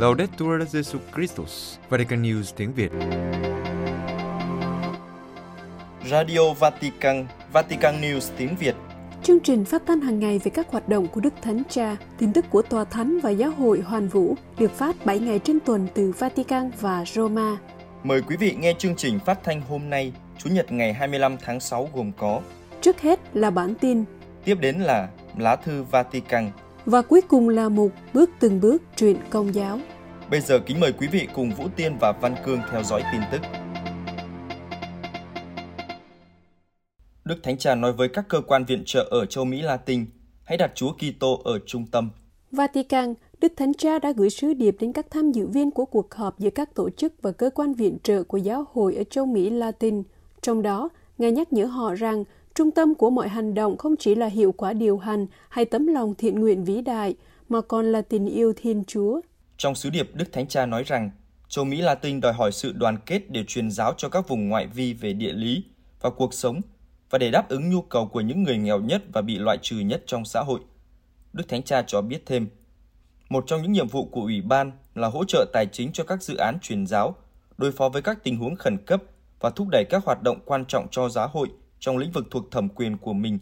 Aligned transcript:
Laudetur 0.00 0.62
Jesus 0.72 0.98
Christus, 1.14 1.76
Vatican 1.88 2.22
News 2.22 2.42
tiếng 2.56 2.72
Việt. 2.72 2.90
Radio 6.10 6.52
Vatican, 6.52 7.26
Vatican 7.52 8.00
News 8.00 8.30
tiếng 8.36 8.56
Việt. 8.60 8.74
Chương 9.22 9.40
trình 9.40 9.64
phát 9.64 9.82
thanh 9.86 10.00
hàng 10.00 10.18
ngày 10.18 10.40
về 10.44 10.50
các 10.54 10.70
hoạt 10.70 10.88
động 10.88 11.06
của 11.08 11.20
Đức 11.20 11.34
Thánh 11.42 11.62
Cha, 11.68 11.96
tin 12.18 12.32
tức 12.32 12.44
của 12.50 12.62
Tòa 12.62 12.84
Thánh 12.84 13.18
và 13.22 13.30
Giáo 13.30 13.50
hội 13.50 13.80
Hoàn 13.80 14.08
Vũ 14.08 14.34
được 14.58 14.72
phát 14.74 15.06
7 15.06 15.18
ngày 15.18 15.38
trên 15.38 15.60
tuần 15.60 15.88
từ 15.94 16.12
Vatican 16.18 16.70
và 16.80 17.04
Roma. 17.06 17.56
Mời 18.04 18.22
quý 18.22 18.36
vị 18.36 18.56
nghe 18.60 18.74
chương 18.78 18.96
trình 18.96 19.18
phát 19.18 19.38
thanh 19.44 19.60
hôm 19.60 19.90
nay, 19.90 20.12
Chủ 20.38 20.50
nhật 20.50 20.72
ngày 20.72 20.92
25 20.92 21.36
tháng 21.44 21.60
6 21.60 21.88
gồm 21.94 22.12
có 22.18 22.40
Trước 22.80 23.00
hết 23.00 23.20
là 23.34 23.50
bản 23.50 23.74
tin 23.74 24.04
Tiếp 24.44 24.58
đến 24.60 24.76
là 24.80 25.08
lá 25.38 25.56
thư 25.56 25.82
Vatican. 25.82 26.50
và 26.86 27.02
cuối 27.02 27.20
cùng 27.28 27.48
là 27.48 27.68
một 27.68 27.88
bước 28.14 28.30
từng 28.40 28.60
bước 28.60 28.82
truyện 28.96 29.16
công 29.30 29.54
giáo. 29.54 29.78
Bây 30.30 30.40
giờ 30.40 30.58
kính 30.66 30.80
mời 30.80 30.92
quý 30.92 31.06
vị 31.06 31.28
cùng 31.34 31.50
Vũ 31.50 31.64
Tiên 31.76 31.96
và 32.00 32.12
Văn 32.12 32.34
Cương 32.44 32.60
theo 32.70 32.82
dõi 32.82 33.02
tin 33.12 33.20
tức. 33.32 33.40
Đức 37.24 37.36
Thánh 37.42 37.58
Cha 37.58 37.74
nói 37.74 37.92
với 37.92 38.08
các 38.08 38.24
cơ 38.28 38.40
quan 38.40 38.64
viện 38.64 38.82
trợ 38.86 39.08
ở 39.10 39.26
châu 39.26 39.44
Mỹ 39.44 39.62
Latin, 39.62 40.06
hãy 40.44 40.58
đặt 40.58 40.72
Chúa 40.74 40.92
Kitô 40.92 41.40
ở 41.44 41.58
trung 41.66 41.86
tâm. 41.86 42.10
Vatican, 42.52 43.14
Đức 43.40 43.52
Thánh 43.56 43.74
Cha 43.74 43.98
đã 43.98 44.12
gửi 44.16 44.30
sứ 44.30 44.54
điệp 44.54 44.76
đến 44.80 44.92
các 44.92 45.06
tham 45.10 45.32
dự 45.32 45.46
viên 45.46 45.70
của 45.70 45.84
cuộc 45.84 46.14
họp 46.14 46.38
giữa 46.38 46.50
các 46.50 46.74
tổ 46.74 46.90
chức 46.90 47.12
và 47.22 47.32
cơ 47.32 47.50
quan 47.50 47.74
viện 47.74 47.98
trợ 48.02 48.22
của 48.22 48.38
giáo 48.38 48.64
hội 48.72 48.94
ở 48.94 49.04
châu 49.04 49.26
Mỹ 49.26 49.50
Latin. 49.50 50.02
Trong 50.42 50.62
đó, 50.62 50.88
Ngài 51.18 51.32
nhắc 51.32 51.52
nhở 51.52 51.64
họ 51.64 51.94
rằng 51.94 52.24
trung 52.54 52.70
tâm 52.70 52.94
của 52.94 53.10
mọi 53.10 53.28
hành 53.28 53.54
động 53.54 53.76
không 53.76 53.96
chỉ 53.96 54.14
là 54.14 54.26
hiệu 54.26 54.52
quả 54.52 54.72
điều 54.72 54.98
hành 54.98 55.26
hay 55.48 55.64
tấm 55.64 55.86
lòng 55.86 56.14
thiện 56.14 56.40
nguyện 56.40 56.64
vĩ 56.64 56.80
đại, 56.80 57.14
mà 57.48 57.60
còn 57.60 57.92
là 57.92 58.02
tình 58.02 58.26
yêu 58.26 58.52
Thiên 58.56 58.84
Chúa. 58.84 59.20
Trong 59.60 59.74
sứ 59.74 59.90
điệp, 59.90 60.10
Đức 60.14 60.32
Thánh 60.32 60.46
Cha 60.46 60.66
nói 60.66 60.84
rằng 60.84 61.10
châu 61.48 61.64
Mỹ 61.64 61.80
Latin 61.80 62.20
đòi 62.20 62.32
hỏi 62.32 62.52
sự 62.52 62.72
đoàn 62.72 62.98
kết 63.06 63.30
để 63.30 63.44
truyền 63.44 63.70
giáo 63.70 63.94
cho 63.96 64.08
các 64.08 64.28
vùng 64.28 64.48
ngoại 64.48 64.66
vi 64.66 64.92
về 64.92 65.12
địa 65.12 65.32
lý 65.32 65.64
và 66.00 66.10
cuộc 66.10 66.34
sống 66.34 66.60
và 67.10 67.18
để 67.18 67.30
đáp 67.30 67.48
ứng 67.48 67.70
nhu 67.70 67.82
cầu 67.82 68.06
của 68.06 68.20
những 68.20 68.42
người 68.42 68.58
nghèo 68.58 68.80
nhất 68.80 69.02
và 69.12 69.22
bị 69.22 69.38
loại 69.38 69.58
trừ 69.62 69.76
nhất 69.76 70.02
trong 70.06 70.24
xã 70.24 70.40
hội. 70.40 70.60
Đức 71.32 71.48
Thánh 71.48 71.62
Cha 71.62 71.82
cho 71.86 72.00
biết 72.00 72.22
thêm, 72.26 72.48
một 73.28 73.44
trong 73.46 73.62
những 73.62 73.72
nhiệm 73.72 73.88
vụ 73.88 74.04
của 74.04 74.20
Ủy 74.20 74.40
ban 74.40 74.72
là 74.94 75.08
hỗ 75.08 75.24
trợ 75.24 75.46
tài 75.52 75.66
chính 75.66 75.92
cho 75.92 76.04
các 76.04 76.22
dự 76.22 76.36
án 76.36 76.58
truyền 76.62 76.86
giáo, 76.86 77.14
đối 77.58 77.72
phó 77.72 77.88
với 77.88 78.02
các 78.02 78.18
tình 78.24 78.36
huống 78.36 78.56
khẩn 78.56 78.76
cấp 78.86 79.02
và 79.40 79.50
thúc 79.50 79.68
đẩy 79.72 79.84
các 79.90 80.04
hoạt 80.04 80.22
động 80.22 80.40
quan 80.44 80.64
trọng 80.64 80.86
cho 80.90 81.08
giáo 81.08 81.28
hội 81.28 81.48
trong 81.78 81.96
lĩnh 81.96 82.12
vực 82.12 82.24
thuộc 82.30 82.50
thẩm 82.50 82.68
quyền 82.68 82.96
của 82.96 83.12
mình. 83.12 83.38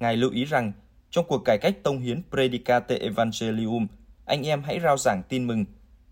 Ngài 0.00 0.16
lưu 0.16 0.30
ý 0.30 0.44
rằng, 0.44 0.72
trong 1.10 1.24
cuộc 1.28 1.42
cải 1.44 1.58
cách 1.58 1.82
tông 1.82 1.98
hiến 1.98 2.22
Predicate 2.30 2.96
Evangelium, 2.96 3.86
anh 4.28 4.46
em 4.46 4.62
hãy 4.62 4.80
rao 4.80 4.96
giảng 4.96 5.22
tin 5.28 5.46
mừng. 5.46 5.64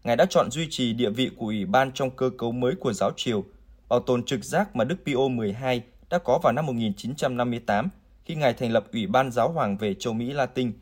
Ngài 0.04 0.16
đã 0.16 0.26
chọn 0.30 0.50
duy 0.50 0.66
trì 0.70 0.92
địa 0.92 1.10
vị 1.10 1.30
của 1.36 1.46
Ủy 1.46 1.64
ban 1.64 1.92
trong 1.92 2.10
cơ 2.10 2.30
cấu 2.38 2.52
mới 2.52 2.74
của 2.80 2.92
giáo 2.92 3.10
triều, 3.16 3.44
bảo 3.88 4.00
tồn 4.00 4.24
trực 4.24 4.44
giác 4.44 4.76
mà 4.76 4.84
Đức 4.84 4.96
Pio 5.06 5.28
12 5.28 5.82
đã 6.10 6.18
có 6.18 6.38
vào 6.42 6.52
năm 6.52 6.66
1958 6.66 7.88
khi 8.24 8.34
Ngài 8.34 8.52
thành 8.52 8.72
lập 8.72 8.84
Ủy 8.92 9.06
ban 9.06 9.32
Giáo 9.32 9.52
hoàng 9.52 9.76
về 9.76 9.94
châu 9.94 10.12
Mỹ 10.14 10.32
Latin, 10.32 10.72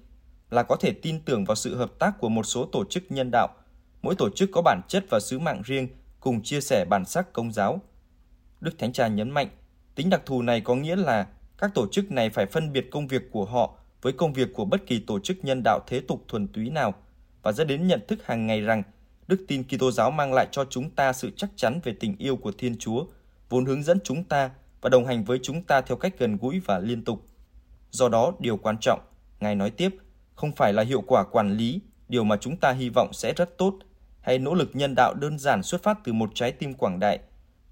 là 0.50 0.62
có 0.62 0.76
thể 0.76 0.92
tin 0.92 1.20
tưởng 1.20 1.44
vào 1.44 1.54
sự 1.54 1.76
hợp 1.76 1.92
tác 1.98 2.18
của 2.18 2.28
một 2.28 2.42
số 2.42 2.68
tổ 2.72 2.84
chức 2.84 3.02
nhân 3.08 3.30
đạo. 3.32 3.48
Mỗi 4.02 4.14
tổ 4.14 4.30
chức 4.30 4.50
có 4.52 4.62
bản 4.62 4.80
chất 4.88 5.04
và 5.10 5.20
sứ 5.20 5.38
mạng 5.38 5.62
riêng, 5.64 5.88
cùng 6.20 6.42
chia 6.42 6.60
sẻ 6.60 6.84
bản 6.84 7.04
sắc 7.04 7.32
công 7.32 7.52
giáo. 7.52 7.80
Đức 8.60 8.78
Thánh 8.78 8.92
Cha 8.92 9.08
nhấn 9.08 9.30
mạnh, 9.30 9.48
tính 9.94 10.10
đặc 10.10 10.22
thù 10.26 10.42
này 10.42 10.60
có 10.60 10.74
nghĩa 10.74 10.96
là 10.96 11.26
các 11.58 11.74
tổ 11.74 11.86
chức 11.92 12.10
này 12.10 12.30
phải 12.30 12.46
phân 12.46 12.72
biệt 12.72 12.90
công 12.90 13.06
việc 13.06 13.22
của 13.32 13.44
họ 13.44 13.74
với 14.02 14.12
công 14.12 14.32
việc 14.32 14.48
của 14.54 14.64
bất 14.64 14.86
kỳ 14.86 15.00
tổ 15.06 15.18
chức 15.20 15.44
nhân 15.44 15.62
đạo 15.64 15.80
thế 15.86 16.00
tục 16.00 16.24
thuần 16.28 16.48
túy 16.48 16.70
nào 16.70 16.94
và 17.44 17.52
dẫn 17.52 17.66
đến 17.66 17.86
nhận 17.86 18.00
thức 18.08 18.26
hàng 18.26 18.46
ngày 18.46 18.60
rằng 18.60 18.82
đức 19.26 19.44
tin 19.48 19.64
Kitô 19.64 19.90
giáo 19.90 20.10
mang 20.10 20.32
lại 20.32 20.46
cho 20.52 20.64
chúng 20.70 20.90
ta 20.90 21.12
sự 21.12 21.30
chắc 21.36 21.50
chắn 21.56 21.80
về 21.84 21.94
tình 22.00 22.16
yêu 22.18 22.36
của 22.36 22.52
Thiên 22.58 22.76
Chúa, 22.78 23.06
vốn 23.48 23.66
hướng 23.66 23.82
dẫn 23.82 23.98
chúng 24.04 24.24
ta 24.24 24.50
và 24.80 24.90
đồng 24.90 25.06
hành 25.06 25.24
với 25.24 25.38
chúng 25.42 25.62
ta 25.62 25.80
theo 25.80 25.96
cách 25.96 26.14
gần 26.18 26.36
gũi 26.36 26.60
và 26.60 26.78
liên 26.78 27.04
tục. 27.04 27.28
Do 27.90 28.08
đó, 28.08 28.32
điều 28.38 28.56
quan 28.56 28.76
trọng, 28.80 29.00
Ngài 29.40 29.54
nói 29.54 29.70
tiếp, 29.70 29.96
không 30.34 30.52
phải 30.52 30.72
là 30.72 30.82
hiệu 30.82 31.00
quả 31.06 31.24
quản 31.24 31.56
lý, 31.56 31.80
điều 32.08 32.24
mà 32.24 32.36
chúng 32.36 32.56
ta 32.56 32.72
hy 32.72 32.88
vọng 32.88 33.12
sẽ 33.12 33.32
rất 33.36 33.58
tốt, 33.58 33.74
hay 34.20 34.38
nỗ 34.38 34.54
lực 34.54 34.70
nhân 34.72 34.94
đạo 34.94 35.14
đơn 35.14 35.38
giản 35.38 35.62
xuất 35.62 35.82
phát 35.82 35.98
từ 36.04 36.12
một 36.12 36.30
trái 36.34 36.52
tim 36.52 36.74
quảng 36.74 37.00
đại, 37.00 37.18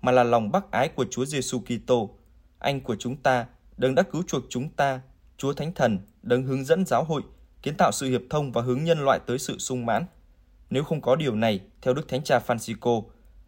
mà 0.02 0.12
là 0.12 0.24
lòng 0.24 0.52
bác 0.52 0.70
ái 0.70 0.88
của 0.88 1.04
Chúa 1.10 1.24
Giêsu 1.24 1.60
Kitô, 1.60 2.10
anh 2.58 2.80
của 2.80 2.96
chúng 2.96 3.16
ta, 3.16 3.46
đấng 3.76 3.94
đã 3.94 4.02
cứu 4.02 4.22
chuộc 4.22 4.42
chúng 4.48 4.68
ta, 4.68 5.00
Chúa 5.36 5.52
Thánh 5.52 5.74
Thần, 5.74 5.98
đấng 6.22 6.42
hướng 6.42 6.64
dẫn 6.64 6.86
giáo 6.86 7.04
hội, 7.04 7.22
kiến 7.62 7.74
tạo 7.74 7.92
sự 7.92 8.10
hiệp 8.10 8.22
thông 8.30 8.52
và 8.52 8.62
hướng 8.62 8.84
nhân 8.84 9.04
loại 9.04 9.20
tới 9.26 9.38
sự 9.38 9.58
sung 9.58 9.86
mãn. 9.86 10.04
Nếu 10.70 10.84
không 10.84 11.00
có 11.00 11.16
điều 11.16 11.34
này, 11.34 11.60
theo 11.82 11.94
Đức 11.94 12.08
Thánh 12.08 12.22
Cha 12.22 12.40
Francisco, 12.46 13.02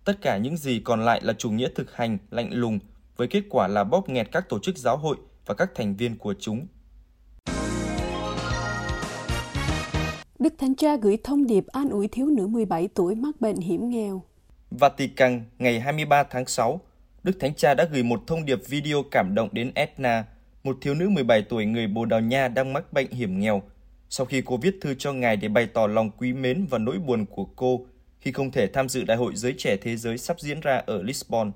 tất 0.05 0.23
cả 0.23 0.37
những 0.37 0.57
gì 0.57 0.81
còn 0.85 1.05
lại 1.05 1.21
là 1.25 1.33
chủ 1.33 1.51
nghĩa 1.51 1.69
thực 1.75 1.97
hành, 1.97 2.19
lạnh 2.31 2.53
lùng, 2.53 2.79
với 3.17 3.29
kết 3.29 3.43
quả 3.51 3.69
là 3.69 3.85
bóp 3.85 4.09
nghẹt 4.09 4.29
các 4.33 4.49
tổ 4.49 4.59
chức 4.59 4.79
giáo 4.79 4.97
hội 4.97 5.17
và 5.47 5.55
các 5.55 5.71
thành 5.75 5.97
viên 5.97 6.19
của 6.19 6.35
chúng. 6.41 6.67
Đức 10.39 10.55
Thánh 10.59 10.75
Cha 10.75 10.97
gửi 10.97 11.19
thông 11.25 11.47
điệp 11.47 11.67
an 11.67 11.89
ủi 11.89 12.09
thiếu 12.09 12.27
nữ 12.27 12.47
17 12.47 12.89
tuổi 12.89 13.15
mắc 13.15 13.41
bệnh 13.41 13.57
hiểm 13.57 13.91
nghèo. 13.91 14.23
Vatican 14.71 15.45
ngày 15.59 15.81
23 15.81 16.23
tháng 16.23 16.47
6, 16.47 16.81
Đức 17.23 17.33
Thánh 17.41 17.55
Cha 17.55 17.75
đã 17.75 17.85
gửi 17.93 18.03
một 18.03 18.21
thông 18.27 18.45
điệp 18.45 18.59
video 18.69 19.03
cảm 19.11 19.35
động 19.35 19.49
đến 19.53 19.73
Edna, 19.75 20.25
một 20.65 20.77
thiếu 20.81 20.95
nữ 20.95 21.09
17 21.09 21.43
tuổi 21.43 21.67
người 21.67 21.87
Bồ 21.87 22.05
Đào 22.05 22.21
Nha 22.21 22.49
đang 22.49 22.73
mắc 22.73 22.93
bệnh 22.93 23.11
hiểm 23.11 23.41
nghèo, 23.41 23.63
sau 24.17 24.27
khi 24.27 24.43
cô 24.47 24.57
viết 24.57 24.79
thư 24.81 24.95
cho 24.95 25.13
ngài 25.13 25.37
để 25.37 25.49
bày 25.49 25.67
tỏ 25.67 25.87
lòng 25.87 26.11
quý 26.19 26.33
mến 26.33 26.67
và 26.71 26.79
nỗi 26.79 26.99
buồn 26.99 27.27
của 27.27 27.47
cô 27.57 27.81
khi 28.21 28.33
không 28.33 28.51
thể 28.51 28.67
tham 28.67 28.89
dự 28.89 29.05
Đại 29.05 29.17
hội 29.17 29.33
Giới 29.37 29.55
Trẻ 29.59 29.77
Thế 29.77 29.97
Giới 29.97 30.19
sắp 30.19 30.41
diễn 30.41 30.61
ra 30.61 30.83
ở 30.87 31.03
Lisbon. 31.03 31.53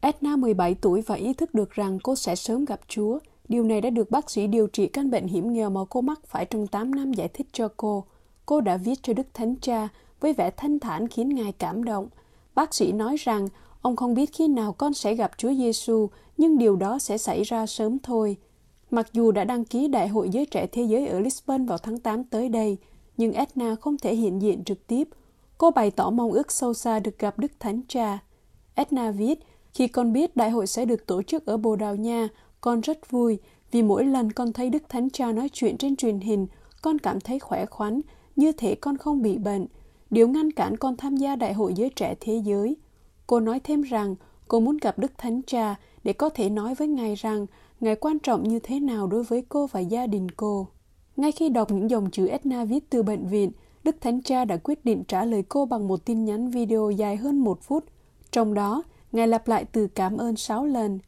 Edna 0.00 0.36
17 0.36 0.74
tuổi 0.74 1.02
và 1.02 1.14
ý 1.14 1.34
thức 1.34 1.54
được 1.54 1.70
rằng 1.70 1.98
cô 2.02 2.16
sẽ 2.16 2.34
sớm 2.34 2.64
gặp 2.64 2.80
Chúa. 2.88 3.18
Điều 3.48 3.64
này 3.64 3.80
đã 3.80 3.90
được 3.90 4.10
bác 4.10 4.30
sĩ 4.30 4.46
điều 4.46 4.66
trị 4.66 4.86
căn 4.86 5.10
bệnh 5.10 5.26
hiểm 5.26 5.52
nghèo 5.52 5.70
mà 5.70 5.80
cô 5.90 6.00
mắc 6.00 6.20
phải 6.26 6.44
trong 6.44 6.66
8 6.66 6.94
năm 6.94 7.12
giải 7.12 7.28
thích 7.28 7.46
cho 7.52 7.68
cô. 7.76 8.04
Cô 8.46 8.60
đã 8.60 8.76
viết 8.76 8.98
cho 9.02 9.12
Đức 9.12 9.26
Thánh 9.34 9.54
Cha 9.60 9.88
với 10.20 10.32
vẻ 10.32 10.50
thanh 10.56 10.78
thản 10.78 11.08
khiến 11.08 11.28
Ngài 11.28 11.52
cảm 11.52 11.84
động. 11.84 12.08
Bác 12.54 12.74
sĩ 12.74 12.92
nói 12.92 13.16
rằng 13.16 13.48
ông 13.82 13.96
không 13.96 14.14
biết 14.14 14.30
khi 14.32 14.48
nào 14.48 14.72
con 14.72 14.94
sẽ 14.94 15.14
gặp 15.14 15.30
Chúa 15.36 15.54
Giêsu, 15.54 16.08
nhưng 16.36 16.58
điều 16.58 16.76
đó 16.76 16.98
sẽ 16.98 17.18
xảy 17.18 17.42
ra 17.42 17.66
sớm 17.66 17.98
thôi. 18.02 18.36
Mặc 18.90 19.08
dù 19.12 19.30
đã 19.30 19.44
đăng 19.44 19.64
ký 19.64 19.88
Đại 19.88 20.08
hội 20.08 20.28
Giới 20.30 20.46
Trẻ 20.46 20.66
Thế 20.66 20.82
Giới 20.82 21.06
ở 21.06 21.20
Lisbon 21.20 21.66
vào 21.66 21.78
tháng 21.78 21.98
8 21.98 22.24
tới 22.24 22.48
đây, 22.48 22.76
nhưng 23.16 23.32
Edna 23.32 23.74
không 23.74 23.98
thể 23.98 24.14
hiện 24.14 24.42
diện 24.42 24.64
trực 24.64 24.86
tiếp. 24.86 25.08
Cô 25.58 25.70
bày 25.70 25.90
tỏ 25.90 26.10
mong 26.10 26.32
ước 26.32 26.52
sâu 26.52 26.74
xa 26.74 27.00
được 27.00 27.18
gặp 27.18 27.38
Đức 27.38 27.52
Thánh 27.60 27.80
Cha. 27.88 28.18
Edna 28.74 29.10
viết, 29.10 29.38
khi 29.74 29.88
con 29.88 30.12
biết 30.12 30.36
đại 30.36 30.50
hội 30.50 30.66
sẽ 30.66 30.84
được 30.84 31.06
tổ 31.06 31.22
chức 31.22 31.46
ở 31.46 31.56
Bồ 31.56 31.76
Đào 31.76 31.96
Nha, 31.96 32.28
con 32.60 32.80
rất 32.80 33.10
vui 33.10 33.38
vì 33.70 33.82
mỗi 33.82 34.04
lần 34.04 34.32
con 34.32 34.52
thấy 34.52 34.70
Đức 34.70 34.82
Thánh 34.88 35.10
Cha 35.10 35.32
nói 35.32 35.48
chuyện 35.52 35.76
trên 35.76 35.96
truyền 35.96 36.20
hình, 36.20 36.46
con 36.82 36.98
cảm 36.98 37.20
thấy 37.20 37.38
khỏe 37.38 37.66
khoắn, 37.66 38.00
như 38.36 38.52
thể 38.52 38.74
con 38.74 38.96
không 38.96 39.22
bị 39.22 39.38
bệnh. 39.38 39.66
Điều 40.10 40.28
ngăn 40.28 40.52
cản 40.52 40.76
con 40.76 40.96
tham 40.96 41.16
gia 41.16 41.36
Đại 41.36 41.52
hội 41.52 41.74
Giới 41.74 41.90
Trẻ 41.96 42.14
Thế 42.20 42.42
Giới. 42.44 42.76
Cô 43.26 43.40
nói 43.40 43.60
thêm 43.60 43.82
rằng 43.82 44.14
cô 44.48 44.60
muốn 44.60 44.76
gặp 44.76 44.98
Đức 44.98 45.12
Thánh 45.18 45.40
Cha 45.46 45.76
để 46.04 46.12
có 46.12 46.28
thể 46.28 46.50
nói 46.50 46.74
với 46.74 46.88
Ngài 46.88 47.14
rằng 47.14 47.46
ngày 47.80 47.96
quan 47.96 48.18
trọng 48.18 48.48
như 48.48 48.58
thế 48.58 48.80
nào 48.80 49.06
đối 49.06 49.22
với 49.22 49.44
cô 49.48 49.66
và 49.66 49.80
gia 49.80 50.06
đình 50.06 50.30
cô. 50.30 50.66
Ngay 51.16 51.32
khi 51.32 51.48
đọc 51.48 51.70
những 51.70 51.90
dòng 51.90 52.10
chữ 52.10 52.26
Edna 52.26 52.64
viết 52.64 52.90
từ 52.90 53.02
bệnh 53.02 53.26
viện, 53.26 53.52
Đức 53.84 53.96
Thánh 54.00 54.22
Cha 54.22 54.44
đã 54.44 54.56
quyết 54.56 54.84
định 54.84 55.04
trả 55.08 55.24
lời 55.24 55.44
cô 55.48 55.66
bằng 55.66 55.88
một 55.88 56.04
tin 56.04 56.24
nhắn 56.24 56.50
video 56.50 56.90
dài 56.90 57.16
hơn 57.16 57.38
một 57.38 57.62
phút. 57.62 57.84
Trong 58.30 58.54
đó, 58.54 58.82
Ngài 59.12 59.28
lặp 59.28 59.48
lại 59.48 59.64
từ 59.64 59.86
cảm 59.86 60.16
ơn 60.16 60.36
sáu 60.36 60.66
lần. 60.66 60.98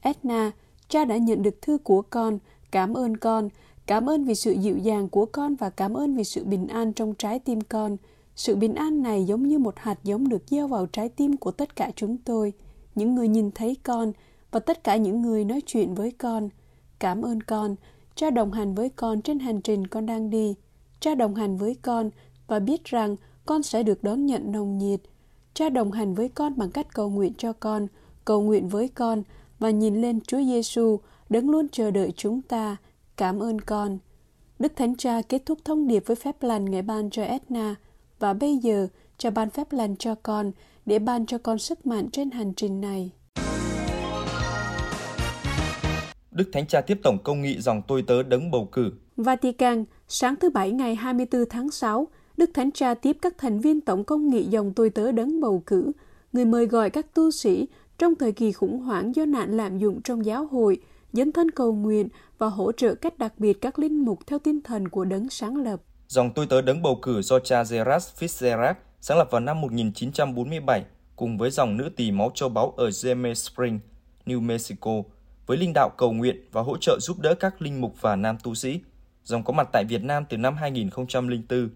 Edna, 0.00 0.52
cha 0.88 1.04
đã 1.04 1.16
nhận 1.16 1.42
được 1.42 1.62
thư 1.62 1.78
của 1.78 2.02
con, 2.02 2.38
cảm 2.70 2.94
ơn 2.94 3.16
con, 3.16 3.48
cảm 3.86 4.10
ơn 4.10 4.24
vì 4.24 4.34
sự 4.34 4.52
dịu 4.52 4.78
dàng 4.78 5.08
của 5.08 5.26
con 5.26 5.54
và 5.54 5.70
cảm 5.70 5.94
ơn 5.94 6.14
vì 6.14 6.24
sự 6.24 6.44
bình 6.44 6.66
an 6.66 6.92
trong 6.92 7.14
trái 7.14 7.38
tim 7.38 7.60
con. 7.60 7.96
Sự 8.36 8.56
bình 8.56 8.74
an 8.74 9.02
này 9.02 9.24
giống 9.24 9.48
như 9.48 9.58
một 9.58 9.74
hạt 9.76 9.98
giống 10.04 10.28
được 10.28 10.42
gieo 10.46 10.68
vào 10.68 10.86
trái 10.86 11.08
tim 11.08 11.36
của 11.36 11.50
tất 11.50 11.76
cả 11.76 11.90
chúng 11.96 12.16
tôi, 12.16 12.52
những 12.94 13.14
người 13.14 13.28
nhìn 13.28 13.50
thấy 13.50 13.76
con 13.82 14.12
và 14.54 14.60
tất 14.60 14.84
cả 14.84 14.96
những 14.96 15.22
người 15.22 15.44
nói 15.44 15.60
chuyện 15.66 15.94
với 15.94 16.10
con. 16.10 16.48
Cảm 16.98 17.22
ơn 17.22 17.42
con, 17.42 17.74
cha 18.14 18.30
đồng 18.30 18.52
hành 18.52 18.74
với 18.74 18.88
con 18.88 19.22
trên 19.22 19.38
hành 19.38 19.60
trình 19.60 19.86
con 19.86 20.06
đang 20.06 20.30
đi. 20.30 20.54
Cha 21.00 21.14
đồng 21.14 21.34
hành 21.34 21.56
với 21.56 21.76
con 21.82 22.10
và 22.46 22.58
biết 22.58 22.84
rằng 22.84 23.16
con 23.46 23.62
sẽ 23.62 23.82
được 23.82 24.02
đón 24.02 24.26
nhận 24.26 24.52
nồng 24.52 24.78
nhiệt. 24.78 25.00
Cha 25.54 25.68
đồng 25.68 25.92
hành 25.92 26.14
với 26.14 26.28
con 26.28 26.52
bằng 26.56 26.70
cách 26.70 26.94
cầu 26.94 27.10
nguyện 27.10 27.32
cho 27.38 27.52
con, 27.52 27.86
cầu 28.24 28.42
nguyện 28.42 28.68
với 28.68 28.88
con 28.88 29.22
và 29.58 29.70
nhìn 29.70 30.00
lên 30.00 30.20
Chúa 30.20 30.42
Giêsu 30.44 31.00
đứng 31.28 31.50
luôn 31.50 31.68
chờ 31.68 31.90
đợi 31.90 32.12
chúng 32.16 32.42
ta. 32.42 32.76
Cảm 33.16 33.38
ơn 33.38 33.60
con. 33.60 33.98
Đức 34.58 34.72
Thánh 34.76 34.96
Cha 34.96 35.22
kết 35.28 35.42
thúc 35.46 35.58
thông 35.64 35.86
điệp 35.86 36.06
với 36.06 36.16
phép 36.16 36.42
lành 36.42 36.64
Ngài 36.64 36.82
ban 36.82 37.10
cho 37.10 37.22
Edna 37.22 37.74
và 38.18 38.32
bây 38.32 38.56
giờ 38.56 38.88
cha 39.18 39.30
ban 39.30 39.50
phép 39.50 39.72
lành 39.72 39.96
cho 39.96 40.14
con 40.22 40.52
để 40.86 40.98
ban 40.98 41.26
cho 41.26 41.38
con 41.38 41.58
sức 41.58 41.86
mạnh 41.86 42.10
trên 42.10 42.30
hành 42.30 42.52
trình 42.54 42.80
này. 42.80 43.10
Đức 46.34 46.48
Thánh 46.52 46.66
Cha 46.66 46.80
tiếp 46.80 47.00
tổng 47.02 47.18
công 47.24 47.42
nghị 47.42 47.60
dòng 47.60 47.82
tôi 47.88 48.02
tớ 48.02 48.22
đấng 48.22 48.50
bầu 48.50 48.68
cử. 48.72 48.92
Vatican, 49.16 49.84
sáng 50.08 50.34
thứ 50.40 50.50
Bảy 50.50 50.70
ngày 50.70 50.94
24 50.94 51.44
tháng 51.50 51.70
6, 51.70 52.08
Đức 52.36 52.50
Thánh 52.54 52.70
Cha 52.72 52.94
tiếp 52.94 53.16
các 53.22 53.38
thành 53.38 53.60
viên 53.60 53.80
tổng 53.80 54.04
công 54.04 54.30
nghị 54.30 54.44
dòng 54.44 54.72
tôi 54.72 54.90
tớ 54.90 55.12
đấng 55.12 55.40
bầu 55.40 55.62
cử, 55.66 55.92
người 56.32 56.44
mời 56.44 56.66
gọi 56.66 56.90
các 56.90 57.14
tu 57.14 57.30
sĩ 57.30 57.68
trong 57.98 58.14
thời 58.14 58.32
kỳ 58.32 58.52
khủng 58.52 58.78
hoảng 58.78 59.14
do 59.14 59.24
nạn 59.24 59.56
lạm 59.56 59.78
dụng 59.78 60.02
trong 60.02 60.24
giáo 60.24 60.46
hội, 60.46 60.78
dấn 61.12 61.32
thân 61.32 61.50
cầu 61.50 61.72
nguyện 61.72 62.08
và 62.38 62.46
hỗ 62.46 62.72
trợ 62.72 62.94
cách 62.94 63.18
đặc 63.18 63.32
biệt 63.38 63.60
các 63.60 63.78
linh 63.78 64.04
mục 64.04 64.18
theo 64.26 64.38
tinh 64.38 64.60
thần 64.62 64.88
của 64.88 65.04
đấng 65.04 65.30
sáng 65.30 65.56
lập. 65.56 65.80
Dòng 66.08 66.30
tôi 66.34 66.46
tớ 66.46 66.60
đấng 66.60 66.82
bầu 66.82 66.98
cử 67.02 67.22
do 67.22 67.38
cha 67.38 67.64
Gerard 67.70 68.06
Fitzgerald 68.18 68.74
sáng 69.00 69.18
lập 69.18 69.28
vào 69.30 69.40
năm 69.40 69.60
1947 69.60 70.84
cùng 71.16 71.38
với 71.38 71.50
dòng 71.50 71.76
nữ 71.76 71.90
tỳ 71.96 72.10
máu 72.10 72.30
châu 72.34 72.48
báu 72.48 72.74
ở 72.76 72.90
Geme 73.02 73.34
Spring, 73.34 73.80
New 74.26 74.40
Mexico, 74.40 75.02
với 75.46 75.56
linh 75.56 75.72
đạo 75.74 75.90
cầu 75.98 76.12
nguyện 76.12 76.48
và 76.52 76.62
hỗ 76.62 76.76
trợ 76.76 76.98
giúp 77.00 77.20
đỡ 77.20 77.34
các 77.34 77.62
linh 77.62 77.80
mục 77.80 77.94
và 78.00 78.16
nam 78.16 78.36
tu 78.42 78.54
sĩ. 78.54 78.80
Dòng 79.24 79.44
có 79.44 79.52
mặt 79.52 79.68
tại 79.72 79.84
Việt 79.84 80.02
Nam 80.04 80.24
từ 80.28 80.36
năm 80.36 80.56
2004. 80.56 81.70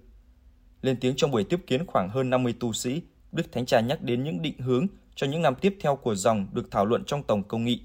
Lên 0.83 0.97
tiếng 1.01 1.17
trong 1.17 1.31
buổi 1.31 1.45
tiếp 1.45 1.61
kiến 1.67 1.87
khoảng 1.87 2.09
hơn 2.09 2.31
50 2.31 2.55
tu 2.61 2.73
sĩ, 2.73 3.03
Đức 3.33 3.53
Thánh 3.53 3.67
Cha 3.67 3.81
nhắc 3.81 4.03
đến 4.03 4.25
những 4.25 4.43
định 4.43 4.59
hướng 4.59 4.87
cho 5.15 5.27
những 5.27 5.43
năm 5.43 5.55
tiếp 5.55 5.77
theo 5.81 5.97
của 5.97 6.15
dòng 6.15 6.47
được 6.53 6.71
thảo 6.71 6.87
luận 6.87 7.05
trong 7.05 7.23
Tổng 7.23 7.43
Công 7.43 7.65
nghị. 7.65 7.81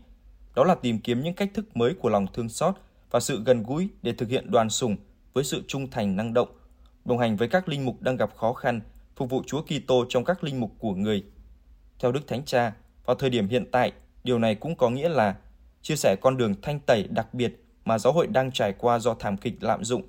Đó 0.55 0.63
là 0.63 0.75
tìm 0.75 0.99
kiếm 0.99 1.21
những 1.21 1.33
cách 1.33 1.51
thức 1.53 1.77
mới 1.77 1.93
của 1.93 2.09
lòng 2.09 2.27
thương 2.33 2.49
xót 2.49 2.75
và 3.11 3.19
sự 3.19 3.43
gần 3.45 3.63
gũi 3.63 3.89
để 4.01 4.13
thực 4.13 4.29
hiện 4.29 4.51
đoàn 4.51 4.69
sùng 4.69 4.95
với 5.33 5.43
sự 5.43 5.63
trung 5.67 5.89
thành 5.89 6.15
năng 6.15 6.33
động, 6.33 6.49
đồng 7.05 7.19
hành 7.19 7.37
với 7.37 7.47
các 7.47 7.69
linh 7.69 7.85
mục 7.85 8.01
đang 8.01 8.17
gặp 8.17 8.35
khó 8.35 8.53
khăn, 8.53 8.81
phục 9.15 9.29
vụ 9.29 9.43
Chúa 9.47 9.61
Kitô 9.61 10.05
trong 10.09 10.23
các 10.23 10.43
linh 10.43 10.59
mục 10.59 10.71
của 10.79 10.95
người. 10.95 11.23
Theo 11.99 12.11
Đức 12.11 12.27
Thánh 12.27 12.45
Cha, 12.45 12.73
vào 13.05 13.15
thời 13.15 13.29
điểm 13.29 13.47
hiện 13.47 13.65
tại, 13.71 13.91
điều 14.23 14.39
này 14.39 14.55
cũng 14.55 14.75
có 14.75 14.89
nghĩa 14.89 15.09
là 15.09 15.35
chia 15.83 15.95
sẻ 15.95 16.15
con 16.21 16.37
đường 16.37 16.55
thanh 16.61 16.79
tẩy 16.79 17.03
đặc 17.03 17.33
biệt 17.33 17.65
mà 17.85 17.97
giáo 17.97 18.13
hội 18.13 18.27
đang 18.27 18.51
trải 18.51 18.73
qua 18.73 18.99
do 18.99 19.13
thảm 19.13 19.37
kịch 19.37 19.53
lạm 19.59 19.83
dụng. 19.83 20.01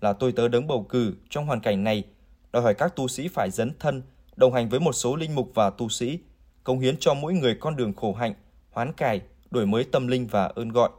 Là 0.00 0.12
tôi 0.12 0.32
tớ 0.32 0.48
đứng 0.48 0.66
bầu 0.66 0.86
cử 0.88 1.14
trong 1.30 1.46
hoàn 1.46 1.60
cảnh 1.60 1.84
này, 1.84 2.04
đòi 2.52 2.62
hỏi 2.62 2.74
các 2.74 2.96
tu 2.96 3.08
sĩ 3.08 3.28
phải 3.28 3.50
dấn 3.50 3.72
thân, 3.78 4.02
đồng 4.36 4.52
hành 4.52 4.68
với 4.68 4.80
một 4.80 4.92
số 4.92 5.16
linh 5.16 5.34
mục 5.34 5.50
và 5.54 5.70
tu 5.70 5.88
sĩ, 5.88 6.18
cống 6.64 6.80
hiến 6.80 6.96
cho 7.00 7.14
mỗi 7.14 7.32
người 7.32 7.54
con 7.60 7.76
đường 7.76 7.92
khổ 7.92 8.12
hạnh, 8.12 8.34
hoán 8.70 8.92
cải, 8.92 9.20
đổi 9.50 9.66
mới 9.66 9.84
tâm 9.84 10.08
linh 10.08 10.26
và 10.26 10.44
ơn 10.44 10.68
gọi. 10.68 10.90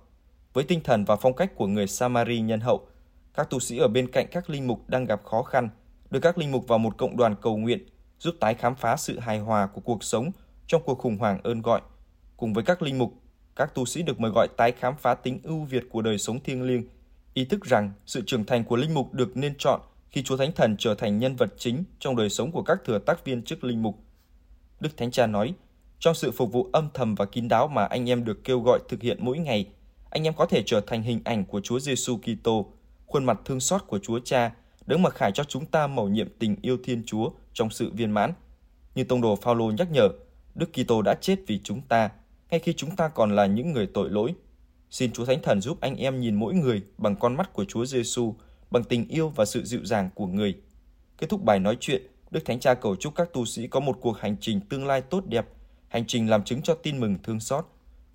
Với 0.54 0.63
tinh 0.63 0.81
thần 0.83 1.06
và 1.06 1.15
phong 1.15 1.33
cách 1.33 1.56
của 1.56 1.68
người 1.68 1.88
Samari 1.88 2.42
nhân 2.42 2.60
hậu, 2.60 2.88
các 3.33 3.50
tu 3.50 3.60
sĩ 3.60 3.77
ở 3.77 3.88
bên 3.88 4.12
cạnh 4.12 4.27
các 4.31 4.50
linh 4.50 4.68
mục 4.68 4.89
đang 4.89 5.06
gặp 5.06 5.24
khó 5.24 5.44
khăn, 5.44 5.69
đưa 6.12 6.19
các 6.19 6.38
linh 6.38 6.51
mục 6.51 6.68
vào 6.68 6.80
một 6.80 6.98
cộng 6.98 7.18
đoàn 7.18 7.36
cầu 7.42 7.57
nguyện, 7.57 7.86
giúp 8.19 8.36
tái 8.39 8.54
khám 8.54 8.75
phá 8.75 8.98
sự 8.98 9.19
hài 9.19 9.39
hòa 9.39 9.68
của 9.68 9.81
cuộc 9.81 10.04
sống 10.04 10.31
trong 10.68 10.81
cuộc 10.86 11.00
khủng 11.00 11.18
hoảng 11.18 11.39
ơn 11.44 11.62
gọi. 11.62 11.81
Cùng 12.38 12.54
với 12.54 12.63
các 12.63 12.81
linh 12.81 12.98
mục, 12.98 13.13
các 13.60 13.76
tu 13.76 13.86
sĩ 13.86 14.02
được 14.02 14.20
mời 14.20 14.32
gọi 14.32 14.48
tái 14.58 14.72
khám 14.72 14.96
phá 14.96 15.16
tính 15.16 15.40
ưu 15.44 15.64
việt 15.64 15.84
của 15.90 16.02
đời 16.02 16.18
sống 16.18 16.40
thiêng 16.40 16.64
liêng, 16.64 16.84
ý 17.34 17.46
thức 17.46 17.66
rằng 17.66 17.92
sự 18.06 18.24
trưởng 18.28 18.46
thành 18.46 18.64
của 18.64 18.76
linh 18.76 18.94
mục 18.94 19.14
được 19.14 19.38
nên 19.38 19.54
chọn 19.58 19.82
khi 20.10 20.24
Chúa 20.24 20.38
Thánh 20.38 20.52
Thần 20.52 20.76
trở 20.80 20.96
thành 20.96 21.18
nhân 21.18 21.36
vật 21.36 21.54
chính 21.58 21.84
trong 22.00 22.16
đời 22.16 22.30
sống 22.30 22.52
của 22.52 22.64
các 22.64 22.78
thừa 22.86 23.00
tác 23.00 23.26
viên 23.26 23.44
chức 23.44 23.64
linh 23.64 23.82
mục. 23.82 23.96
Đức 24.80 24.98
Thánh 24.98 25.12
Cha 25.12 25.28
nói, 25.28 25.54
trong 26.00 26.16
sự 26.16 26.32
phục 26.32 26.52
vụ 26.52 26.70
âm 26.74 26.90
thầm 26.94 27.16
và 27.16 27.26
kín 27.26 27.48
đáo 27.48 27.68
mà 27.68 27.86
anh 27.86 28.10
em 28.10 28.26
được 28.26 28.44
kêu 28.44 28.60
gọi 28.60 28.80
thực 28.90 29.02
hiện 29.02 29.18
mỗi 29.22 29.38
ngày, 29.38 29.66
anh 30.10 30.24
em 30.24 30.34
có 30.34 30.46
thể 30.46 30.64
trở 30.66 30.82
thành 30.82 31.04
hình 31.04 31.22
ảnh 31.24 31.46
của 31.46 31.62
Chúa 31.62 31.80
Giêsu 31.80 32.18
Kitô, 32.18 32.66
khuôn 33.08 33.26
mặt 33.26 33.40
thương 33.46 33.60
xót 33.60 33.82
của 33.88 34.00
Chúa 34.00 34.20
Cha, 34.20 34.52
đấng 34.86 35.02
mặc 35.02 35.14
khải 35.16 35.32
cho 35.32 35.44
chúng 35.44 35.66
ta 35.66 35.88
mầu 35.88 36.10
nhiệm 36.10 36.28
tình 36.40 36.56
yêu 36.62 36.78
Thiên 36.84 37.04
Chúa 37.06 37.30
trong 37.54 37.70
sự 37.70 37.92
viên 37.94 38.12
mãn. 38.12 38.34
Như 38.96 39.04
tông 39.04 39.22
đồ 39.22 39.36
Phaolô 39.36 39.72
nhắc 39.72 39.92
nhở, 39.92 40.10
Đức 40.56 40.70
Kitô 40.74 41.02
đã 41.02 41.14
chết 41.22 41.36
vì 41.48 41.60
chúng 41.64 41.82
ta, 41.82 42.10
ngay 42.51 42.60
khi 42.60 42.74
chúng 42.74 42.96
ta 42.96 43.07
còn 43.07 43.36
là 43.36 43.46
những 43.46 43.74
người 43.74 43.88
tội 43.88 44.10
lỗi. 44.10 44.34
Xin 44.90 45.12
Chúa 45.12 45.25
Thánh 45.25 45.42
Thần 45.42 45.62
giúp 45.62 45.81
anh 45.81 45.96
em 45.96 46.19
nhìn 46.19 46.36
mỗi 46.36 46.54
người 46.54 46.81
bằng 46.98 47.16
con 47.16 47.38
mắt 47.38 47.54
của 47.54 47.66
Chúa 47.66 47.86
Giêsu, 47.86 48.36
bằng 48.72 48.84
tình 48.84 49.07
yêu 49.07 49.30
và 49.30 49.46
sự 49.46 49.63
dịu 49.63 49.86
dàng 49.86 50.10
của 50.16 50.28
người. 50.28 50.56
Kết 51.18 51.28
thúc 51.30 51.44
bài 51.44 51.60
nói 51.60 51.78
chuyện, 51.80 52.01
Đức 52.31 52.46
Thánh 52.46 52.60
Cha 52.60 52.74
cầu 52.74 52.96
chúc 52.96 53.16
các 53.16 53.34
tu 53.34 53.46
sĩ 53.46 53.68
có 53.68 53.80
một 53.80 53.98
cuộc 54.01 54.19
hành 54.19 54.36
trình 54.42 54.62
tương 54.69 54.88
lai 54.88 55.01
tốt 55.01 55.24
đẹp, 55.28 55.46
hành 55.88 56.06
trình 56.07 56.30
làm 56.30 56.44
chứng 56.44 56.62
cho 56.62 56.75
tin 56.75 57.00
mừng 57.00 57.18
thương 57.24 57.40
xót. 57.40 57.66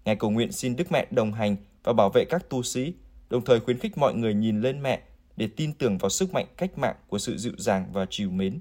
Ngài 0.04 0.16
cầu 0.16 0.30
nguyện 0.30 0.52
xin 0.52 0.76
Đức 0.76 0.92
Mẹ 0.92 1.06
đồng 1.10 1.32
hành 1.32 1.56
và 1.84 1.92
bảo 1.92 2.10
vệ 2.10 2.24
các 2.24 2.50
tu 2.50 2.62
sĩ, 2.62 2.92
đồng 3.30 3.44
thời 3.44 3.60
khuyến 3.60 3.78
khích 3.78 3.98
mọi 3.98 4.14
người 4.14 4.34
nhìn 4.34 4.60
lên 4.60 4.82
mẹ 4.82 5.00
để 5.36 5.48
tin 5.56 5.72
tưởng 5.72 5.98
vào 5.98 6.10
sức 6.10 6.32
mạnh 6.32 6.46
cách 6.56 6.78
mạng 6.78 6.96
của 7.08 7.18
sự 7.18 7.36
dịu 7.36 7.52
dàng 7.58 7.86
và 7.92 8.06
chiều 8.10 8.30
mến. 8.30 8.60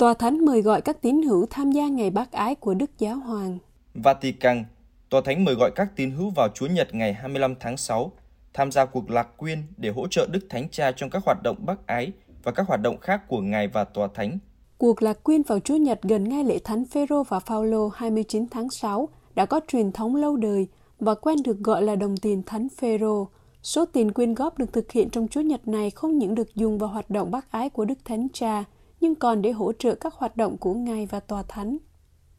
Tòa 0.00 0.14
Thánh 0.14 0.44
mời 0.44 0.62
gọi 0.62 0.80
các 0.80 1.02
tín 1.02 1.22
hữu 1.22 1.46
tham 1.50 1.72
gia 1.72 1.88
ngày 1.88 2.10
bác 2.10 2.32
ái 2.32 2.54
của 2.54 2.74
Đức 2.74 2.90
Giáo 2.98 3.16
Hoàng. 3.16 3.58
Vatican, 3.94 4.64
Tòa 5.10 5.20
Thánh 5.24 5.44
mời 5.44 5.54
gọi 5.54 5.70
các 5.70 5.96
tín 5.96 6.10
hữu 6.10 6.30
vào 6.30 6.48
Chúa 6.54 6.66
Nhật 6.66 6.94
ngày 6.94 7.12
25 7.12 7.54
tháng 7.60 7.76
6 7.76 8.12
tham 8.54 8.72
gia 8.72 8.84
cuộc 8.84 9.10
lạc 9.10 9.36
quyên 9.36 9.62
để 9.76 9.90
hỗ 9.90 10.06
trợ 10.06 10.26
Đức 10.30 10.40
Thánh 10.50 10.68
Cha 10.70 10.92
trong 10.92 11.10
các 11.10 11.22
hoạt 11.26 11.42
động 11.42 11.56
bác 11.66 11.86
ái 11.86 12.12
và 12.42 12.52
các 12.52 12.66
hoạt 12.66 12.80
động 12.80 12.98
khác 13.00 13.28
của 13.28 13.40
Ngài 13.40 13.68
và 13.68 13.84
Tòa 13.84 14.08
Thánh. 14.14 14.38
Cuộc 14.78 15.02
lạc 15.02 15.22
quyên 15.22 15.42
vào 15.42 15.60
Chúa 15.60 15.76
Nhật 15.76 16.02
gần 16.02 16.28
ngay 16.28 16.44
lễ 16.44 16.58
Thánh 16.64 16.84
Phêrô 16.84 17.22
và 17.22 17.40
Phaolô 17.40 17.88
29 17.88 18.46
tháng 18.50 18.70
6 18.70 19.08
đã 19.34 19.46
có 19.46 19.60
truyền 19.68 19.92
thống 19.92 20.16
lâu 20.16 20.36
đời 20.36 20.66
và 21.00 21.14
quen 21.14 21.36
được 21.44 21.58
gọi 21.58 21.82
là 21.82 21.96
đồng 21.96 22.16
tiền 22.16 22.42
Thánh 22.46 22.68
Phêrô. 22.68 23.28
Số 23.62 23.84
tiền 23.84 24.12
quyên 24.12 24.34
góp 24.34 24.58
được 24.58 24.72
thực 24.72 24.92
hiện 24.92 25.10
trong 25.10 25.28
Chúa 25.28 25.40
Nhật 25.40 25.68
này 25.68 25.90
không 25.90 26.18
những 26.18 26.34
được 26.34 26.54
dùng 26.54 26.78
vào 26.78 26.90
hoạt 26.90 27.10
động 27.10 27.30
bác 27.30 27.52
ái 27.52 27.70
của 27.70 27.84
Đức 27.84 27.98
Thánh 28.04 28.26
Cha, 28.32 28.64
nhưng 29.00 29.14
còn 29.14 29.42
để 29.42 29.52
hỗ 29.52 29.72
trợ 29.72 29.94
các 29.94 30.14
hoạt 30.14 30.36
động 30.36 30.56
của 30.56 30.74
Ngài 30.74 31.06
và 31.06 31.20
Tòa 31.20 31.42
Thánh. 31.42 31.76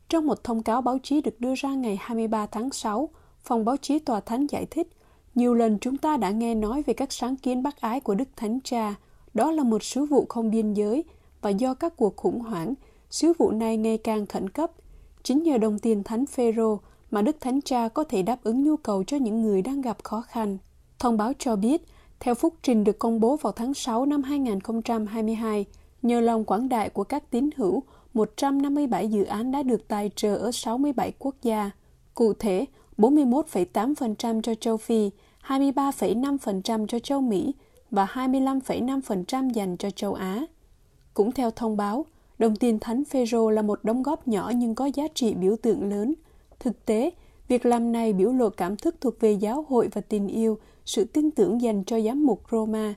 Trong 0.09 0.27
một 0.27 0.43
thông 0.43 0.63
cáo 0.63 0.81
báo 0.81 0.97
chí 1.03 1.21
được 1.21 1.39
đưa 1.39 1.53
ra 1.55 1.69
ngày 1.73 1.97
23 2.01 2.45
tháng 2.45 2.69
6, 2.71 3.09
Phòng 3.43 3.65
báo 3.65 3.77
chí 3.77 3.99
Tòa 3.99 4.19
Thánh 4.19 4.47
giải 4.47 4.65
thích, 4.65 4.87
nhiều 5.35 5.53
lần 5.53 5.77
chúng 5.79 5.97
ta 5.97 6.17
đã 6.17 6.31
nghe 6.31 6.55
nói 6.55 6.83
về 6.83 6.93
các 6.93 7.11
sáng 7.11 7.35
kiến 7.35 7.63
bác 7.63 7.81
ái 7.81 7.99
của 7.99 8.15
Đức 8.15 8.29
Thánh 8.35 8.59
Cha. 8.63 8.95
Đó 9.33 9.51
là 9.51 9.63
một 9.63 9.83
sứ 9.83 10.05
vụ 10.05 10.25
không 10.29 10.51
biên 10.51 10.73
giới, 10.73 11.03
và 11.41 11.49
do 11.49 11.73
các 11.73 11.97
cuộc 11.97 12.15
khủng 12.17 12.39
hoảng, 12.39 12.73
sứ 13.09 13.33
vụ 13.37 13.51
này 13.51 13.77
ngày 13.77 13.97
càng 13.97 14.25
khẩn 14.25 14.49
cấp. 14.49 14.71
Chính 15.23 15.43
nhờ 15.43 15.57
đồng 15.57 15.79
tiền 15.79 16.03
Thánh 16.03 16.25
Phêrô 16.25 16.79
mà 17.11 17.21
Đức 17.21 17.35
Thánh 17.39 17.61
Cha 17.61 17.87
có 17.87 18.03
thể 18.03 18.21
đáp 18.21 18.43
ứng 18.43 18.63
nhu 18.63 18.77
cầu 18.77 19.03
cho 19.03 19.17
những 19.17 19.41
người 19.41 19.61
đang 19.61 19.81
gặp 19.81 19.97
khó 20.03 20.21
khăn. 20.21 20.57
Thông 20.99 21.17
báo 21.17 21.33
cho 21.39 21.55
biết, 21.55 21.85
theo 22.19 22.35
phúc 22.35 22.53
trình 22.63 22.83
được 22.83 22.99
công 22.99 23.19
bố 23.19 23.37
vào 23.37 23.53
tháng 23.53 23.73
6 23.73 24.05
năm 24.05 24.23
2022, 24.23 25.65
nhờ 26.01 26.19
lòng 26.19 26.45
quảng 26.45 26.69
đại 26.69 26.89
của 26.89 27.03
các 27.03 27.31
tín 27.31 27.50
hữu, 27.57 27.83
157 28.13 29.07
dự 29.07 29.24
án 29.24 29.51
đã 29.51 29.63
được 29.63 29.88
tài 29.88 30.12
trợ 30.15 30.36
ở 30.36 30.51
67 30.51 31.12
quốc 31.19 31.36
gia. 31.42 31.71
Cụ 32.13 32.33
thể, 32.33 32.65
41,8% 32.98 34.42
cho 34.42 34.56
châu 34.56 34.77
Phi, 34.77 35.09
23,5% 35.48 36.88
cho 36.88 37.00
châu 37.00 37.22
Mỹ 37.22 37.53
và 37.91 38.05
25,5% 38.05 39.50
dành 39.50 39.77
cho 39.77 39.89
châu 39.89 40.13
Á. 40.13 40.46
Cũng 41.13 41.31
theo 41.31 41.51
thông 41.51 41.77
báo, 41.77 42.05
đồng 42.39 42.55
tiền 42.55 42.79
Thánh 42.79 43.05
Phêrô 43.05 43.50
là 43.50 43.62
một 43.62 43.84
đóng 43.84 44.03
góp 44.03 44.27
nhỏ 44.27 44.51
nhưng 44.55 44.75
có 44.75 44.86
giá 44.86 45.03
trị 45.13 45.34
biểu 45.34 45.55
tượng 45.55 45.89
lớn. 45.89 46.13
Thực 46.60 46.86
tế, 46.86 47.10
việc 47.48 47.65
làm 47.65 47.91
này 47.91 48.13
biểu 48.13 48.31
lộ 48.31 48.50
cảm 48.50 48.77
thức 48.77 48.96
thuộc 49.01 49.20
về 49.20 49.31
giáo 49.31 49.65
hội 49.70 49.89
và 49.93 50.01
tình 50.01 50.27
yêu, 50.27 50.58
sự 50.86 51.03
tin 51.03 51.31
tưởng 51.31 51.62
dành 51.62 51.84
cho 51.84 52.00
giám 52.01 52.25
mục 52.25 52.41
Roma, 52.51 52.93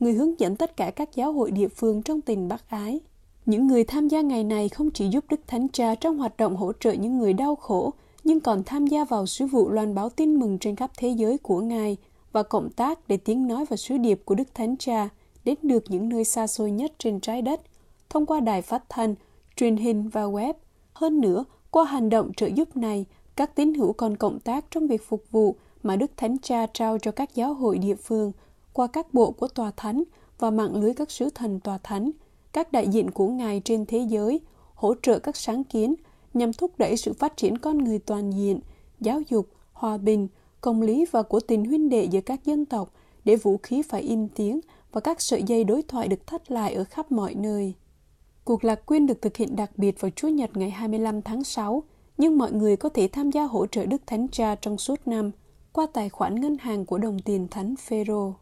người 0.00 0.12
hướng 0.12 0.40
dẫn 0.40 0.56
tất 0.56 0.76
cả 0.76 0.90
các 0.90 1.14
giáo 1.14 1.32
hội 1.32 1.50
địa 1.50 1.68
phương 1.68 2.02
trong 2.02 2.20
tình 2.20 2.48
bác 2.48 2.70
ái. 2.70 3.00
Những 3.46 3.66
người 3.66 3.84
tham 3.84 4.08
gia 4.08 4.20
ngày 4.20 4.44
này 4.44 4.68
không 4.68 4.90
chỉ 4.90 5.08
giúp 5.08 5.24
Đức 5.28 5.40
Thánh 5.46 5.68
Cha 5.68 5.94
trong 5.94 6.18
hoạt 6.18 6.36
động 6.36 6.56
hỗ 6.56 6.72
trợ 6.72 6.92
những 6.92 7.18
người 7.18 7.32
đau 7.32 7.56
khổ, 7.56 7.92
nhưng 8.24 8.40
còn 8.40 8.62
tham 8.64 8.86
gia 8.86 9.04
vào 9.04 9.26
sứ 9.26 9.46
vụ 9.46 9.70
loan 9.70 9.94
báo 9.94 10.08
tin 10.08 10.34
mừng 10.34 10.58
trên 10.58 10.76
khắp 10.76 10.90
thế 10.98 11.08
giới 11.08 11.38
của 11.38 11.60
Ngài 11.60 11.96
và 12.32 12.42
cộng 12.42 12.70
tác 12.70 13.08
để 13.08 13.16
tiếng 13.16 13.48
nói 13.48 13.64
và 13.70 13.76
sứ 13.76 13.98
điệp 13.98 14.22
của 14.24 14.34
Đức 14.34 14.54
Thánh 14.54 14.76
Cha 14.76 15.08
đến 15.44 15.58
được 15.62 15.84
những 15.88 16.08
nơi 16.08 16.24
xa 16.24 16.46
xôi 16.46 16.70
nhất 16.70 16.92
trên 16.98 17.20
trái 17.20 17.42
đất 17.42 17.60
thông 18.10 18.26
qua 18.26 18.40
đài 18.40 18.62
phát 18.62 18.84
thanh, 18.88 19.14
truyền 19.56 19.76
hình 19.76 20.08
và 20.08 20.22
web. 20.22 20.54
Hơn 20.92 21.20
nữa, 21.20 21.44
qua 21.70 21.84
hành 21.84 22.10
động 22.10 22.32
trợ 22.36 22.46
giúp 22.46 22.76
này, 22.76 23.04
các 23.36 23.54
tín 23.54 23.74
hữu 23.74 23.92
còn 23.92 24.16
cộng 24.16 24.40
tác 24.40 24.64
trong 24.70 24.86
việc 24.86 25.02
phục 25.08 25.24
vụ 25.30 25.56
mà 25.82 25.96
Đức 25.96 26.10
Thánh 26.16 26.36
Cha 26.42 26.66
trao 26.72 26.98
cho 26.98 27.10
các 27.10 27.34
giáo 27.34 27.54
hội 27.54 27.78
địa 27.78 27.94
phương 27.94 28.32
qua 28.78 28.86
các 28.86 29.14
bộ 29.14 29.30
của 29.30 29.48
Tòa 29.48 29.70
Thánh 29.76 30.02
và 30.38 30.50
mạng 30.50 30.80
lưới 30.80 30.94
các 30.94 31.10
sứ 31.10 31.30
thần 31.30 31.60
Tòa 31.60 31.78
Thánh, 31.82 32.10
các 32.52 32.72
đại 32.72 32.88
diện 32.88 33.10
của 33.10 33.28
Ngài 33.28 33.60
trên 33.64 33.86
thế 33.86 33.98
giới, 33.98 34.40
hỗ 34.74 34.94
trợ 35.02 35.18
các 35.18 35.36
sáng 35.36 35.64
kiến 35.64 35.94
nhằm 36.34 36.52
thúc 36.52 36.70
đẩy 36.78 36.96
sự 36.96 37.12
phát 37.12 37.36
triển 37.36 37.58
con 37.58 37.78
người 37.78 37.98
toàn 37.98 38.30
diện, 38.30 38.60
giáo 39.00 39.20
dục, 39.28 39.48
hòa 39.72 39.98
bình, 39.98 40.28
công 40.60 40.82
lý 40.82 41.04
và 41.10 41.22
của 41.22 41.40
tình 41.40 41.64
huynh 41.64 41.88
đệ 41.88 42.04
giữa 42.04 42.20
các 42.20 42.44
dân 42.44 42.64
tộc 42.64 42.92
để 43.24 43.36
vũ 43.36 43.56
khí 43.62 43.82
phải 43.82 44.02
im 44.02 44.28
tiếng 44.28 44.60
và 44.92 45.00
các 45.00 45.20
sợi 45.20 45.42
dây 45.42 45.64
đối 45.64 45.82
thoại 45.82 46.08
được 46.08 46.26
thắt 46.26 46.50
lại 46.50 46.74
ở 46.74 46.84
khắp 46.84 47.12
mọi 47.12 47.34
nơi. 47.34 47.74
Cuộc 48.44 48.64
lạc 48.64 48.86
quyên 48.86 49.06
được 49.06 49.22
thực 49.22 49.36
hiện 49.36 49.56
đặc 49.56 49.70
biệt 49.76 50.00
vào 50.00 50.10
Chúa 50.16 50.28
Nhật 50.28 50.56
ngày 50.56 50.70
25 50.70 51.22
tháng 51.22 51.44
6, 51.44 51.82
nhưng 52.18 52.38
mọi 52.38 52.52
người 52.52 52.76
có 52.76 52.88
thể 52.88 53.08
tham 53.08 53.30
gia 53.30 53.44
hỗ 53.44 53.66
trợ 53.66 53.86
Đức 53.86 54.02
Thánh 54.06 54.28
Cha 54.28 54.54
trong 54.54 54.78
suốt 54.78 55.08
năm 55.08 55.30
qua 55.72 55.86
tài 55.92 56.08
khoản 56.08 56.40
ngân 56.40 56.56
hàng 56.60 56.86
của 56.86 56.98
đồng 56.98 57.18
tiền 57.18 57.48
Thánh 57.50 57.74
Phêrô. 57.76 58.34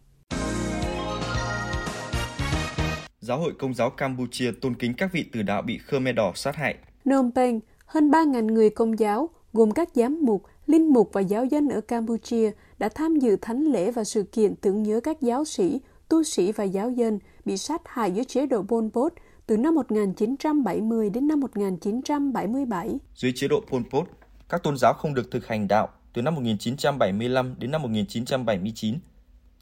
Giáo 3.27 3.39
hội 3.39 3.53
Công 3.59 3.75
giáo 3.75 3.91
Campuchia 3.91 4.53
tôn 4.61 4.75
kính 4.75 4.95
các 4.95 5.13
vị 5.13 5.25
tử 5.33 5.43
đạo 5.43 5.63
bị 5.63 5.79
Khmer 5.79 6.15
Đỏ 6.17 6.33
sát 6.35 6.57
hại. 6.57 6.75
Phnom 7.05 7.31
Penh, 7.35 7.61
hơn 7.87 8.11
3.000 8.11 8.53
người 8.53 8.71
công 8.71 8.99
giáo, 8.99 9.31
gồm 9.53 9.71
các 9.71 9.89
giám 9.95 10.19
mục, 10.23 10.43
linh 10.67 10.93
mục 10.93 11.11
và 11.13 11.21
giáo 11.21 11.45
dân 11.45 11.69
ở 11.69 11.81
Campuchia 11.81 12.51
đã 12.79 12.89
tham 12.89 13.17
dự 13.17 13.37
thánh 13.37 13.65
lễ 13.65 13.91
và 13.91 14.05
sự 14.05 14.23
kiện 14.23 14.55
tưởng 14.57 14.83
nhớ 14.83 15.01
các 15.01 15.21
giáo 15.21 15.45
sĩ 15.45 15.81
tu 16.09 16.23
sĩ 16.23 16.53
và 16.53 16.65
giáo 16.65 16.91
dân 16.91 17.19
bị 17.45 17.57
sát 17.57 17.83
hại 17.85 18.11
dưới 18.11 18.25
chế 18.25 18.47
độ 18.47 18.63
Pol 18.69 18.85
Pot 18.93 19.13
từ 19.47 19.57
năm 19.57 19.75
1970 19.75 21.11
đến 21.11 21.29
năm 21.29 21.41
1977. 21.41 22.99
Dưới 23.15 23.33
chế 23.37 23.49
độ 23.49 23.61
Pol 23.71 23.83
Pot, 23.91 24.09
các 24.49 24.63
tôn 24.63 24.77
giáo 24.77 24.93
không 24.93 25.15
được 25.15 25.31
thực 25.31 25.47
hành 25.47 25.69
đạo 25.69 25.89
từ 26.13 26.23
năm 26.23 26.35
1975 26.35 27.55
đến 27.59 27.71
năm 27.71 27.83
1979. 27.83 28.95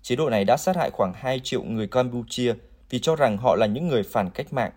Chế 0.02 0.16
độ 0.16 0.30
này 0.30 0.44
đã 0.44 0.56
sát 0.56 0.76
hại 0.76 0.90
khoảng 0.90 1.12
2 1.14 1.40
triệu 1.44 1.62
người 1.62 1.87
Campuchia 1.87 2.54
vì 2.94 3.00
cho 3.00 3.16
rằng 3.16 3.38
họ 3.38 3.56
là 3.56 3.66
những 3.66 3.88
người 3.88 4.02
phản 4.02 4.30
cách 4.30 4.52
mạng. 4.52 4.72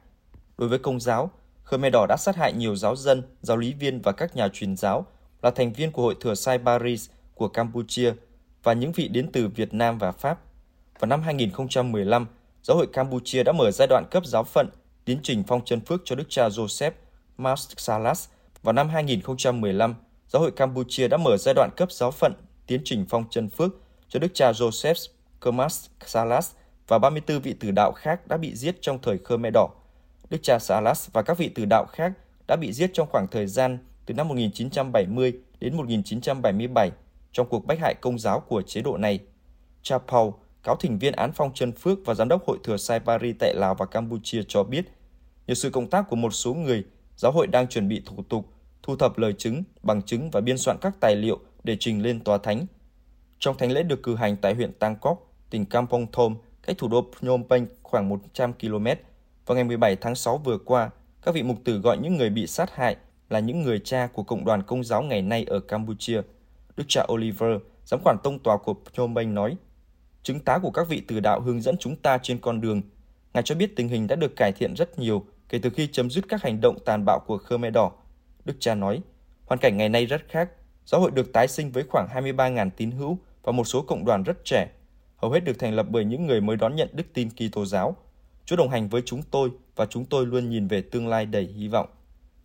Đối 0.58 0.70
với 0.70 0.80
công 0.80 1.00
giáo, 1.00 1.32
Khmer 1.64 1.94
Đỏ 1.94 2.06
đã 2.10 2.18
sát 2.20 2.36
hại 2.36 2.54
nhiều 2.54 2.76
giáo 2.76 2.96
dân, 2.96 3.24
giáo 3.42 3.58
lý 3.58 3.74
viên 3.74 4.02
và 4.02 4.12
các 4.12 4.36
nhà 4.36 4.48
truyền 4.54 4.76
giáo 4.76 5.06
là 5.42 5.52
thành 5.52 5.74
viên 5.74 5.92
của 5.92 6.02
Hội 6.02 6.16
Thừa 6.22 6.36
Sai 6.36 6.58
Paris 6.58 7.10
của 7.36 7.48
Campuchia 7.48 8.14
và 8.64 8.74
những 8.74 8.92
vị 8.92 9.08
đến 9.08 9.30
từ 9.34 9.48
Việt 9.48 9.74
Nam 9.74 9.98
và 9.98 10.12
Pháp. 10.12 10.40
Vào 11.00 11.08
năm 11.08 11.22
2015, 11.22 12.28
Giáo 12.64 12.78
hội 12.78 12.88
Campuchia 12.94 13.44
đã 13.44 13.52
mở 13.52 13.72
giai 13.72 13.88
đoạn 13.88 14.04
cấp 14.12 14.26
giáo 14.26 14.44
phận 14.44 14.70
tiến 15.06 15.20
trình 15.24 15.44
phong 15.48 15.66
chân 15.66 15.82
phước 15.82 16.02
cho 16.06 16.16
đức 16.16 16.26
cha 16.30 16.48
Joseph 16.48 16.92
Mas 17.38 17.70
Salas. 17.78 18.30
Vào 18.64 18.74
năm 18.74 18.90
2015, 18.90 19.96
Giáo 20.28 20.42
hội 20.42 20.52
Campuchia 20.52 21.08
đã 21.08 21.18
mở 21.18 21.38
giai 21.38 21.54
đoạn 21.54 21.70
cấp 21.78 21.92
giáo 21.92 22.12
phận 22.12 22.34
tiến 22.68 22.82
trình 22.86 23.06
phong 23.10 23.26
chân 23.30 23.50
phước 23.50 23.72
cho 24.10 24.20
đức 24.20 24.32
cha 24.34 24.52
Joseph 24.52 25.08
Kermas 25.42 25.86
Salas 26.06 26.52
và 26.88 27.00
34 27.00 27.40
vị 27.40 27.54
tử 27.54 27.72
đạo 27.72 27.92
khác 27.96 28.28
đã 28.28 28.38
bị 28.38 28.56
giết 28.56 28.76
trong 28.82 29.00
thời 29.02 29.18
Khmer 29.18 29.54
Đỏ. 29.54 29.70
Đức 30.30 30.38
cha 30.44 30.60
Salas 30.60 31.10
và 31.14 31.22
các 31.22 31.38
vị 31.38 31.50
tử 31.50 31.66
đạo 31.70 31.86
khác 31.92 32.14
đã 32.48 32.56
bị 32.56 32.74
giết 32.74 32.92
trong 32.94 33.08
khoảng 33.12 33.28
thời 33.32 33.48
gian 33.48 33.78
từ 34.06 34.14
năm 34.14 34.28
1970 34.28 35.34
đến 35.60 35.78
1977 35.78 36.92
trong 37.32 37.50
cuộc 37.50 37.66
bách 37.66 37.80
hại 37.80 37.96
công 38.02 38.20
giáo 38.20 38.40
của 38.40 38.62
chế 38.62 38.82
độ 38.82 38.98
này. 38.98 39.20
Cha 39.82 39.98
Paul, 39.98 40.30
cáo 40.64 40.76
thỉnh 40.76 41.00
viên 41.00 41.14
án 41.14 41.32
phong 41.32 41.54
Trần 41.54 41.72
phước 41.72 42.00
và 42.06 42.14
giám 42.14 42.28
đốc 42.28 42.48
hội 42.48 42.58
thừa 42.64 42.78
Sai 42.78 43.00
Paris 43.00 43.36
tại 43.40 43.54
Lào 43.56 43.76
và 43.76 43.86
Campuchia 43.86 44.42
cho 44.48 44.64
biết, 44.64 44.86
nhờ 45.48 45.54
sự 45.54 45.70
công 45.70 45.90
tác 45.90 46.10
của 46.10 46.16
một 46.16 46.32
số 46.32 46.54
người, 46.54 46.84
giáo 47.16 47.32
hội 47.32 47.48
đang 47.48 47.68
chuẩn 47.68 47.88
bị 47.88 48.02
thủ 48.06 48.24
tục, 48.30 48.46
thu 48.84 48.96
thập 48.96 49.18
lời 49.18 49.34
chứng, 49.38 49.64
bằng 49.84 50.02
chứng 50.02 50.30
và 50.32 50.42
biên 50.42 50.58
soạn 50.58 50.78
các 50.82 50.94
tài 51.00 51.16
liệu 51.16 51.40
để 51.64 51.78
trình 51.80 52.02
lên 52.02 52.20
tòa 52.20 52.38
thánh. 52.38 52.66
Trong 53.40 53.58
thánh 53.58 53.72
lễ 53.72 53.84
được 53.84 54.04
cử 54.04 54.16
hành 54.16 54.38
tại 54.38 54.54
huyện 54.54 54.74
Tangkok, 54.74 55.34
tỉnh 55.50 55.66
Kampong 55.66 56.12
Thom, 56.12 56.36
cách 56.68 56.78
thủ 56.78 56.88
đô 56.88 57.06
Phnom 57.20 57.44
Penh 57.50 57.68
khoảng 57.84 58.10
100 58.10 58.54
km, 58.54 58.86
vào 59.46 59.56
ngày 59.56 59.64
17 59.64 59.96
tháng 59.96 60.16
6 60.16 60.38
vừa 60.38 60.58
qua, 60.58 60.90
các 61.22 61.36
vị 61.36 61.44
mục 61.44 61.58
tử 61.64 61.80
gọi 61.80 61.98
những 61.98 62.18
người 62.18 62.30
bị 62.30 62.48
sát 62.48 62.76
hại 62.76 62.96
là 63.30 63.40
những 63.40 63.62
người 63.62 63.80
cha 63.80 64.08
của 64.14 64.24
Cộng 64.24 64.46
đoàn 64.46 64.64
Công 64.64 64.84
giáo 64.84 65.04
ngày 65.04 65.22
nay 65.22 65.46
ở 65.48 65.60
Campuchia. 65.60 66.22
Đức 66.78 66.84
cha 66.88 67.06
Oliver, 67.14 67.58
giám 67.86 68.00
quản 68.04 68.18
tông 68.24 68.40
tòa 68.40 68.58
của 68.58 68.76
Phnom 68.94 69.16
Penh 69.16 69.34
nói, 69.34 69.56
chứng 70.24 70.40
tá 70.40 70.58
của 70.58 70.72
các 70.72 70.88
vị 70.90 71.02
từ 71.08 71.20
đạo 71.20 71.42
hướng 71.42 71.62
dẫn 71.62 71.78
chúng 71.78 71.96
ta 71.96 72.18
trên 72.24 72.40
con 72.40 72.62
đường. 72.62 72.82
Ngài 73.34 73.44
cho 73.44 73.56
biết 73.56 73.76
tình 73.76 73.88
hình 73.88 74.08
đã 74.08 74.16
được 74.16 74.36
cải 74.36 74.52
thiện 74.52 74.74
rất 74.74 75.00
nhiều 75.00 75.26
kể 75.50 75.60
từ 75.60 75.70
khi 75.70 75.88
chấm 75.92 76.10
dứt 76.10 76.26
các 76.30 76.44
hành 76.44 76.62
động 76.62 76.78
tàn 76.86 77.06
bạo 77.06 77.20
của 77.28 77.38
Khmer 77.38 77.74
Đỏ. 77.74 77.92
Đức 78.46 78.56
cha 78.60 78.76
nói, 78.76 79.02
hoàn 79.46 79.60
cảnh 79.60 79.78
ngày 79.78 79.90
nay 79.90 80.06
rất 80.06 80.22
khác. 80.30 80.50
Giáo 80.86 81.02
hội 81.02 81.12
được 81.12 81.34
tái 81.34 81.48
sinh 81.48 81.72
với 81.72 81.84
khoảng 81.90 82.08
23.000 82.14 82.70
tín 82.78 82.92
hữu 82.92 83.18
và 83.44 83.52
một 83.52 83.64
số 83.64 83.82
cộng 83.82 84.06
đoàn 84.06 84.24
rất 84.24 84.46
trẻ. 84.46 84.68
Hầu 85.18 85.32
hết 85.32 85.40
được 85.40 85.60
thành 85.60 85.74
lập 85.74 85.86
bởi 85.90 86.06
những 86.06 86.28
người 86.28 86.42
mới 86.42 86.58
đón 86.58 86.76
nhận 86.76 86.90
đức 86.94 87.04
tin 87.14 87.30
Kitô 87.30 87.66
giáo. 87.66 87.96
Chúa 88.46 88.56
đồng 88.56 88.70
hành 88.70 88.90
với 88.90 89.02
chúng 89.06 89.22
tôi 89.32 89.50
và 89.76 89.86
chúng 89.86 90.06
tôi 90.06 90.26
luôn 90.26 90.50
nhìn 90.50 90.68
về 90.68 90.82
tương 90.82 91.08
lai 91.08 91.26
đầy 91.26 91.44
hy 91.44 91.68
vọng. 91.68 91.90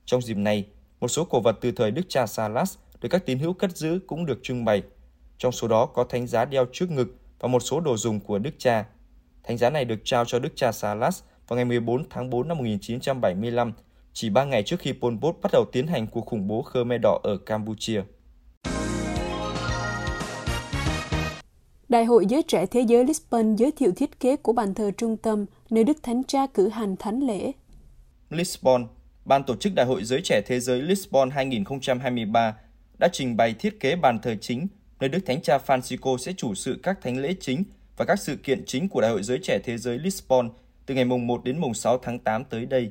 Trong 0.05 0.23
dịp 0.23 0.37
này, 0.37 0.67
một 1.01 1.09
số 1.09 1.25
cổ 1.25 1.41
vật 1.41 1.59
từ 1.61 1.73
thời 1.73 1.91
Đức 1.91 2.03
cha 2.09 2.27
Salas 2.27 2.77
được 3.01 3.09
các 3.09 3.27
tín 3.27 3.39
hữu 3.39 3.53
cất 3.53 3.77
giữ 3.77 3.99
cũng 4.07 4.27
được 4.27 4.39
trưng 4.43 4.65
bày. 4.65 4.83
Trong 5.39 5.53
số 5.53 5.69
đó 5.69 5.87
có 5.87 6.05
thánh 6.05 6.27
giá 6.27 6.45
đeo 6.45 6.67
trước 6.73 6.91
ngực 6.91 7.17
và 7.39 7.49
một 7.49 7.61
số 7.61 7.81
đồ 7.81 7.97
dùng 7.97 8.21
của 8.21 8.39
Đức 8.39 8.55
cha. 8.59 8.85
Thánh 9.43 9.59
giá 9.59 9.71
này 9.71 9.85
được 9.85 10.01
trao 10.05 10.25
cho 10.25 10.39
Đức 10.39 10.53
cha 10.57 10.73
Salas 10.73 11.23
vào 11.49 11.57
ngày 11.57 11.65
14 11.65 12.05
tháng 12.11 12.31
4 12.31 12.49
năm 12.49 12.59
1975, 12.59 13.73
chỉ 14.13 14.31
3 14.31 14.45
ngày 14.45 14.63
trước 14.63 14.81
khi 14.81 14.93
Pol 14.93 15.15
Pot 15.21 15.37
bắt 15.43 15.53
đầu 15.53 15.65
tiến 15.73 15.87
hành 15.87 16.07
cuộc 16.07 16.27
khủng 16.27 16.49
bố 16.49 16.63
Khmer 16.63 17.01
Đỏ 17.03 17.21
ở 17.23 17.37
Campuchia. 17.37 18.03
Đại 21.93 22.05
hội 22.05 22.27
Giới 22.27 22.43
Trẻ 22.43 22.67
Thế 22.67 22.81
giới 22.81 23.05
Lisbon 23.05 23.57
giới 23.57 23.73
thiệu 23.73 23.93
thiết 23.97 24.21
kế 24.21 24.37
của 24.37 24.53
bàn 24.53 24.75
thờ 24.75 24.91
trung 24.97 25.17
tâm 25.17 25.47
nơi 25.71 25.85
Đức 25.85 26.03
Thánh 26.03 26.25
Cha 26.25 26.47
cử 26.47 26.69
hành 26.69 26.97
thánh 26.97 27.23
lễ. 27.23 27.53
Lisbon, 28.31 28.87
Ban 29.25 29.45
tổ 29.45 29.57
chức 29.57 29.75
Đại 29.75 29.87
hội 29.87 30.05
Giới 30.05 30.21
Trẻ 30.25 30.43
Thế 30.47 30.61
giới 30.61 30.83
Lisbon 30.83 31.31
2023 31.31 32.57
đã 32.99 33.09
trình 33.13 33.37
bày 33.37 33.55
thiết 33.59 33.81
kế 33.81 33.97
bàn 33.97 34.19
thờ 34.23 34.35
chính 34.41 34.67
nơi 35.01 35.09
Đức 35.09 35.19
Thánh 35.27 35.43
Cha 35.43 35.59
Francisco 35.67 36.17
sẽ 36.17 36.33
chủ 36.37 36.55
sự 36.55 36.81
các 36.83 36.99
thánh 37.03 37.19
lễ 37.19 37.35
chính 37.41 37.65
và 37.97 38.05
các 38.05 38.21
sự 38.21 38.37
kiện 38.37 38.65
chính 38.67 38.89
của 38.89 39.01
Đại 39.01 39.11
hội 39.11 39.23
Giới 39.23 39.39
Trẻ 39.43 39.59
Thế 39.65 39.79
giới 39.79 39.99
Lisbon 39.99 40.51
từ 40.87 40.95
ngày 40.95 41.05
mùng 41.05 41.27
1 41.27 41.45
đến 41.45 41.59
mùng 41.59 41.75
6 41.75 41.99
tháng 41.99 42.19
8 42.19 42.45
tới 42.45 42.67
đây. 42.67 42.91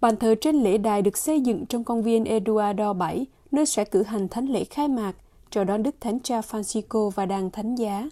Bàn 0.00 0.16
thờ 0.16 0.34
trên 0.40 0.56
lễ 0.56 0.78
đài 0.78 1.02
được 1.02 1.18
xây 1.18 1.40
dựng 1.40 1.66
trong 1.66 1.84
công 1.84 2.02
viên 2.02 2.24
Eduardo 2.24 2.92
7, 2.92 3.26
nơi 3.50 3.66
sẽ 3.66 3.84
cử 3.84 4.02
hành 4.02 4.28
thánh 4.28 4.46
lễ 4.46 4.64
khai 4.64 4.88
mạc, 4.88 5.12
chào 5.50 5.64
đón 5.64 5.82
Đức 5.82 5.94
Thánh 6.00 6.20
Cha 6.20 6.40
Francisco 6.40 7.10
và 7.10 7.26
đàn 7.26 7.50
thánh 7.50 7.74
giá. 7.74 8.08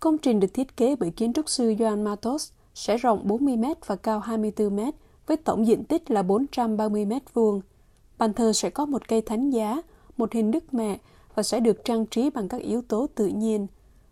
Công 0.00 0.18
trình 0.18 0.40
được 0.40 0.54
thiết 0.54 0.76
kế 0.76 0.96
bởi 0.96 1.10
kiến 1.10 1.32
trúc 1.32 1.48
sư 1.48 1.74
Joan 1.78 2.02
Matos, 2.02 2.50
sẽ 2.74 2.96
rộng 2.96 3.20
40 3.24 3.56
m 3.56 3.64
và 3.86 3.96
cao 3.96 4.20
24 4.20 4.76
m, 4.76 4.80
với 5.26 5.36
tổng 5.36 5.66
diện 5.66 5.84
tích 5.84 6.10
là 6.10 6.22
430 6.22 7.04
m 7.04 7.12
vuông. 7.34 7.60
Bàn 8.18 8.32
thờ 8.32 8.52
sẽ 8.52 8.70
có 8.70 8.86
một 8.86 9.08
cây 9.08 9.22
thánh 9.22 9.50
giá, 9.50 9.82
một 10.16 10.32
hình 10.32 10.50
Đức 10.50 10.74
Mẹ 10.74 10.98
và 11.34 11.42
sẽ 11.42 11.60
được 11.60 11.84
trang 11.84 12.06
trí 12.06 12.30
bằng 12.30 12.48
các 12.48 12.60
yếu 12.60 12.82
tố 12.82 13.06
tự 13.14 13.26
nhiên. 13.26 13.66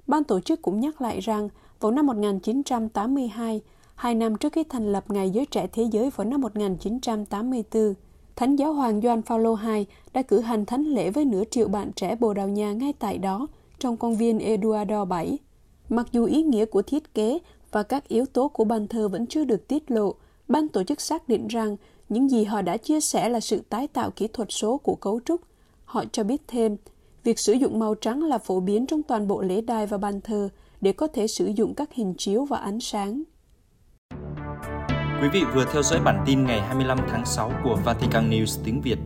Ban 0.07 0.25
tổ 0.25 0.40
chức 0.40 0.62
cũng 0.62 0.80
nhắc 0.80 1.00
lại 1.00 1.21
rằng 1.21 1.49
vào 1.80 1.92
năm 1.92 2.07
1982, 2.07 3.61
hai 3.95 4.14
năm 4.14 4.37
trước 4.37 4.52
khi 4.52 4.64
thành 4.64 4.92
lập 4.92 5.04
Ngày 5.11 5.30
Giới 5.30 5.47
Trẻ 5.47 5.66
Thế 5.73 5.83
Giới 5.92 6.11
vào 6.11 6.26
năm 6.26 6.40
1984, 6.40 7.95
Thánh 8.37 8.57
giáo 8.57 8.73
hoàng 8.73 9.00
Gioan 9.00 9.23
Phaolô 9.23 9.57
II 9.75 9.87
đã 10.12 10.23
cử 10.23 10.40
hành 10.40 10.66
thánh 10.66 10.85
lễ 10.85 11.11
với 11.11 11.25
nửa 11.25 11.42
triệu 11.50 11.68
bạn 11.68 11.90
trẻ 11.97 12.16
Bồ 12.21 12.35
Đào 12.35 12.49
Nha 12.49 12.73
ngay 12.73 12.92
tại 12.99 13.18
đó, 13.18 13.47
trong 13.78 13.97
công 13.97 14.16
viên 14.16 14.38
Eduardo 14.38 15.04
VII. 15.04 15.38
Mặc 15.88 16.07
dù 16.12 16.25
ý 16.25 16.42
nghĩa 16.42 16.64
của 16.64 16.83
thiết 16.83 17.14
kế 17.14 17.38
và 17.73 17.83
các 17.83 18.09
yếu 18.09 18.26
tố 18.26 18.49
của 18.49 18.64
bàn 18.64 18.88
thờ 18.88 19.09
vẫn 19.09 19.26
chưa 19.26 19.45
được 19.45 19.68
tiết 19.68 19.90
lộ, 19.90 20.14
ban 20.49 20.68
tổ 20.68 20.85
chức 20.85 21.00
xác 21.00 21.28
định 21.28 21.49
rằng 21.49 21.76
những 22.09 22.30
gì 22.30 22.45
họ 22.45 22.62
đã 22.62 22.76
chia 22.76 23.00
sẻ 23.00 23.28
là 23.28 23.40
sự 23.40 23.62
tái 23.68 23.88
tạo 23.88 24.11
kỹ 24.11 24.28
thuật 24.28 24.49
số 24.50 24.78
của 24.78 24.95
cấu 24.95 25.21
trúc. 25.25 25.40
Họ 25.85 26.04
cho 26.12 26.25
biết 26.25 26.42
thêm, 26.49 26.76
việc 27.25 27.38
sử 27.38 27.52
dụng 27.52 27.78
màu 27.78 27.95
trắng 27.95 28.23
là 28.23 28.38
phổ 28.38 28.61
biến 28.61 28.87
trong 28.87 29.02
toàn 29.02 29.28
bộ 29.28 29.42
lễ 29.42 29.61
đài 29.61 29.87
và 29.87 29.99
bàn 29.99 30.21
thờ 30.21 30.49
để 30.80 30.92
có 30.92 31.07
thể 31.07 31.26
sử 31.26 31.47
dụng 31.47 31.75
các 31.75 31.92
hình 31.92 32.14
chiếu 32.18 32.45
và 32.45 32.59
ánh 32.59 32.80
sáng. 32.80 33.23
Quý 35.23 35.28
vị 35.33 35.42
vừa 35.54 35.64
theo 35.73 35.83
dõi 35.83 36.00
bản 36.04 36.25
tin 36.26 36.45
ngày 36.45 36.61
25 36.61 36.99
tháng 37.09 37.26
6 37.26 37.52
của 37.64 37.78
Vatican 37.85 38.30
News 38.30 38.61
tiếng 38.64 38.80
Việt. 38.80 38.99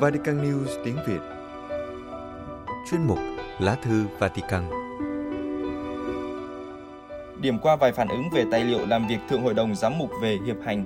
Vatican 0.00 0.42
News 0.44 0.84
tiếng 0.84 0.96
Việt 1.06 1.31
Chuyên 2.90 3.06
mục 3.06 3.18
Lá 3.58 3.74
thư 3.74 4.06
Vatican. 4.18 4.62
Điểm 7.40 7.58
qua 7.58 7.76
vài 7.76 7.92
phản 7.92 8.08
ứng 8.08 8.30
về 8.32 8.44
tài 8.50 8.64
liệu 8.64 8.86
làm 8.86 9.06
việc 9.08 9.18
Thượng 9.28 9.42
Hội 9.42 9.54
đồng 9.54 9.74
Giám 9.74 9.98
mục 9.98 10.10
về 10.22 10.38
hiệp 10.46 10.56
hành. 10.64 10.84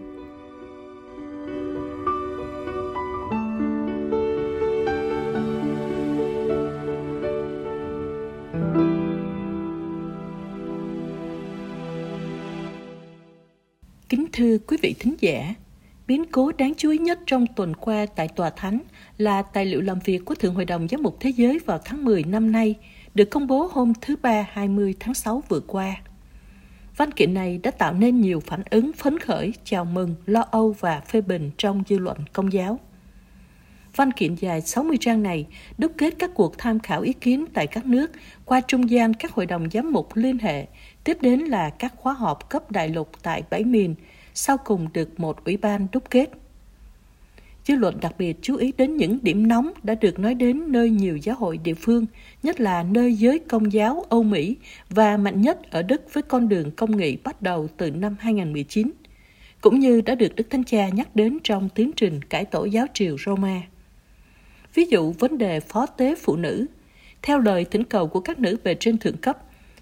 Kính 14.09 14.27
thưa 14.33 14.59
quý 14.59 14.77
vị 14.83 14.95
thính 14.99 15.15
giả, 15.21 15.55
biến 16.07 16.25
cố 16.33 16.53
đáng 16.53 16.73
chú 16.77 16.91
ý 16.91 16.99
nhất 16.99 17.19
trong 17.27 17.47
tuần 17.57 17.77
qua 17.77 18.07
tại 18.17 18.29
Tòa 18.29 18.51
Thánh 18.51 18.81
là 19.19 19.43
tài 19.43 19.67
liệu 19.67 19.81
làm 19.81 19.99
việc 19.99 20.25
của 20.25 20.35
Thượng 20.35 20.55
Hội 20.55 20.65
đồng 20.65 20.89
Giám 20.89 21.03
mục 21.03 21.17
Thế 21.21 21.31
giới 21.31 21.61
vào 21.67 21.79
tháng 21.85 22.05
10 22.05 22.25
năm 22.25 22.53
nay, 22.53 22.75
được 23.15 23.31
công 23.31 23.47
bố 23.47 23.71
hôm 23.73 23.93
thứ 24.01 24.17
Ba 24.23 24.47
20 24.53 24.95
tháng 25.01 25.15
6 25.15 25.43
vừa 25.49 25.61
qua. 25.61 25.97
Văn 26.97 27.13
kiện 27.13 27.35
này 27.35 27.61
đã 27.63 27.71
tạo 27.71 27.93
nên 27.93 28.21
nhiều 28.21 28.41
phản 28.41 28.63
ứng 28.71 28.93
phấn 28.93 29.19
khởi, 29.19 29.53
chào 29.65 29.85
mừng, 29.85 30.15
lo 30.27 30.41
âu 30.51 30.77
và 30.81 31.01
phê 31.01 31.21
bình 31.21 31.51
trong 31.57 31.83
dư 31.89 31.99
luận 31.99 32.19
công 32.33 32.53
giáo. 32.53 32.81
Văn 33.97 34.13
kiện 34.13 34.35
dài 34.35 34.61
60 34.61 34.97
trang 35.01 35.23
này 35.23 35.47
đúc 35.79 35.93
kết 35.99 36.15
các 36.19 36.31
cuộc 36.35 36.59
tham 36.59 36.81
khảo 36.81 37.01
ý 37.01 37.13
kiến 37.13 37.45
tại 37.55 37.67
các 37.67 37.87
nước 37.87 38.11
qua 38.45 38.61
trung 38.61 38.91
gian 38.91 39.15
các 39.15 39.33
hội 39.33 39.47
đồng 39.47 39.71
giám 39.71 39.93
mục 39.93 40.09
liên 40.15 40.39
hệ, 40.39 40.67
tiếp 41.05 41.19
đến 41.21 41.41
là 41.41 41.71
các 41.71 41.95
khóa 41.97 42.13
họp 42.13 42.51
cấp 42.51 42.71
đại 42.71 42.89
lục 42.89 43.11
tại 43.23 43.43
bảy 43.51 43.65
miền, 43.65 43.95
sau 44.39 44.57
cùng 44.57 44.89
được 44.93 45.21
một 45.21 45.45
ủy 45.45 45.57
ban 45.57 45.87
đúc 45.93 46.11
kết. 46.11 46.31
Dư 47.65 47.75
luận 47.75 47.99
đặc 48.01 48.15
biệt 48.19 48.37
chú 48.43 48.57
ý 48.57 48.73
đến 48.79 48.97
những 48.97 49.19
điểm 49.23 49.49
nóng 49.49 49.73
đã 49.83 49.95
được 49.95 50.19
nói 50.19 50.35
đến 50.35 50.73
nơi 50.73 50.91
nhiều 50.91 51.17
giáo 51.17 51.37
hội 51.37 51.59
địa 51.59 51.75
phương, 51.75 52.07
nhất 52.43 52.61
là 52.61 52.83
nơi 52.83 53.15
giới 53.15 53.39
công 53.39 53.73
giáo 53.73 54.05
Âu 54.09 54.23
Mỹ 54.23 54.57
và 54.91 55.17
mạnh 55.17 55.41
nhất 55.41 55.71
ở 55.71 55.83
Đức 55.83 56.03
với 56.13 56.23
con 56.23 56.49
đường 56.49 56.71
công 56.71 56.97
nghị 56.97 57.17
bắt 57.17 57.43
đầu 57.43 57.69
từ 57.77 57.91
năm 57.91 58.17
2019, 58.21 58.93
cũng 59.61 59.81
như 59.81 60.01
đã 60.01 60.15
được 60.15 60.37
Đức 60.37 60.51
Thánh 60.51 60.65
Cha 60.65 60.89
nhắc 60.89 61.17
đến 61.17 61.39
trong 61.45 61.69
tiến 61.69 61.91
trình 61.97 62.23
cải 62.23 62.45
tổ 62.45 62.65
giáo 62.65 62.87
triều 62.95 63.17
Roma. 63.27 63.63
Ví 64.75 64.85
dụ 64.85 65.13
vấn 65.13 65.39
đề 65.39 65.61
phó 65.61 65.87
tế 65.87 66.15
phụ 66.15 66.37
nữ, 66.37 66.67
Theo 67.23 67.39
lời 67.39 67.65
thỉnh 67.65 67.85
cầu 67.85 68.07
của 68.09 68.21
các 68.21 68.39
nữ 68.39 68.57
bề 68.65 68.75
trên 68.75 68.99
thượng 68.99 69.17
cấp, 69.17 69.39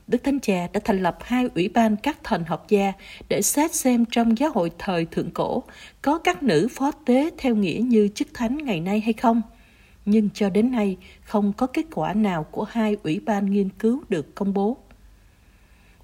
Đức 0.06 0.24
Thánh 0.24 0.40
Cha 0.40 0.68
đã 0.72 0.80
thành 0.84 1.02
lập 1.02 1.18
hai 1.20 1.48
ủy 1.54 1.68
ban 1.68 1.96
các 1.96 2.24
thần 2.24 2.44
học 2.44 2.66
gia 2.68 2.92
để 3.28 3.42
xét 3.42 3.74
xem 3.74 4.04
trong 4.10 4.38
giáo 4.38 4.50
hội 4.50 4.70
thời 4.78 5.04
thượng 5.04 5.30
cổ 5.30 5.62
có 6.02 6.18
các 6.18 6.42
nữ 6.42 6.68
phó 6.70 6.90
tế 6.90 7.30
theo 7.38 7.54
nghĩa 7.54 7.80
như 7.84 8.08
chức 8.08 8.28
thánh 8.34 8.56
ngày 8.56 8.80
nay 8.80 9.00
hay 9.00 9.12
không. 9.12 9.42
Nhưng 10.04 10.28
cho 10.34 10.50
đến 10.50 10.70
nay, 10.70 10.96
không 11.22 11.52
có 11.52 11.66
kết 11.66 11.86
quả 11.94 12.14
nào 12.14 12.44
của 12.44 12.64
hai 12.64 12.96
ủy 13.02 13.20
ban 13.20 13.50
nghiên 13.50 13.68
cứu 13.68 14.02
được 14.08 14.34
công 14.34 14.54
bố. 14.54 14.76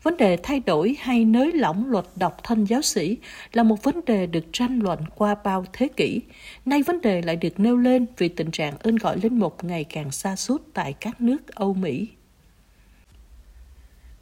Vấn 0.03 0.17
đề 0.17 0.37
thay 0.43 0.61
đổi 0.61 0.97
hay 1.01 1.25
nới 1.25 1.53
lỏng 1.53 1.91
luật 1.91 2.05
độc 2.17 2.45
thân 2.45 2.65
giáo 2.65 2.83
sĩ 2.83 3.17
là 3.53 3.63
một 3.63 3.83
vấn 3.83 4.01
đề 4.07 4.27
được 4.27 4.45
tranh 4.53 4.79
luận 4.79 5.01
qua 5.17 5.35
bao 5.45 5.65
thế 5.73 5.89
kỷ. 5.97 6.21
Nay 6.65 6.83
vấn 6.83 7.01
đề 7.01 7.23
lại 7.23 7.37
được 7.37 7.61
nêu 7.61 7.77
lên 7.77 8.07
vì 8.19 8.29
tình 8.29 8.51
trạng 8.51 8.75
ơn 8.79 8.97
gọi 8.97 9.19
linh 9.23 9.39
mục 9.39 9.65
ngày 9.65 9.85
càng 9.85 10.11
xa 10.11 10.37
suốt 10.37 10.63
tại 10.75 10.93
các 11.01 11.21
nước 11.21 11.49
Âu 11.55 11.75
Mỹ. 11.75 12.09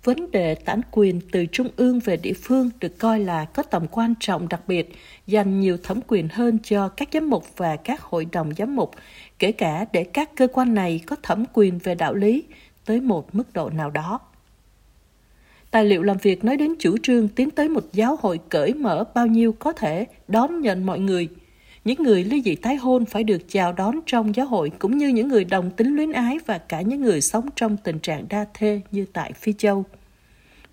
Vấn 0.09 0.31
đề 0.31 0.55
tản 0.55 0.81
quyền 0.91 1.21
từ 1.33 1.47
trung 1.47 1.69
ương 1.77 2.01
về 2.01 2.17
địa 2.17 2.33
phương 2.33 2.71
được 2.81 2.99
coi 2.99 3.21
là 3.21 3.45
có 3.45 3.63
tầm 3.63 3.87
quan 3.91 4.15
trọng 4.21 4.49
đặc 4.49 4.61
biệt, 4.67 4.95
dành 5.27 5.61
nhiều 5.61 5.77
thẩm 5.83 6.01
quyền 6.07 6.29
hơn 6.29 6.59
cho 6.63 6.89
các 6.89 7.09
giám 7.13 7.31
mục 7.31 7.45
và 7.57 7.77
các 7.77 8.01
hội 8.01 8.27
đồng 8.33 8.55
giám 8.59 8.77
mục, 8.77 8.91
kể 9.39 9.53
cả 9.53 9.87
để 9.93 10.05
các 10.05 10.31
cơ 10.37 10.49
quan 10.53 10.75
này 10.75 11.01
có 11.07 11.17
thẩm 11.23 11.45
quyền 11.53 11.79
về 11.79 11.95
đạo 11.95 12.15
lý 12.15 12.45
tới 12.85 13.01
một 13.01 13.35
mức 13.35 13.53
độ 13.53 13.71
nào 13.71 13.91
đó. 13.91 14.21
Tài 15.71 15.85
liệu 15.85 16.03
làm 16.03 16.17
việc 16.17 16.45
nói 16.45 16.57
đến 16.57 16.75
chủ 16.79 16.97
trương 17.03 17.29
tiến 17.29 17.51
tới 17.51 17.69
một 17.69 17.85
giáo 17.93 18.19
hội 18.21 18.41
cởi 18.49 18.75
mở 18.75 19.05
bao 19.15 19.27
nhiêu 19.27 19.53
có 19.53 19.73
thể 19.73 20.07
đón 20.29 20.61
nhận 20.61 20.87
mọi 20.87 20.99
người. 20.99 21.29
Những 21.85 22.03
người 22.03 22.25
ly 22.25 22.43
dị 22.45 22.55
tái 22.55 22.77
hôn 22.77 23.05
phải 23.05 23.25
được 23.25 23.43
chào 23.49 23.73
đón 23.73 24.01
trong 24.07 24.37
giáo 24.37 24.47
hội 24.47 24.71
cũng 24.79 24.99
như 24.99 25.09
những 25.09 25.29
người 25.29 25.45
đồng 25.45 25.71
tính 25.71 25.97
luyến 25.97 26.13
ái 26.13 26.39
và 26.47 26.59
cả 26.59 26.81
những 26.81 27.01
người 27.01 27.21
sống 27.21 27.49
trong 27.57 27.77
tình 27.77 27.99
trạng 27.99 28.25
đa 28.29 28.47
thê 28.55 28.81
như 28.91 29.07
tại 29.13 29.33
Phi 29.33 29.53
Châu. 29.53 29.85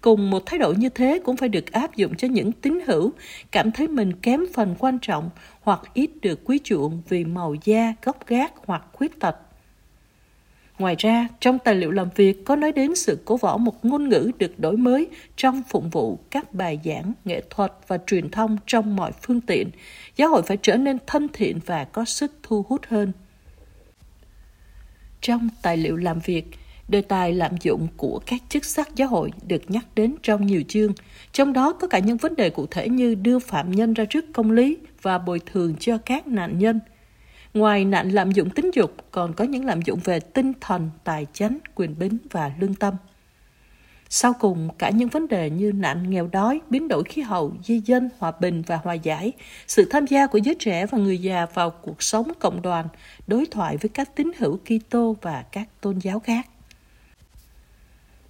Cùng 0.05 0.29
một 0.29 0.45
thái 0.45 0.59
độ 0.59 0.73
như 0.77 0.89
thế 0.89 1.19
cũng 1.23 1.37
phải 1.37 1.49
được 1.49 1.71
áp 1.71 1.95
dụng 1.95 2.15
cho 2.15 2.27
những 2.27 2.51
tín 2.51 2.79
hữu 2.87 3.11
cảm 3.51 3.71
thấy 3.71 3.87
mình 3.87 4.13
kém 4.13 4.45
phần 4.53 4.75
quan 4.79 4.99
trọng 5.01 5.29
hoặc 5.61 5.81
ít 5.93 6.09
được 6.21 6.39
quý 6.45 6.59
chuộng 6.63 7.01
vì 7.09 7.25
màu 7.25 7.55
da, 7.63 7.93
gốc 8.03 8.27
gác 8.27 8.53
hoặc 8.65 8.83
khuyết 8.93 9.19
tật. 9.19 9.35
Ngoài 10.79 10.95
ra, 10.97 11.27
trong 11.39 11.59
tài 11.59 11.75
liệu 11.75 11.91
làm 11.91 12.09
việc 12.15 12.45
có 12.45 12.55
nói 12.55 12.71
đến 12.71 12.95
sự 12.95 13.19
cố 13.25 13.37
võ 13.37 13.57
một 13.57 13.85
ngôn 13.85 14.09
ngữ 14.09 14.31
được 14.37 14.59
đổi 14.59 14.77
mới 14.77 15.07
trong 15.35 15.63
phụng 15.69 15.89
vụ 15.89 16.19
các 16.31 16.53
bài 16.53 16.79
giảng, 16.85 17.13
nghệ 17.25 17.41
thuật 17.49 17.73
và 17.87 17.97
truyền 18.07 18.29
thông 18.29 18.57
trong 18.67 18.95
mọi 18.95 19.11
phương 19.21 19.41
tiện. 19.41 19.69
Giáo 20.15 20.29
hội 20.29 20.41
phải 20.41 20.57
trở 20.61 20.75
nên 20.75 20.97
thân 21.07 21.27
thiện 21.33 21.59
và 21.65 21.83
có 21.83 22.05
sức 22.05 22.31
thu 22.43 22.65
hút 22.69 22.81
hơn. 22.87 23.11
Trong 25.21 25.49
tài 25.61 25.77
liệu 25.77 25.97
làm 25.97 26.19
việc, 26.19 26.45
đề 26.87 27.01
tài 27.01 27.33
lạm 27.33 27.51
dụng 27.61 27.87
của 27.97 28.19
các 28.25 28.41
chức 28.49 28.65
sắc 28.65 28.95
giáo 28.95 29.07
hội 29.07 29.31
được 29.47 29.71
nhắc 29.71 29.85
đến 29.95 30.15
trong 30.23 30.45
nhiều 30.45 30.63
chương, 30.67 30.93
trong 31.31 31.53
đó 31.53 31.73
có 31.73 31.87
cả 31.87 31.99
những 31.99 32.17
vấn 32.17 32.35
đề 32.35 32.49
cụ 32.49 32.65
thể 32.71 32.89
như 32.89 33.15
đưa 33.15 33.39
phạm 33.39 33.71
nhân 33.71 33.93
ra 33.93 34.05
trước 34.05 34.25
công 34.33 34.51
lý 34.51 34.77
và 35.01 35.17
bồi 35.17 35.39
thường 35.45 35.75
cho 35.79 35.97
các 35.97 36.27
nạn 36.27 36.59
nhân– 36.59 36.79
Ngoài 37.55 37.85
nạn 37.85 38.09
lạm 38.09 38.31
dụng 38.31 38.49
tính 38.49 38.71
dục, 38.73 38.91
còn 39.11 39.33
có 39.33 39.43
những 39.43 39.65
lạm 39.65 39.81
dụng 39.81 39.99
về 40.03 40.19
tinh 40.19 40.53
thần, 40.61 40.89
tài 41.03 41.27
chánh, 41.33 41.57
quyền 41.75 41.99
bính 41.99 42.17
và 42.31 42.51
lương 42.59 42.75
tâm. 42.75 42.93
Sau 44.09 44.33
cùng, 44.39 44.69
cả 44.77 44.89
những 44.89 45.09
vấn 45.09 45.27
đề 45.27 45.49
như 45.49 45.71
nạn 45.71 46.09
nghèo 46.09 46.27
đói, 46.31 46.61
biến 46.69 46.87
đổi 46.87 47.03
khí 47.03 47.21
hậu, 47.21 47.53
di 47.63 47.79
dân, 47.85 48.09
hòa 48.17 48.31
bình 48.39 48.63
và 48.67 48.79
hòa 48.83 48.93
giải, 48.93 49.31
sự 49.67 49.87
tham 49.89 50.05
gia 50.05 50.27
của 50.27 50.37
giới 50.37 50.55
trẻ 50.59 50.85
và 50.85 50.97
người 50.97 51.17
già 51.17 51.45
vào 51.53 51.69
cuộc 51.69 52.03
sống 52.03 52.31
cộng 52.39 52.61
đoàn, 52.61 52.87
đối 53.27 53.45
thoại 53.45 53.77
với 53.77 53.89
các 53.89 54.15
tín 54.15 54.31
hữu 54.37 54.57
Kitô 54.57 55.15
và 55.21 55.43
các 55.51 55.67
tôn 55.81 55.99
giáo 55.99 56.19
khác. 56.19 56.47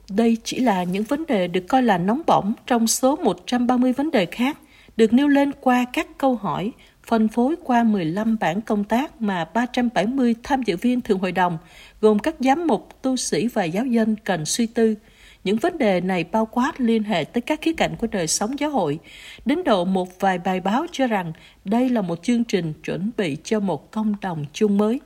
Đây 0.10 0.38
chỉ 0.44 0.60
là 0.60 0.84
những 0.84 1.04
vấn 1.04 1.26
đề 1.26 1.48
được 1.48 1.68
coi 1.68 1.84
là 1.84 1.98
nóng 1.98 2.22
bỏng 2.26 2.54
trong 2.68 2.88
số 2.88 3.16
130 3.16 3.94
vấn 3.94 4.12
đề 4.12 4.26
khác 4.26 4.58
được 4.98 5.14
nêu 5.14 5.28
lên 5.28 5.52
qua 5.62 5.86
các 5.94 6.08
câu 6.18 6.36
hỏi 6.36 6.72
phân 7.06 7.28
phối 7.28 7.56
qua 7.64 7.84
15 7.84 8.38
bản 8.40 8.62
công 8.62 8.84
tác 8.84 9.22
mà 9.22 9.46
370 9.54 10.36
tham 10.44 10.64
dự 10.64 10.78
viên 10.78 11.02
Thượng 11.02 11.20
Hội 11.20 11.32
đồng, 11.32 11.58
gồm 12.02 12.20
các 12.20 12.36
giám 12.40 12.68
mục, 12.68 13.02
tu 13.02 13.16
sĩ 13.16 13.48
và 13.48 13.64
giáo 13.64 13.86
dân 13.86 14.16
cần 14.24 14.46
suy 14.46 14.66
tư. 14.66 14.96
Những 15.44 15.58
vấn 15.58 15.78
đề 15.78 16.02
này 16.02 16.24
bao 16.32 16.46
quát 16.46 16.82
liên 16.82 17.04
hệ 17.04 17.24
tới 17.24 17.42
các 17.42 17.62
khía 17.62 17.74
cạnh 17.74 17.96
của 17.96 18.08
đời 18.08 18.28
sống 18.28 18.60
giáo 18.60 18.70
hội, 18.70 19.00
đến 19.46 19.64
độ 19.64 19.86
một 19.86 20.20
vài 20.20 20.40
bài 20.40 20.60
báo 20.60 20.86
cho 20.92 21.08
rằng 21.08 21.34
đây 21.66 21.90
là 21.90 22.02
một 22.02 22.24
chương 22.24 22.44
trình 22.44 22.74
chuẩn 22.84 23.12
bị 23.18 23.38
cho 23.44 23.60
một 23.60 23.92
công 23.92 24.16
đồng 24.22 24.46
chung 24.54 24.78
mới. 24.78 25.00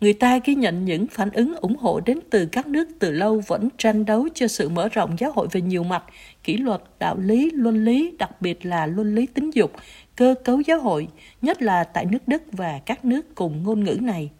Người 0.00 0.12
ta 0.12 0.38
ghi 0.44 0.54
nhận 0.54 0.84
những 0.84 1.06
phản 1.06 1.30
ứng 1.30 1.54
ủng 1.56 1.76
hộ 1.76 2.00
đến 2.00 2.18
từ 2.30 2.46
các 2.46 2.66
nước 2.66 2.88
từ 2.98 3.10
lâu 3.10 3.42
vẫn 3.46 3.68
tranh 3.78 4.04
đấu 4.04 4.28
cho 4.34 4.48
sự 4.48 4.68
mở 4.68 4.88
rộng 4.88 5.16
giáo 5.18 5.32
hội 5.34 5.48
về 5.52 5.60
nhiều 5.60 5.84
mặt, 5.84 6.04
kỷ 6.44 6.56
luật, 6.56 6.82
đạo 6.98 7.16
lý, 7.18 7.50
luân 7.50 7.84
lý, 7.84 8.14
đặc 8.18 8.42
biệt 8.42 8.66
là 8.66 8.86
luân 8.86 9.14
lý 9.14 9.26
tính 9.26 9.50
dục, 9.54 9.72
cơ 10.16 10.34
cấu 10.44 10.60
giáo 10.60 10.80
hội, 10.80 11.08
nhất 11.42 11.62
là 11.62 11.84
tại 11.84 12.04
nước 12.04 12.28
Đức 12.28 12.42
và 12.52 12.80
các 12.86 13.04
nước 13.04 13.34
cùng 13.34 13.62
ngôn 13.62 13.84
ngữ 13.84 13.98
này. 14.02 14.30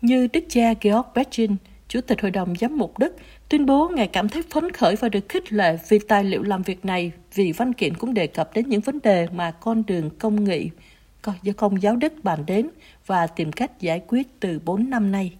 Như 0.00 0.28
Đức 0.32 0.44
cha 0.48 0.74
Georg 0.80 1.06
Bechin, 1.14 1.56
Chủ 1.88 2.00
tịch 2.00 2.22
Hội 2.22 2.30
đồng 2.30 2.54
Giám 2.60 2.78
mục 2.78 2.98
Đức, 2.98 3.16
tuyên 3.48 3.66
bố 3.66 3.88
Ngài 3.88 4.08
cảm 4.08 4.28
thấy 4.28 4.42
phấn 4.50 4.72
khởi 4.72 4.96
và 4.96 5.08
được 5.08 5.28
khích 5.28 5.52
lệ 5.52 5.78
vì 5.88 5.98
tài 5.98 6.24
liệu 6.24 6.42
làm 6.42 6.62
việc 6.62 6.84
này, 6.84 7.12
vì 7.34 7.52
văn 7.52 7.72
kiện 7.72 7.94
cũng 7.94 8.14
đề 8.14 8.26
cập 8.26 8.54
đến 8.54 8.68
những 8.68 8.80
vấn 8.80 8.98
đề 9.02 9.28
mà 9.32 9.50
con 9.50 9.82
đường 9.86 10.10
công 10.18 10.44
nghị 10.44 10.70
do 11.42 11.52
công 11.56 11.82
giáo 11.82 11.96
Đức 11.96 12.12
bàn 12.22 12.46
đến 12.46 12.68
và 13.06 13.26
tìm 13.26 13.52
cách 13.52 13.80
giải 13.80 14.02
quyết 14.08 14.40
từ 14.40 14.60
4 14.64 14.90
năm 14.90 15.12
nay. 15.12 15.32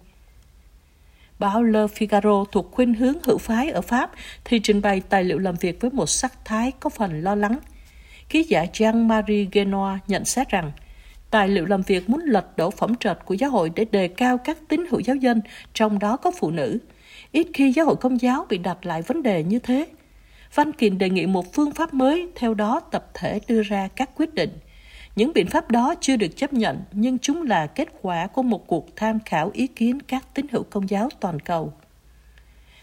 Báo 1.39 1.63
Le 1.63 1.79
Figaro 1.79 2.45
thuộc 2.45 2.71
khuynh 2.71 2.93
hướng 2.93 3.15
hữu 3.23 3.37
phái 3.37 3.69
ở 3.69 3.81
Pháp 3.81 4.11
thì 4.45 4.59
trình 4.59 4.81
bày 4.81 5.01
tài 5.01 5.23
liệu 5.23 5.39
làm 5.39 5.55
việc 5.55 5.81
với 5.81 5.91
một 5.91 6.05
sắc 6.05 6.45
thái 6.45 6.71
có 6.79 6.89
phần 6.89 7.21
lo 7.21 7.35
lắng– 7.35 7.59
Ký 8.29 8.43
giả 8.43 8.65
Jean-Marie 8.73 9.47
Genoa 9.51 9.99
nhận 10.07 10.25
xét 10.25 10.49
rằng, 10.49 10.71
tài 11.31 11.47
liệu 11.47 11.65
làm 11.65 11.81
việc 11.81 12.09
muốn 12.09 12.21
lật 12.21 12.57
đổ 12.57 12.71
phẩm 12.71 12.95
trật 12.95 13.25
của 13.25 13.33
giáo 13.33 13.49
hội 13.49 13.71
để 13.75 13.85
đề 13.91 14.07
cao 14.07 14.37
các 14.37 14.57
tín 14.67 14.85
hữu 14.89 14.99
giáo 14.99 15.15
dân, 15.15 15.41
trong 15.73 15.99
đó 15.99 16.17
có 16.17 16.31
phụ 16.39 16.51
nữ. 16.51 16.79
Ít 17.31 17.47
khi 17.53 17.71
giáo 17.71 17.85
hội 17.85 17.95
công 17.95 18.21
giáo 18.21 18.45
bị 18.49 18.57
đặt 18.57 18.85
lại 18.85 19.01
vấn 19.01 19.23
đề 19.23 19.43
như 19.43 19.59
thế. 19.59 19.87
Văn 20.55 20.73
kiện 20.73 20.97
đề 20.97 21.09
nghị 21.09 21.25
một 21.25 21.53
phương 21.53 21.71
pháp 21.71 21.93
mới, 21.93 22.27
theo 22.35 22.53
đó 22.53 22.79
tập 22.79 23.09
thể 23.13 23.39
đưa 23.47 23.63
ra 23.63 23.87
các 23.95 24.09
quyết 24.15 24.33
định. 24.33 24.59
Những 25.17 25.33
biện 25.33 25.47
pháp 25.47 25.71
đó 25.71 25.95
chưa 26.01 26.15
được 26.15 26.35
chấp 26.35 26.53
nhận, 26.53 26.81
nhưng 26.91 27.19
chúng 27.19 27.43
là 27.43 27.67
kết 27.67 27.87
quả 28.01 28.27
của 28.27 28.43
một 28.43 28.67
cuộc 28.67 28.95
tham 28.95 29.19
khảo 29.25 29.51
ý 29.53 29.67
kiến 29.67 30.01
các 30.01 30.25
tín 30.33 30.45
hữu 30.51 30.63
công 30.63 30.89
giáo 30.89 31.09
toàn 31.19 31.39
cầu. 31.39 31.73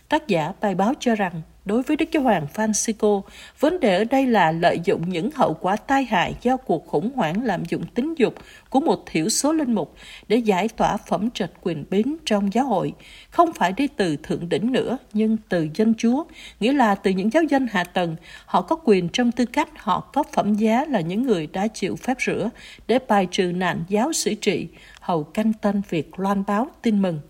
Tác 0.08 0.28
giả 0.28 0.52
bài 0.60 0.74
báo 0.74 0.92
cho 1.00 1.14
rằng 1.14 1.42
Đối 1.64 1.82
với 1.82 1.96
Đức 1.96 2.08
Giáo 2.12 2.22
Hoàng 2.22 2.46
Francisco, 2.54 3.22
vấn 3.60 3.80
đề 3.80 3.96
ở 3.96 4.04
đây 4.04 4.26
là 4.26 4.52
lợi 4.52 4.80
dụng 4.84 5.08
những 5.08 5.30
hậu 5.34 5.54
quả 5.54 5.76
tai 5.76 6.04
hại 6.04 6.34
do 6.42 6.56
cuộc 6.56 6.86
khủng 6.86 7.10
hoảng 7.14 7.44
lạm 7.44 7.64
dụng 7.64 7.82
tính 7.94 8.14
dục 8.18 8.34
của 8.70 8.80
một 8.80 9.02
thiểu 9.06 9.28
số 9.28 9.52
linh 9.52 9.72
mục 9.72 9.94
để 10.28 10.36
giải 10.36 10.68
tỏa 10.68 10.96
phẩm 10.96 11.30
trật 11.30 11.52
quyền 11.62 11.84
bính 11.90 12.16
trong 12.24 12.52
giáo 12.52 12.66
hội, 12.66 12.92
không 13.30 13.52
phải 13.52 13.72
đi 13.72 13.86
từ 13.86 14.16
thượng 14.16 14.48
đỉnh 14.48 14.72
nữa, 14.72 14.98
nhưng 15.12 15.36
từ 15.48 15.68
dân 15.74 15.94
chúa, 15.98 16.24
nghĩa 16.60 16.72
là 16.72 16.94
từ 16.94 17.10
những 17.10 17.32
giáo 17.32 17.42
dân 17.42 17.66
hạ 17.70 17.84
tầng, 17.84 18.16
họ 18.46 18.62
có 18.62 18.76
quyền 18.84 19.08
trong 19.08 19.32
tư 19.32 19.46
cách 19.46 19.68
họ 19.76 20.00
có 20.00 20.22
phẩm 20.32 20.54
giá 20.54 20.84
là 20.84 21.00
những 21.00 21.22
người 21.22 21.46
đã 21.46 21.66
chịu 21.66 21.96
phép 21.96 22.16
rửa 22.26 22.50
để 22.86 22.98
bài 23.08 23.28
trừ 23.30 23.44
nạn 23.44 23.84
giáo 23.88 24.12
sĩ 24.12 24.34
trị, 24.34 24.68
hầu 25.00 25.24
canh 25.24 25.52
tân 25.52 25.82
việc 25.88 26.18
loan 26.18 26.44
báo 26.46 26.68
tin 26.82 27.02
mừng. 27.02 27.20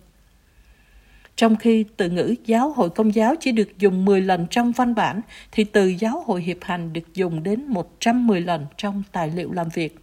Trong 1.36 1.56
khi 1.56 1.84
từ 1.96 2.10
ngữ 2.10 2.34
giáo 2.44 2.70
hội 2.70 2.90
công 2.90 3.14
giáo 3.14 3.34
chỉ 3.40 3.52
được 3.52 3.78
dùng 3.78 4.04
10 4.04 4.20
lần 4.20 4.46
trong 4.50 4.72
văn 4.72 4.94
bản, 4.94 5.20
thì 5.52 5.64
từ 5.64 5.86
giáo 5.86 6.22
hội 6.26 6.42
hiệp 6.42 6.58
hành 6.60 6.92
được 6.92 7.14
dùng 7.14 7.42
đến 7.42 7.66
110 7.66 8.40
lần 8.40 8.66
trong 8.76 9.02
tài 9.12 9.30
liệu 9.30 9.52
làm 9.52 9.68
việc. 9.68 9.98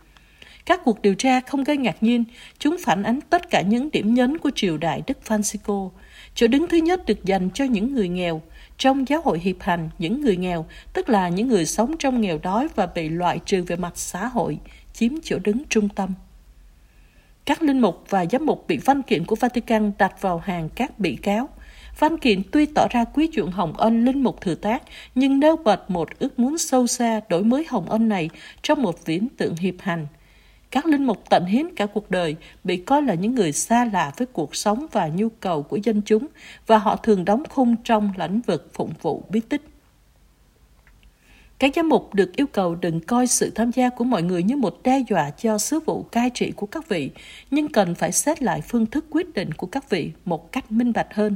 Các 0.66 0.82
cuộc 0.84 1.02
điều 1.02 1.16
tra 1.16 1.40
không 1.40 1.64
gây 1.64 1.78
ngạc 1.78 2.04
nhiên, 2.04 2.24
chúng 2.60 2.78
phản 2.80 3.04
ánh 3.04 3.20
tất 3.22 3.50
cả 3.50 3.62
những 3.62 3.92
điểm 3.92 4.14
nhấn 4.14 4.38
của 4.38 4.52
triều 4.56 4.78
đại 4.78 5.02
Đức 5.08 5.18
Francisco. 5.28 5.90
Chỗ 6.36 6.48
đứng 6.48 6.68
thứ 6.68 6.78
nhất 6.78 7.06
được 7.06 7.26
dành 7.26 7.50
cho 7.54 7.66
những 7.66 7.94
người 7.94 8.10
nghèo. 8.10 8.42
Trong 8.78 9.08
giáo 9.08 9.22
hội 9.22 9.40
hiệp 9.40 9.56
hành, 9.60 9.90
những 10.00 10.22
người 10.22 10.38
nghèo, 10.38 10.66
tức 10.94 11.10
là 11.10 11.30
những 11.30 11.48
người 11.48 11.66
sống 11.66 11.98
trong 12.00 12.22
nghèo 12.22 12.40
đói 12.44 12.68
và 12.76 12.86
bị 12.86 13.10
loại 13.10 13.40
trừ 13.46 13.64
về 13.64 13.76
mặt 13.76 13.94
xã 13.96 14.28
hội, 14.28 14.60
chiếm 14.94 15.12
chỗ 15.24 15.38
đứng 15.44 15.64
trung 15.70 15.90
tâm. 15.90 16.14
Các 17.46 17.62
linh 17.62 17.80
mục 17.80 18.04
và 18.10 18.26
giám 18.32 18.46
mục 18.46 18.66
bị 18.68 18.78
văn 18.78 19.02
kiện 19.02 19.26
của 19.26 19.36
Vatican 19.36 19.92
đặt 19.98 20.22
vào 20.22 20.38
hàng 20.38 20.70
các 20.76 21.00
bị 21.00 21.16
cáo. 21.16 21.50
Văn 22.00 22.18
kiện 22.18 22.42
tuy 22.52 22.66
tỏ 22.66 22.88
ra 22.92 23.04
quý 23.04 23.30
chuộng 23.34 23.52
Hồng 23.52 23.74
Ân 23.78 24.06
linh 24.06 24.24
mục 24.24 24.42
thừa 24.42 24.56
tác, 24.56 24.84
nhưng 25.16 25.40
nêu 25.40 25.56
bật 25.56 25.92
một 25.92 26.10
ước 26.20 26.40
muốn 26.40 26.58
sâu 26.58 26.88
xa 26.88 27.22
đổi 27.30 27.44
mới 27.44 27.66
Hồng 27.70 27.90
Ân 27.90 28.10
này 28.10 28.30
trong 28.62 28.82
một 28.82 29.06
viễn 29.06 29.28
tượng 29.38 29.56
hiệp 29.56 29.76
hành. 29.80 30.08
Các 30.72 30.86
linh 30.86 31.04
mục 31.04 31.30
tận 31.30 31.46
hiến 31.46 31.76
cả 31.76 31.86
cuộc 31.86 32.12
đời 32.12 32.36
bị 32.64 32.78
coi 32.78 33.02
là 33.02 33.14
những 33.14 33.36
người 33.36 33.52
xa 33.52 33.86
lạ 33.86 34.12
với 34.18 34.26
cuộc 34.26 34.56
sống 34.56 34.86
và 34.92 35.08
nhu 35.08 35.30
cầu 35.30 35.64
của 35.64 35.78
dân 35.84 36.02
chúng 36.06 36.28
và 36.68 36.78
họ 36.78 36.96
thường 36.96 37.26
đóng 37.26 37.44
khung 37.50 37.76
trong 37.84 38.12
lĩnh 38.18 38.42
vực 38.42 38.70
phụng 38.74 38.94
vụ 39.02 39.24
bí 39.30 39.40
tích. 39.40 39.71
Các 41.62 41.72
giám 41.76 41.90
mục 41.90 42.14
được 42.14 42.36
yêu 42.36 42.48
cầu 42.48 42.76
đừng 42.76 43.00
coi 43.00 43.28
sự 43.28 43.52
tham 43.56 43.72
gia 43.72 43.90
của 43.90 44.04
mọi 44.04 44.24
người 44.24 44.44
như 44.44 44.58
một 44.58 44.84
đe 44.84 45.04
dọa 45.10 45.30
cho 45.30 45.58
sứ 45.58 45.80
vụ 45.80 46.04
cai 46.04 46.30
trị 46.34 46.52
của 46.52 46.66
các 46.66 46.90
vị, 46.90 47.10
nhưng 47.52 47.68
cần 47.68 47.96
phải 47.96 48.12
xét 48.12 48.44
lại 48.44 48.62
phương 48.62 48.86
thức 48.86 49.06
quyết 49.10 49.34
định 49.34 49.54
của 49.54 49.68
các 49.68 49.90
vị 49.90 50.12
một 50.26 50.52
cách 50.52 50.72
minh 50.72 50.94
bạch 50.94 51.14
hơn. 51.14 51.36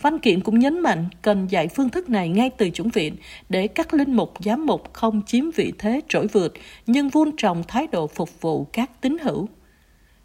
Văn 0.00 0.18
kiện 0.18 0.40
cũng 0.40 0.58
nhấn 0.58 0.80
mạnh 0.80 1.06
cần 1.22 1.46
dạy 1.46 1.68
phương 1.68 1.88
thức 1.90 2.08
này 2.08 2.28
ngay 2.28 2.50
từ 2.50 2.70
chủng 2.70 2.88
viện 2.88 3.16
để 3.48 3.68
các 3.68 3.94
linh 3.94 4.16
mục 4.16 4.32
giám 4.44 4.66
mục 4.66 4.92
không 4.92 5.22
chiếm 5.26 5.50
vị 5.50 5.72
thế 5.78 6.00
trỗi 6.08 6.26
vượt 6.26 6.52
nhưng 6.86 7.08
vun 7.08 7.30
trồng 7.36 7.62
thái 7.68 7.86
độ 7.86 8.06
phục 8.06 8.40
vụ 8.40 8.64
các 8.64 8.90
tín 9.00 9.16
hữu. 9.22 9.48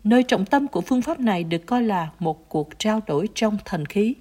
Nơi 0.04 0.24
trọng 0.24 0.46
tâm 0.46 0.68
của 0.68 0.82
phương 0.82 1.02
pháp 1.02 1.20
này 1.20 1.44
được 1.44 1.66
coi 1.66 1.84
là 1.84 2.10
một 2.20 2.50
cuộc 2.50 2.70
trao 2.80 3.02
đổi 3.08 3.28
trong 3.36 3.58
thần 3.66 3.86
khí. 3.86 4.16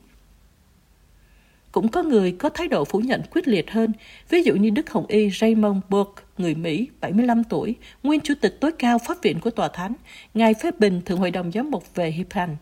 Cũng 1.79 1.89
có 1.89 2.03
người 2.03 2.33
có 2.33 2.49
thái 2.49 2.69
độ 2.69 2.85
phủ 2.85 2.99
nhận 2.99 3.23
quyết 3.31 3.49
liệt 3.49 3.71
hơn, 3.71 3.93
ví 4.29 4.43
dụ 4.43 4.55
như 4.55 4.71
Đức 4.71 4.91
Hồng 4.91 5.07
Y 5.09 5.31
Raymond 5.31 5.79
Burke, 5.89 6.23
người 6.39 6.55
Mỹ, 6.55 6.89
75 7.01 7.45
tuổi, 7.45 7.75
nguyên 8.03 8.21
chủ 8.21 8.35
tịch 8.41 8.61
tối 8.61 8.73
cao 8.79 8.99
pháp 8.99 9.23
viện 9.23 9.41
của 9.41 9.51
tòa 9.51 9.69
thánh, 9.69 9.93
ngài 10.35 10.55
phê 10.55 10.71
bình 10.79 11.01
Thượng 11.05 11.19
hội 11.19 11.31
đồng 11.31 11.53
giám 11.53 11.71
mục 11.71 11.95
về 11.95 12.11
hiệp 12.11 12.33
hành. 12.33 12.57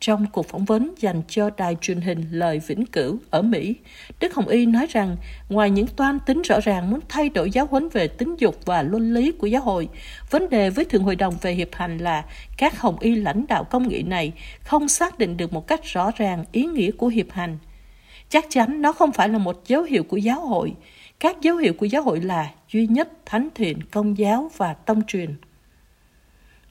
Trong 0.00 0.26
cuộc 0.32 0.48
phỏng 0.48 0.64
vấn 0.64 0.94
dành 0.98 1.22
cho 1.28 1.50
đài 1.56 1.76
truyền 1.80 2.00
hình 2.00 2.24
Lời 2.30 2.60
Vĩnh 2.66 2.86
Cửu 2.86 3.18
ở 3.30 3.42
Mỹ, 3.42 3.74
Đức 4.20 4.34
Hồng 4.34 4.48
Y 4.48 4.66
nói 4.66 4.86
rằng 4.90 5.16
ngoài 5.48 5.70
những 5.70 5.86
toan 5.86 6.18
tính 6.26 6.42
rõ 6.42 6.60
ràng 6.60 6.90
muốn 6.90 7.00
thay 7.08 7.28
đổi 7.28 7.50
giáo 7.50 7.66
huấn 7.66 7.88
về 7.88 8.08
tính 8.08 8.34
dục 8.38 8.56
và 8.64 8.82
luân 8.82 9.14
lý 9.14 9.32
của 9.32 9.46
giáo 9.46 9.62
hội, 9.62 9.88
vấn 10.30 10.50
đề 10.50 10.70
với 10.70 10.84
Thượng 10.84 11.02
Hội 11.02 11.16
đồng 11.16 11.34
về 11.42 11.52
hiệp 11.52 11.74
hành 11.74 11.98
là 11.98 12.24
các 12.58 12.80
Hồng 12.80 12.96
Y 13.00 13.14
lãnh 13.14 13.44
đạo 13.48 13.64
công 13.64 13.88
nghị 13.88 14.02
này 14.02 14.32
không 14.60 14.88
xác 14.88 15.18
định 15.18 15.36
được 15.36 15.52
một 15.52 15.66
cách 15.66 15.84
rõ 15.84 16.10
ràng 16.16 16.44
ý 16.52 16.64
nghĩa 16.64 16.90
của 16.90 17.08
hiệp 17.08 17.30
hành. 17.30 17.58
Chắc 18.28 18.46
chắn 18.50 18.82
nó 18.82 18.92
không 18.92 19.12
phải 19.12 19.28
là 19.28 19.38
một 19.38 19.66
dấu 19.66 19.82
hiệu 19.82 20.02
của 20.02 20.16
giáo 20.16 20.40
hội. 20.40 20.74
Các 21.20 21.40
dấu 21.40 21.56
hiệu 21.56 21.72
của 21.72 21.86
giáo 21.86 22.02
hội 22.02 22.20
là 22.20 22.50
duy 22.72 22.86
nhất, 22.86 23.08
thánh 23.26 23.48
thiện, 23.54 23.78
công 23.90 24.18
giáo 24.18 24.50
và 24.56 24.74
tông 24.74 25.02
truyền. 25.06 25.34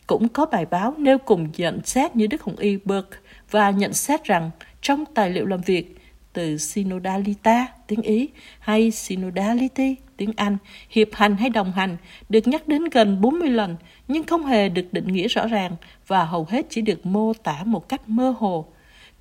Cũng 0.08 0.30
có 0.30 0.46
bài 0.46 0.66
báo 0.66 0.94
nêu 0.98 1.18
cùng 1.18 1.50
nhận 1.58 1.80
xét 1.84 2.16
như 2.16 2.28
Đức 2.28 2.42
Hồng 2.42 2.56
Y 2.56 2.78
Burke 2.86 3.18
và 3.52 3.70
nhận 3.70 3.94
xét 3.94 4.24
rằng 4.24 4.52
trong 4.82 5.06
tài 5.06 5.30
liệu 5.30 5.46
làm 5.46 5.62
việc 5.62 5.96
từ 6.34 6.58
synodalita 6.58 7.68
tiếng 7.88 8.02
Ý 8.02 8.30
hay 8.60 8.92
synodality 8.92 9.96
tiếng 10.18 10.32
Anh, 10.36 10.58
hiệp 10.90 11.08
hành 11.14 11.36
hay 11.36 11.50
đồng 11.50 11.72
hành 11.72 11.98
được 12.30 12.48
nhắc 12.48 12.68
đến 12.68 12.84
gần 12.92 13.22
40 13.22 13.50
lần 13.50 13.76
nhưng 14.08 14.24
không 14.24 14.46
hề 14.46 14.70
được 14.70 14.86
định 14.92 15.08
nghĩa 15.08 15.28
rõ 15.28 15.48
ràng 15.48 15.76
và 16.08 16.26
hầu 16.26 16.46
hết 16.50 16.66
chỉ 16.70 16.82
được 16.82 17.06
mô 17.06 17.34
tả 17.34 17.64
một 17.66 17.90
cách 17.90 18.10
mơ 18.10 18.36
hồ. 18.40 18.66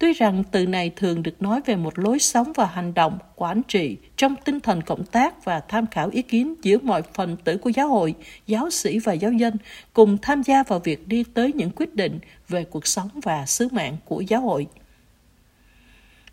Tuy 0.04 0.12
rằng 0.12 0.42
từ 0.50 0.66
này 0.66 0.90
thường 0.96 1.22
được 1.22 1.42
nói 1.42 1.60
về 1.66 1.76
một 1.76 1.98
lối 1.98 2.18
sống 2.18 2.52
và 2.56 2.66
hành 2.66 2.94
động, 2.94 3.18
quản 3.36 3.62
trị 3.68 3.96
trong 4.16 4.34
tinh 4.44 4.60
thần 4.60 4.82
cộng 4.82 5.04
tác 5.04 5.44
và 5.44 5.60
tham 5.60 5.86
khảo 5.86 6.08
ý 6.08 6.22
kiến 6.22 6.54
giữa 6.62 6.78
mọi 6.82 7.02
phần 7.14 7.36
tử 7.36 7.56
của 7.56 7.70
giáo 7.70 7.88
hội, 7.88 8.14
giáo 8.46 8.70
sĩ 8.70 8.98
và 8.98 9.12
giáo 9.12 9.32
dân 9.32 9.56
cùng 9.92 10.18
tham 10.22 10.42
gia 10.42 10.62
vào 10.62 10.78
việc 10.78 11.08
đi 11.08 11.24
tới 11.34 11.52
những 11.52 11.70
quyết 11.76 11.94
định 11.94 12.18
về 12.48 12.64
cuộc 12.64 12.86
sống 12.86 13.08
và 13.22 13.46
sứ 13.46 13.68
mạng 13.72 13.96
của 14.04 14.20
giáo 14.20 14.40
hội. 14.40 14.66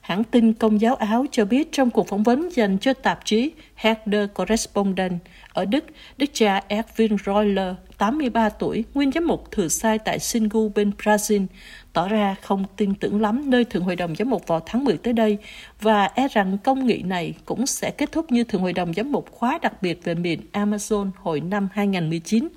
Hãng 0.01 0.23
tin 0.23 0.53
Công 0.53 0.81
giáo 0.81 0.95
Áo 0.95 1.25
cho 1.31 1.45
biết 1.45 1.71
trong 1.71 1.89
cuộc 1.89 2.07
phỏng 2.07 2.23
vấn 2.23 2.49
dành 2.51 2.77
cho 2.77 2.93
tạp 2.93 3.25
chí 3.25 3.51
Herder 3.75 4.29
Correspondent 4.33 5.19
ở 5.53 5.65
Đức, 5.65 5.85
đức 6.17 6.29
cha 6.33 6.61
Erwin 6.69 7.17
Reuler, 7.25 7.75
83 8.01 8.49
tuổi, 8.49 8.83
nguyên 8.93 9.11
giám 9.11 9.27
mục 9.27 9.51
thừa 9.51 9.67
sai 9.67 9.99
tại 9.99 10.19
Singu 10.19 10.69
bên 10.69 10.91
Brazil, 11.03 11.45
tỏ 11.93 12.07
ra 12.07 12.35
không 12.41 12.65
tin 12.77 12.95
tưởng 12.95 13.21
lắm 13.21 13.49
nơi 13.49 13.65
Thượng 13.65 13.83
Hội 13.83 13.95
đồng 13.95 14.15
Giám 14.15 14.29
mục 14.29 14.47
vào 14.47 14.59
tháng 14.65 14.83
10 14.83 14.97
tới 14.97 15.13
đây 15.13 15.37
và 15.81 16.05
e 16.05 16.27
rằng 16.27 16.57
công 16.63 16.85
nghị 16.85 17.01
này 17.01 17.33
cũng 17.45 17.65
sẽ 17.65 17.91
kết 17.91 18.11
thúc 18.11 18.31
như 18.31 18.43
Thượng 18.43 18.61
Hội 18.61 18.73
đồng 18.73 18.93
Giám 18.93 19.11
mục 19.11 19.31
khóa 19.31 19.59
đặc 19.61 19.81
biệt 19.81 20.03
về 20.03 20.15
miền 20.15 20.41
Amazon 20.53 21.09
hồi 21.15 21.41
năm 21.41 21.67
2019. 21.73 22.47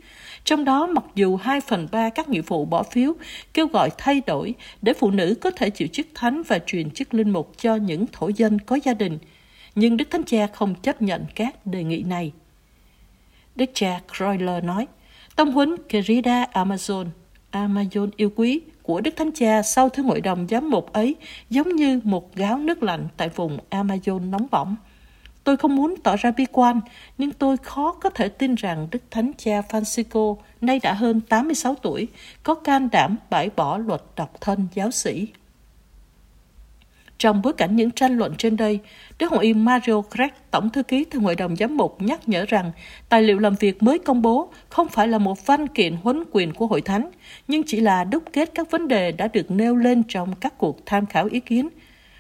Trong 0.44 0.64
đó, 0.64 0.86
mặc 0.86 1.04
dù 1.14 1.36
2 1.36 1.60
phần 1.60 1.88
3 1.92 2.10
các 2.10 2.28
nghị 2.28 2.40
vụ 2.40 2.64
bỏ 2.64 2.82
phiếu 2.82 3.12
kêu 3.54 3.66
gọi 3.66 3.90
thay 3.98 4.22
đổi 4.26 4.54
để 4.82 4.94
phụ 4.94 5.10
nữ 5.10 5.34
có 5.40 5.50
thể 5.50 5.70
chịu 5.70 5.88
chức 5.92 6.06
thánh 6.14 6.42
và 6.42 6.58
truyền 6.58 6.90
chức 6.90 7.14
linh 7.14 7.30
mục 7.30 7.52
cho 7.58 7.76
những 7.76 8.06
thổ 8.12 8.28
dân 8.28 8.58
có 8.58 8.78
gia 8.84 8.94
đình, 8.94 9.18
nhưng 9.74 9.96
Đức 9.96 10.10
Thánh 10.10 10.24
Cha 10.24 10.46
không 10.46 10.74
chấp 10.74 11.02
nhận 11.02 11.24
các 11.34 11.66
đề 11.66 11.84
nghị 11.84 12.02
này. 12.02 12.32
Đức 13.56 13.70
cha 13.74 14.00
Croyler 14.16 14.64
nói, 14.64 14.86
Tông 15.36 15.52
huấn 15.52 15.76
Querida 15.90 16.46
Amazon, 16.52 17.06
Amazon 17.52 18.10
yêu 18.16 18.30
quý 18.36 18.60
của 18.82 19.00
Đức 19.00 19.16
Thánh 19.16 19.30
Cha 19.34 19.62
sau 19.62 19.88
thứ 19.88 20.02
hội 20.02 20.20
đồng 20.20 20.46
giám 20.50 20.70
mục 20.70 20.92
ấy 20.92 21.16
giống 21.50 21.68
như 21.68 22.00
một 22.04 22.36
gáo 22.36 22.58
nước 22.58 22.82
lạnh 22.82 23.08
tại 23.16 23.28
vùng 23.28 23.58
Amazon 23.70 24.30
nóng 24.30 24.46
bỏng. 24.50 24.76
Tôi 25.44 25.56
không 25.56 25.76
muốn 25.76 25.94
tỏ 26.02 26.16
ra 26.16 26.30
bi 26.30 26.46
quan, 26.52 26.80
nhưng 27.18 27.32
tôi 27.32 27.56
khó 27.56 27.92
có 27.92 28.10
thể 28.10 28.28
tin 28.28 28.54
rằng 28.54 28.88
Đức 28.90 29.02
Thánh 29.10 29.32
Cha 29.38 29.60
Francisco, 29.60 30.36
nay 30.60 30.80
đã 30.82 30.92
hơn 30.92 31.20
86 31.20 31.74
tuổi, 31.74 32.08
có 32.42 32.54
can 32.54 32.88
đảm 32.92 33.16
bãi 33.30 33.50
bỏ 33.56 33.78
luật 33.78 34.02
độc 34.16 34.40
thân 34.40 34.66
giáo 34.74 34.90
sĩ. 34.90 35.26
Trong 37.18 37.42
bối 37.42 37.52
cảnh 37.52 37.76
những 37.76 37.90
tranh 37.90 38.16
luận 38.16 38.34
trên 38.38 38.56
đây, 38.56 38.78
Đức 39.18 39.32
hội 39.32 39.44
Y 39.44 39.54
Mario 39.54 40.02
Craig, 40.02 40.30
Tổng 40.50 40.70
thư 40.70 40.82
ký 40.82 41.04
Thượng 41.04 41.22
hội 41.22 41.34
đồng 41.34 41.56
giám 41.56 41.76
mục 41.76 42.02
nhắc 42.02 42.28
nhở 42.28 42.44
rằng 42.48 42.72
tài 43.08 43.22
liệu 43.22 43.38
làm 43.38 43.54
việc 43.54 43.82
mới 43.82 43.98
công 43.98 44.22
bố 44.22 44.52
không 44.68 44.88
phải 44.88 45.08
là 45.08 45.18
một 45.18 45.46
văn 45.46 45.68
kiện 45.68 45.96
huấn 46.02 46.24
quyền 46.32 46.52
của 46.52 46.66
hội 46.66 46.80
thánh, 46.80 47.10
nhưng 47.48 47.62
chỉ 47.66 47.80
là 47.80 48.04
đúc 48.04 48.22
kết 48.32 48.50
các 48.54 48.70
vấn 48.70 48.88
đề 48.88 49.12
đã 49.12 49.28
được 49.28 49.50
nêu 49.50 49.76
lên 49.76 50.02
trong 50.08 50.34
các 50.34 50.58
cuộc 50.58 50.86
tham 50.86 51.06
khảo 51.06 51.28
ý 51.30 51.40
kiến. 51.40 51.68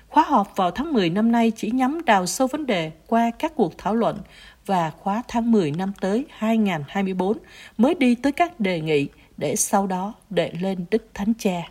Khóa 0.08 0.24
họp 0.28 0.56
vào 0.56 0.70
tháng 0.70 0.92
10 0.92 1.10
năm 1.10 1.32
nay 1.32 1.52
chỉ 1.56 1.70
nhắm 1.70 2.04
đào 2.04 2.26
sâu 2.26 2.46
vấn 2.46 2.66
đề 2.66 2.90
qua 3.06 3.30
các 3.38 3.52
cuộc 3.56 3.78
thảo 3.78 3.94
luận 3.94 4.18
và 4.66 4.90
khóa 4.90 5.22
tháng 5.28 5.52
10 5.52 5.70
năm 5.70 5.92
tới 6.00 6.24
2024 6.30 7.38
mới 7.78 7.94
đi 7.94 8.14
tới 8.14 8.32
các 8.32 8.60
đề 8.60 8.80
nghị 8.80 9.08
để 9.36 9.56
sau 9.56 9.86
đó 9.86 10.14
đệ 10.30 10.52
lên 10.60 10.84
Đức 10.90 11.08
Thánh 11.14 11.32
Cha. 11.38 11.62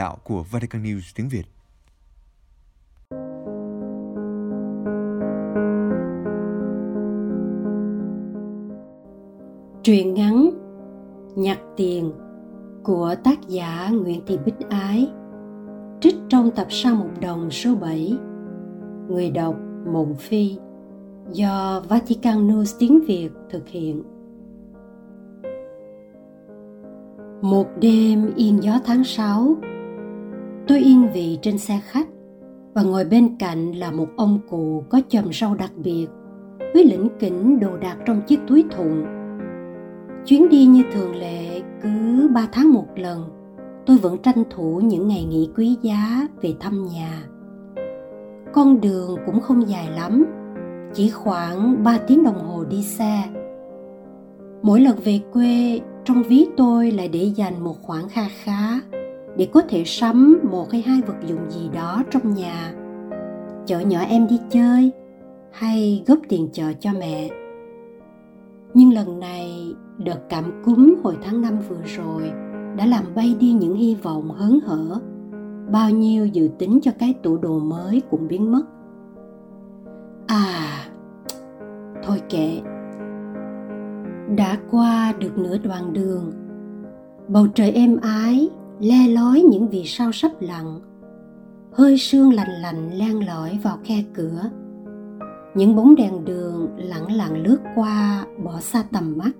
Đạo 0.00 0.18
của 0.24 0.42
Vatican 0.50 0.82
News 0.82 1.12
tiếng 1.14 1.28
Việt. 1.28 1.46
Truyện 9.82 10.14
ngắn 10.14 10.50
Nhặt 11.36 11.58
tiền 11.76 12.12
của 12.82 13.14
tác 13.24 13.48
giả 13.48 13.90
Nguyễn 13.92 14.20
Thị 14.26 14.38
Bích 14.44 14.68
Ái 14.68 15.08
trích 16.00 16.14
trong 16.28 16.50
tập 16.50 16.66
sao 16.70 16.94
một 16.94 17.10
đồng 17.20 17.50
số 17.50 17.74
7 17.74 18.18
Người 19.08 19.30
đọc 19.30 19.56
Mộng 19.92 20.14
Phi 20.14 20.56
do 21.32 21.82
Vatican 21.88 22.48
News 22.48 22.76
tiếng 22.78 23.00
Việt 23.06 23.30
thực 23.50 23.68
hiện 23.68 24.02
Một 27.42 27.66
đêm 27.80 28.32
yên 28.36 28.62
gió 28.62 28.78
tháng 28.84 29.04
6, 29.04 29.56
tôi 30.68 30.78
yên 30.78 31.12
vị 31.12 31.38
trên 31.42 31.58
xe 31.58 31.80
khách 31.84 32.08
và 32.74 32.82
ngồi 32.82 33.04
bên 33.04 33.36
cạnh 33.38 33.72
là 33.72 33.90
một 33.90 34.08
ông 34.16 34.38
cụ 34.50 34.84
có 34.88 35.00
chòm 35.08 35.32
rau 35.32 35.54
đặc 35.54 35.72
biệt 35.76 36.06
với 36.74 36.84
lĩnh 36.84 37.08
kỉnh 37.18 37.60
đồ 37.60 37.76
đạc 37.76 37.96
trong 38.06 38.22
chiếc 38.26 38.40
túi 38.48 38.64
thùng. 38.70 39.04
Chuyến 40.26 40.48
đi 40.48 40.64
như 40.64 40.82
thường 40.92 41.16
lệ 41.16 41.60
cứ 41.82 42.28
ba 42.34 42.48
tháng 42.52 42.72
một 42.72 42.86
lần, 42.96 43.24
tôi 43.86 43.98
vẫn 43.98 44.18
tranh 44.18 44.44
thủ 44.50 44.80
những 44.84 45.08
ngày 45.08 45.24
nghỉ 45.24 45.48
quý 45.56 45.76
giá 45.82 46.28
về 46.42 46.54
thăm 46.60 46.86
nhà. 46.86 47.22
Con 48.52 48.80
đường 48.80 49.16
cũng 49.26 49.40
không 49.40 49.68
dài 49.68 49.90
lắm, 49.90 50.26
chỉ 50.94 51.10
khoảng 51.10 51.84
3 51.84 51.98
tiếng 51.98 52.24
đồng 52.24 52.38
hồ 52.38 52.64
đi 52.64 52.82
xe. 52.82 53.22
Mỗi 54.62 54.80
lần 54.80 54.96
về 55.04 55.20
quê 55.32 55.80
trong 56.04 56.22
ví 56.22 56.46
tôi 56.56 56.90
lại 56.90 57.08
để 57.08 57.32
dành 57.36 57.64
một 57.64 57.82
khoản 57.82 58.08
kha 58.08 58.22
khá 58.28 58.80
để 59.40 59.48
có 59.52 59.62
thể 59.68 59.82
sắm 59.86 60.40
một 60.50 60.72
hay 60.72 60.82
hai 60.82 61.00
vật 61.06 61.16
dụng 61.26 61.50
gì 61.50 61.68
đó 61.74 62.02
trong 62.10 62.34
nhà. 62.34 62.72
Chở 63.66 63.80
nhỏ 63.80 64.00
em 64.00 64.26
đi 64.26 64.40
chơi 64.50 64.92
hay 65.52 66.04
góp 66.06 66.18
tiền 66.28 66.48
chợ 66.52 66.72
cho 66.80 66.90
mẹ. 66.92 67.30
Nhưng 68.74 68.92
lần 68.92 69.20
này 69.20 69.74
đợt 69.98 70.18
cảm 70.28 70.62
cúm 70.64 70.94
hồi 71.04 71.16
tháng 71.22 71.40
năm 71.40 71.58
vừa 71.68 71.82
rồi 71.84 72.32
đã 72.76 72.86
làm 72.86 73.04
bay 73.14 73.36
đi 73.40 73.52
những 73.52 73.74
hy 73.74 73.94
vọng 73.94 74.30
hớn 74.30 74.58
hở. 74.64 75.00
Bao 75.72 75.90
nhiêu 75.90 76.26
dự 76.26 76.48
tính 76.58 76.78
cho 76.82 76.90
cái 76.98 77.14
tủ 77.22 77.38
đồ 77.38 77.58
mới 77.58 78.02
cũng 78.10 78.28
biến 78.28 78.52
mất. 78.52 78.62
À, 80.26 80.84
thôi 82.02 82.22
kệ. 82.28 82.60
Đã 84.36 84.58
qua 84.70 85.12
được 85.18 85.38
nửa 85.38 85.58
đoạn 85.58 85.92
đường, 85.92 86.32
bầu 87.28 87.46
trời 87.54 87.72
êm 87.72 87.96
ái, 88.02 88.50
le 88.80 89.08
lói 89.08 89.40
những 89.40 89.68
vì 89.68 89.82
sao 89.84 90.12
sắp 90.12 90.32
lặn, 90.40 90.80
Hơi 91.72 91.98
sương 91.98 92.32
lành 92.32 92.50
lạnh 92.62 92.90
len 92.98 93.26
lỏi 93.26 93.58
vào 93.62 93.78
khe 93.84 94.04
cửa. 94.14 94.50
Những 95.54 95.76
bóng 95.76 95.94
đèn 95.94 96.24
đường 96.24 96.68
lặng 96.76 97.12
lặng 97.12 97.42
lướt 97.42 97.58
qua 97.74 98.26
bỏ 98.44 98.60
xa 98.60 98.84
tầm 98.92 99.14
mắt. 99.16 99.30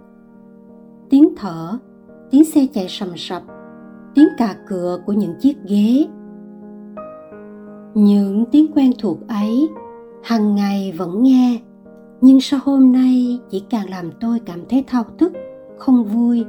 Tiếng 1.10 1.34
thở, 1.36 1.78
tiếng 2.30 2.44
xe 2.44 2.66
chạy 2.72 2.86
sầm 2.88 3.08
sập, 3.16 3.42
tiếng 4.14 4.28
cà 4.38 4.56
cửa 4.68 4.98
của 5.06 5.12
những 5.12 5.34
chiếc 5.40 5.56
ghế 5.68 6.06
những 7.94 8.44
tiếng 8.52 8.72
quen 8.74 8.92
thuộc 8.98 9.28
ấy 9.28 9.68
hàng 10.22 10.54
ngày 10.54 10.92
vẫn 10.96 11.22
nghe 11.22 11.60
nhưng 12.20 12.40
sao 12.40 12.60
hôm 12.64 12.92
nay 12.92 13.38
chỉ 13.50 13.64
càng 13.70 13.90
làm 13.90 14.10
tôi 14.20 14.40
cảm 14.40 14.60
thấy 14.68 14.84
thao 14.86 15.04
thức 15.18 15.32
không 15.78 16.04
vui 16.04 16.44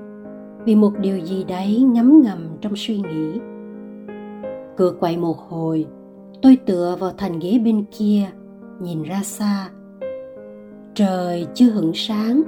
vì 0.65 0.76
một 0.76 0.91
điều 1.00 1.17
gì 1.19 1.43
đấy 1.43 1.82
ngấm 1.82 2.21
ngầm 2.21 2.47
trong 2.62 2.74
suy 2.76 2.97
nghĩ. 2.97 3.39
Cửa 4.78 4.93
quậy 5.00 5.17
một 5.17 5.38
hồi, 5.38 5.86
tôi 6.41 6.58
tựa 6.65 6.95
vào 7.00 7.12
thành 7.17 7.39
ghế 7.39 7.60
bên 7.60 7.86
kia, 7.97 8.24
nhìn 8.82 9.04
ra 9.04 9.21
xa. 9.24 9.69
Trời 10.93 11.47
chưa 11.54 11.69
hửng 11.69 11.91
sáng, 11.95 12.41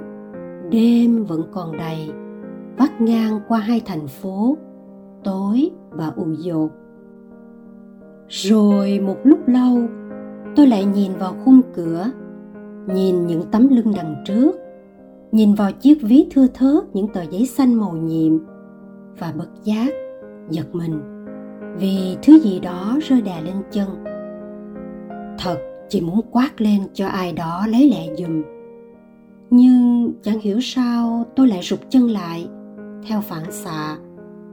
đêm 0.70 1.24
vẫn 1.24 1.42
còn 1.52 1.76
đầy, 1.76 2.10
vắt 2.76 3.00
ngang 3.00 3.40
qua 3.48 3.58
hai 3.58 3.80
thành 3.84 4.06
phố, 4.06 4.56
tối 5.24 5.70
và 5.90 6.12
ù 6.16 6.26
dột. 6.38 6.70
Rồi 8.28 9.00
một 9.00 9.16
lúc 9.24 9.48
lâu, 9.48 9.78
tôi 10.56 10.66
lại 10.66 10.84
nhìn 10.84 11.12
vào 11.18 11.34
khung 11.44 11.60
cửa, 11.74 12.06
nhìn 12.86 13.26
những 13.26 13.42
tấm 13.50 13.68
lưng 13.68 13.92
đằng 13.96 14.24
trước 14.26 14.63
nhìn 15.34 15.54
vào 15.54 15.72
chiếc 15.72 16.02
ví 16.02 16.26
thưa 16.30 16.46
thớt, 16.46 16.84
những 16.92 17.08
tờ 17.08 17.22
giấy 17.30 17.46
xanh 17.46 17.74
màu 17.74 17.92
nhiệm 17.92 18.38
và 19.18 19.32
bất 19.38 19.48
giác 19.64 19.92
giật 20.50 20.74
mình. 20.74 21.00
Vì 21.78 22.16
thứ 22.22 22.40
gì 22.40 22.60
đó 22.60 22.98
rơi 23.02 23.22
đè 23.22 23.40
lên 23.42 23.54
chân. 23.72 23.88
Thật 25.38 25.56
chỉ 25.88 26.00
muốn 26.00 26.20
quát 26.30 26.60
lên 26.60 26.82
cho 26.92 27.06
ai 27.06 27.32
đó 27.32 27.66
lấy 27.66 27.90
lẹ 27.90 28.14
giùm. 28.16 28.42
Nhưng 29.50 30.12
chẳng 30.22 30.40
hiểu 30.40 30.58
sao 30.62 31.24
tôi 31.36 31.48
lại 31.48 31.60
rụt 31.62 31.80
chân 31.90 32.10
lại, 32.10 32.48
theo 33.08 33.20
phản 33.20 33.52
xạ, 33.52 33.96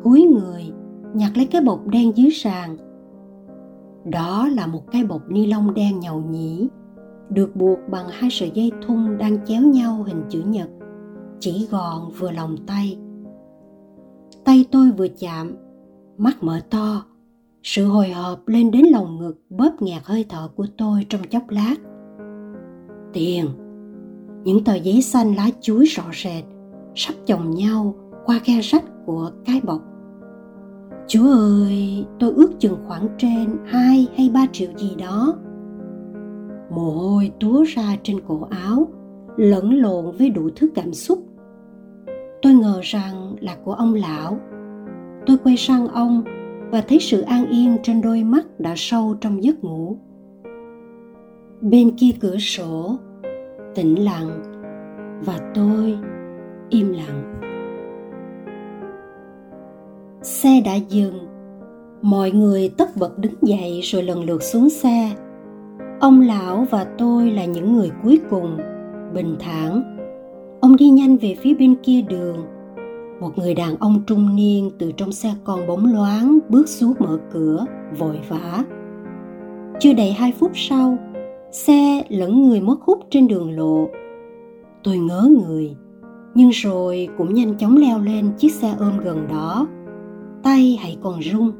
cúi 0.04 0.22
người, 0.22 0.72
nhặt 1.14 1.32
lấy 1.36 1.46
cái 1.46 1.62
bột 1.62 1.80
đen 1.86 2.12
dưới 2.16 2.32
sàn. 2.32 2.78
Đó 4.06 4.48
là 4.48 4.68
một 4.68 4.92
cái 4.92 5.04
bột 5.04 5.22
ni 5.30 5.46
lông 5.46 5.74
đen 5.74 6.00
nhầu 6.00 6.22
nhĩ 6.22 6.68
được 7.34 7.56
buộc 7.56 7.80
bằng 7.90 8.08
hai 8.10 8.30
sợi 8.32 8.52
dây 8.54 8.72
thun 8.88 9.18
đang 9.18 9.46
chéo 9.46 9.62
nhau 9.62 10.04
hình 10.04 10.24
chữ 10.30 10.44
nhật. 10.48 10.70
Chỉ 11.40 11.68
gọn 11.72 12.12
vừa 12.20 12.32
lòng 12.32 12.56
tay. 12.68 12.98
Tay 14.46 14.66
tôi 14.72 14.92
vừa 14.92 15.08
chạm 15.08 15.56
mắt 16.18 16.44
mở 16.44 16.60
to. 16.70 17.06
Sự 17.64 17.86
hồi 17.86 18.10
hộp 18.10 18.48
lên 18.48 18.72
đến 18.72 18.86
lồng 18.86 19.20
ngực 19.20 19.42
bóp 19.50 19.82
nghẹt 19.82 20.02
hơi 20.06 20.26
thở 20.30 20.50
của 20.56 20.66
tôi 20.78 21.06
trong 21.10 21.22
chốc 21.24 21.50
lát. 21.50 21.76
Tiền 23.14 23.46
những 24.44 24.64
tờ 24.64 24.76
giấy 24.76 25.02
xanh 25.02 25.36
lá 25.36 25.50
chuối 25.62 25.86
rõ 25.86 26.04
rệt 26.24 26.44
sắp 26.96 27.14
chồng 27.26 27.52
nhau 27.52 27.96
qua 28.26 28.40
khe 28.44 28.62
rách 28.62 28.84
của 29.06 29.32
cái 29.46 29.62
bọc. 29.64 29.82
Chúa 31.08 31.32
ơi, 31.32 32.06
tôi 32.20 32.34
ước 32.34 32.60
chừng 32.60 32.78
khoảng 32.88 33.08
trên 33.18 33.58
hai 33.66 34.08
hay 34.18 34.30
ba 34.34 34.46
triệu 34.52 34.70
gì 34.78 34.96
đó. 34.96 35.34
Mồ 36.76 36.92
hôi 36.92 37.32
túa 37.40 37.64
ra 37.64 37.98
trên 38.04 38.20
cổ 38.28 38.48
áo, 38.50 38.88
lẫn 39.38 39.74
lộn 39.74 40.12
với 40.18 40.30
đủ 40.30 40.50
thứ 40.56 40.70
cảm 40.76 40.94
xúc. 40.94 41.20
Tôi 42.42 42.54
ngờ 42.54 42.80
rằng 42.84 43.36
là 43.40 43.58
của 43.64 43.74
ông 43.74 43.94
lão. 43.94 44.40
Tôi 45.26 45.38
quay 45.44 45.58
sang 45.58 45.88
ông 45.88 46.24
và 46.72 46.82
thấy 46.82 47.00
sự 47.00 47.22
an 47.22 47.50
yên 47.50 47.78
trên 47.84 48.02
đôi 48.02 48.24
mắt 48.24 48.60
đã 48.60 48.74
sâu 48.78 49.16
trong 49.22 49.44
giấc 49.44 49.64
ngủ. 49.64 49.98
Bên 51.62 51.92
kia 51.98 52.12
cửa 52.20 52.38
sổ, 52.38 52.98
tĩnh 53.76 54.04
lặng 54.04 54.42
và 55.26 55.52
tôi 55.54 55.98
im 56.70 56.94
lặng 56.94 57.42
xe 60.22 60.62
đã 60.66 60.76
dừng 60.76 61.20
mọi 62.02 62.32
người 62.32 62.70
tất 62.78 62.98
bật 62.98 63.18
đứng 63.18 63.34
dậy 63.42 63.80
rồi 63.84 64.04
lần 64.04 64.24
lượt 64.24 64.44
xuống 64.44 64.70
xe 64.70 65.12
ông 66.02 66.22
lão 66.22 66.68
và 66.70 66.86
tôi 66.98 67.32
là 67.32 67.46
những 67.46 67.74
người 67.74 67.92
cuối 68.04 68.20
cùng, 68.30 68.58
bình 69.14 69.36
thản. 69.40 69.98
Ông 70.62 70.76
đi 70.76 70.90
nhanh 70.90 71.18
về 71.18 71.36
phía 71.42 71.54
bên 71.54 71.76
kia 71.84 72.02
đường. 72.02 72.38
Một 73.20 73.38
người 73.38 73.54
đàn 73.54 73.78
ông 73.78 74.04
trung 74.08 74.36
niên 74.36 74.72
từ 74.80 74.92
trong 74.92 75.12
xe 75.12 75.34
con 75.44 75.68
bóng 75.68 75.94
loáng 75.94 76.40
bước 76.50 76.70
xuống 76.70 76.94
mở 77.00 77.18
cửa, 77.32 77.66
vội 77.98 78.20
vã. 78.30 78.64
Chưa 79.80 79.94
đầy 79.94 80.12
hai 80.12 80.34
phút 80.40 80.52
sau, 80.54 80.98
xe 81.52 82.04
lẫn 82.10 82.48
người 82.48 82.62
mất 82.62 82.82
hút 82.82 83.00
trên 83.10 83.28
đường 83.28 83.58
lộ. 83.58 83.90
Tôi 84.84 84.98
ngớ 84.98 85.30
người, 85.48 85.76
nhưng 86.36 86.50
rồi 86.50 87.10
cũng 87.18 87.34
nhanh 87.34 87.58
chóng 87.58 87.78
leo 87.78 88.00
lên 88.00 88.32
chiếc 88.38 88.52
xe 88.52 88.76
ôm 88.80 89.00
gần 89.04 89.28
đó. 89.30 89.68
Tay 90.44 90.78
hãy 90.82 90.98
còn 91.04 91.20
run 91.20 91.52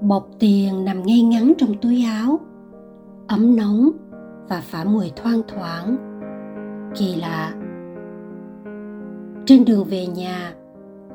bọc 0.00 0.28
tiền 0.38 0.84
nằm 0.84 1.02
ngay 1.06 1.22
ngắn 1.22 1.52
trong 1.58 1.74
túi 1.82 2.04
áo 2.04 2.40
ấm 3.26 3.56
nóng 3.56 3.90
và 4.48 4.60
phả 4.60 4.84
mùi 4.84 5.12
thoang 5.16 5.42
thoáng 5.48 5.96
kỳ 6.96 7.14
lạ. 7.14 7.54
Trên 9.46 9.64
đường 9.64 9.84
về 9.84 10.06
nhà, 10.06 10.54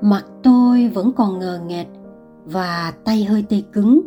mặt 0.01 0.25
tôi 0.43 0.87
vẫn 0.93 1.11
còn 1.11 1.39
ngờ 1.39 1.59
nghệch 1.67 1.87
và 2.45 2.93
tay 3.03 3.23
hơi 3.23 3.45
tê 3.49 3.61
cứng. 3.73 4.01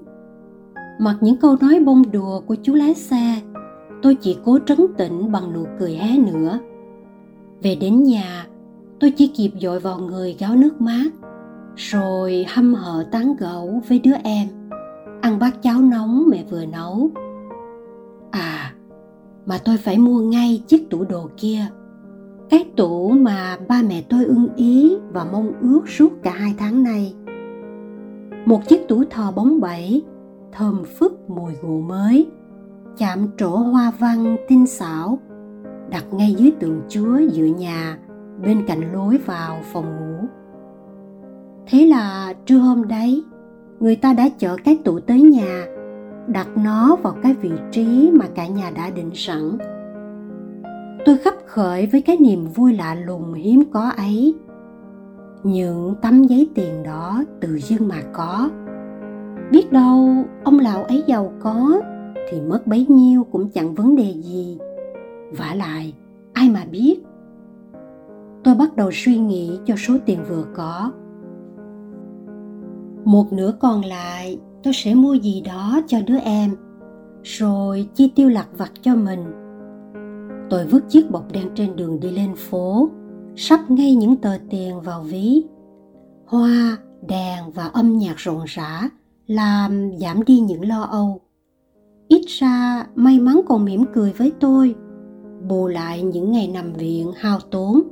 Mặc 0.98 1.16
những 1.20 1.36
câu 1.36 1.56
nói 1.60 1.80
bông 1.80 2.10
đùa 2.10 2.40
của 2.40 2.56
chú 2.62 2.74
lái 2.74 2.94
xe, 2.94 3.40
tôi 4.02 4.14
chỉ 4.14 4.38
cố 4.44 4.58
trấn 4.66 4.78
tĩnh 4.98 5.32
bằng 5.32 5.52
nụ 5.52 5.66
cười 5.78 5.94
hé 5.94 6.18
nữa. 6.18 6.58
Về 7.62 7.74
đến 7.74 8.02
nhà, 8.02 8.46
tôi 9.00 9.10
chỉ 9.10 9.28
kịp 9.28 9.50
dội 9.60 9.80
vào 9.80 9.98
người 9.98 10.36
gáo 10.38 10.56
nước 10.56 10.80
mát, 10.80 11.10
rồi 11.76 12.46
hâm 12.48 12.74
hở 12.74 13.04
tán 13.12 13.36
gẫu 13.38 13.82
với 13.88 13.98
đứa 13.98 14.14
em, 14.24 14.48
ăn 15.20 15.38
bát 15.38 15.62
cháo 15.62 15.80
nóng 15.80 16.24
mẹ 16.30 16.44
vừa 16.50 16.66
nấu 16.66 17.10
à 18.32 18.74
mà 19.46 19.58
tôi 19.64 19.76
phải 19.76 19.98
mua 19.98 20.20
ngay 20.20 20.62
chiếc 20.66 20.90
tủ 20.90 21.04
đồ 21.04 21.30
kia. 21.36 21.60
Cái 22.50 22.64
tủ 22.76 23.10
mà 23.10 23.58
ba 23.68 23.82
mẹ 23.88 24.02
tôi 24.08 24.24
ưng 24.24 24.48
ý 24.56 24.96
và 25.12 25.26
mong 25.32 25.52
ước 25.60 25.88
suốt 25.88 26.12
cả 26.22 26.30
hai 26.30 26.54
tháng 26.58 26.82
nay. 26.82 27.14
Một 28.46 28.68
chiếc 28.68 28.88
tủ 28.88 29.04
thờ 29.10 29.32
bóng 29.36 29.60
bẩy, 29.60 30.02
thơm 30.52 30.82
phức 30.98 31.30
mùi 31.30 31.52
gỗ 31.62 31.80
mới, 31.80 32.26
chạm 32.98 33.26
trổ 33.36 33.56
hoa 33.56 33.92
văn 33.98 34.36
tinh 34.48 34.66
xảo, 34.66 35.18
đặt 35.90 36.04
ngay 36.12 36.34
dưới 36.38 36.50
tượng 36.60 36.80
chúa 36.88 37.18
giữa 37.32 37.44
nhà, 37.44 37.98
bên 38.42 38.64
cạnh 38.66 38.92
lối 38.92 39.18
vào 39.26 39.60
phòng 39.72 39.84
ngủ. 39.84 40.26
Thế 41.66 41.86
là 41.86 42.34
trưa 42.46 42.58
hôm 42.58 42.88
đấy, 42.88 43.24
người 43.80 43.96
ta 43.96 44.12
đã 44.12 44.28
chở 44.38 44.56
cái 44.64 44.78
tủ 44.84 45.00
tới 45.00 45.22
nhà 45.22 45.66
đặt 46.26 46.48
nó 46.56 46.96
vào 47.02 47.14
cái 47.22 47.34
vị 47.34 47.50
trí 47.70 48.10
mà 48.14 48.26
cả 48.34 48.46
nhà 48.46 48.70
đã 48.76 48.90
định 48.90 49.10
sẵn. 49.14 49.58
Tôi 51.04 51.16
khắp 51.16 51.34
khởi 51.46 51.86
với 51.86 52.02
cái 52.02 52.16
niềm 52.20 52.46
vui 52.46 52.72
lạ 52.72 52.94
lùng 52.94 53.34
hiếm 53.34 53.62
có 53.72 53.90
ấy. 53.96 54.34
Những 55.42 55.94
tấm 56.02 56.24
giấy 56.24 56.48
tiền 56.54 56.82
đó 56.82 57.24
tự 57.40 57.58
dưng 57.58 57.88
mà 57.88 58.02
có. 58.12 58.50
Biết 59.50 59.72
đâu 59.72 60.24
ông 60.44 60.58
lão 60.58 60.84
ấy 60.84 61.04
giàu 61.06 61.32
có 61.40 61.80
thì 62.30 62.40
mất 62.40 62.66
bấy 62.66 62.86
nhiêu 62.88 63.24
cũng 63.24 63.50
chẳng 63.50 63.74
vấn 63.74 63.96
đề 63.96 64.12
gì. 64.12 64.58
Vả 65.38 65.54
lại, 65.54 65.94
ai 66.32 66.50
mà 66.50 66.64
biết? 66.70 67.02
Tôi 68.44 68.54
bắt 68.54 68.76
đầu 68.76 68.90
suy 68.92 69.18
nghĩ 69.18 69.58
cho 69.66 69.74
số 69.76 69.94
tiền 70.06 70.18
vừa 70.28 70.44
có. 70.54 70.92
Một 73.04 73.32
nửa 73.32 73.52
còn 73.60 73.84
lại 73.84 74.38
tôi 74.62 74.72
sẽ 74.74 74.94
mua 74.94 75.14
gì 75.14 75.40
đó 75.40 75.80
cho 75.86 75.98
đứa 76.06 76.18
em, 76.18 76.56
rồi 77.22 77.88
chi 77.94 78.12
tiêu 78.14 78.28
lặt 78.28 78.46
vặt 78.56 78.72
cho 78.82 78.94
mình. 78.96 79.24
Tôi 80.50 80.66
vứt 80.66 80.84
chiếc 80.88 81.10
bọc 81.10 81.32
đen 81.32 81.48
trên 81.54 81.76
đường 81.76 82.00
đi 82.00 82.10
lên 82.10 82.34
phố, 82.36 82.90
sắp 83.36 83.70
ngay 83.70 83.94
những 83.94 84.16
tờ 84.16 84.38
tiền 84.50 84.80
vào 84.80 85.02
ví. 85.02 85.44
Hoa, 86.26 86.76
đèn 87.08 87.50
và 87.54 87.64
âm 87.64 87.98
nhạc 87.98 88.16
rộn 88.16 88.44
rã 88.46 88.88
làm 89.26 89.90
giảm 89.98 90.24
đi 90.24 90.40
những 90.40 90.68
lo 90.68 90.82
âu. 90.82 91.20
Ít 92.08 92.22
ra, 92.28 92.86
may 92.94 93.20
mắn 93.20 93.40
còn 93.46 93.64
mỉm 93.64 93.84
cười 93.94 94.12
với 94.12 94.32
tôi, 94.40 94.74
bù 95.48 95.68
lại 95.68 96.02
những 96.02 96.32
ngày 96.32 96.48
nằm 96.48 96.72
viện 96.72 97.12
hao 97.16 97.38
tốn. 97.50 97.82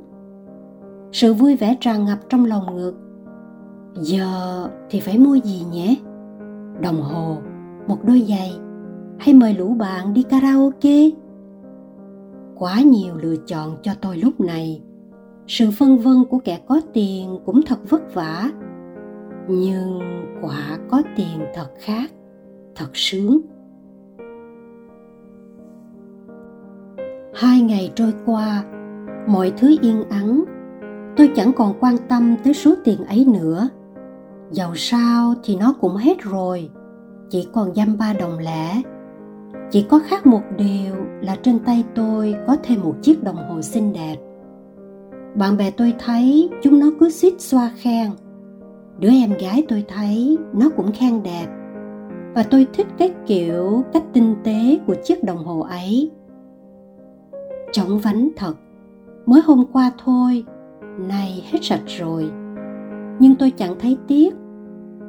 Sự 1.11 1.33
vui 1.33 1.55
vẻ 1.55 1.77
tràn 1.79 2.05
ngập 2.05 2.19
trong 2.29 2.45
lòng 2.45 2.75
ngực 2.75 2.95
giờ 3.95 4.69
thì 4.89 4.99
phải 4.99 5.17
mua 5.17 5.35
gì 5.35 5.65
nhé? 5.71 5.95
Đồng 6.81 7.01
hồ, 7.01 7.37
một 7.87 7.97
đôi 8.05 8.25
giày. 8.29 8.59
Hay 9.19 9.33
mời 9.33 9.53
lũ 9.53 9.73
bạn 9.73 10.13
đi 10.13 10.23
karaoke. 10.23 11.09
Quá 12.55 12.81
nhiều 12.81 13.15
lựa 13.21 13.35
chọn 13.47 13.77
cho 13.81 13.91
tôi 14.01 14.17
lúc 14.17 14.39
này. 14.39 14.81
Sự 15.47 15.71
phân 15.79 15.97
vân 15.97 16.25
của 16.29 16.39
kẻ 16.39 16.59
có 16.67 16.81
tiền 16.93 17.39
cũng 17.45 17.61
thật 17.65 17.79
vất 17.89 18.13
vả. 18.13 18.51
Nhưng 19.47 19.99
quả 20.41 20.77
có 20.89 21.01
tiền 21.15 21.39
thật 21.53 21.69
khác, 21.79 22.11
thật 22.75 22.89
sướng. 22.93 23.41
Hai 27.33 27.61
ngày 27.61 27.91
trôi 27.95 28.13
qua, 28.25 28.63
mọi 29.27 29.53
thứ 29.57 29.75
yên 29.81 30.03
ắng. 30.09 30.43
Tôi 31.17 31.31
chẳng 31.35 31.51
còn 31.53 31.73
quan 31.79 31.95
tâm 32.09 32.35
tới 32.43 32.53
số 32.53 32.75
tiền 32.83 33.03
ấy 33.03 33.25
nữa 33.33 33.69
dầu 34.51 34.75
sao 34.75 35.33
thì 35.43 35.55
nó 35.55 35.73
cũng 35.81 35.95
hết 35.95 36.21
rồi. 36.21 36.69
Chỉ 37.29 37.47
còn 37.53 37.75
dăm 37.75 37.97
ba 37.97 38.13
đồng 38.13 38.39
lẻ. 38.39 38.81
Chỉ 39.71 39.85
có 39.89 39.99
khác 40.07 40.25
một 40.25 40.41
điều 40.57 40.95
là 41.21 41.35
trên 41.43 41.59
tay 41.59 41.83
tôi 41.95 42.35
có 42.47 42.57
thêm 42.63 42.81
một 42.81 42.95
chiếc 43.01 43.23
đồng 43.23 43.49
hồ 43.49 43.61
xinh 43.61 43.93
đẹp. 43.93 44.15
Bạn 45.35 45.57
bè 45.57 45.71
tôi 45.71 45.93
thấy 45.99 46.49
chúng 46.63 46.79
nó 46.79 46.87
cứ 46.99 47.09
suýt 47.09 47.41
xoa 47.41 47.71
khen. 47.75 48.11
Đứa 48.99 49.09
em 49.09 49.33
gái 49.39 49.65
tôi 49.67 49.85
thấy 49.87 50.37
nó 50.53 50.69
cũng 50.77 50.91
khen 50.91 51.23
đẹp. 51.23 51.47
Và 52.35 52.43
tôi 52.43 52.67
thích 52.73 52.87
cái 52.97 53.13
kiểu 53.27 53.83
cách 53.93 54.03
tinh 54.13 54.35
tế 54.43 54.79
của 54.87 54.95
chiếc 55.03 55.23
đồng 55.23 55.45
hồ 55.45 55.59
ấy. 55.59 56.11
Chóng 57.71 57.99
vánh 57.99 58.29
thật. 58.35 58.53
Mới 59.25 59.41
hôm 59.45 59.65
qua 59.73 59.91
thôi, 60.05 60.45
nay 60.97 61.45
hết 61.51 61.59
sạch 61.61 61.83
rồi 61.85 62.31
nhưng 63.19 63.35
tôi 63.35 63.51
chẳng 63.51 63.75
thấy 63.79 63.97
tiếc. 64.07 64.35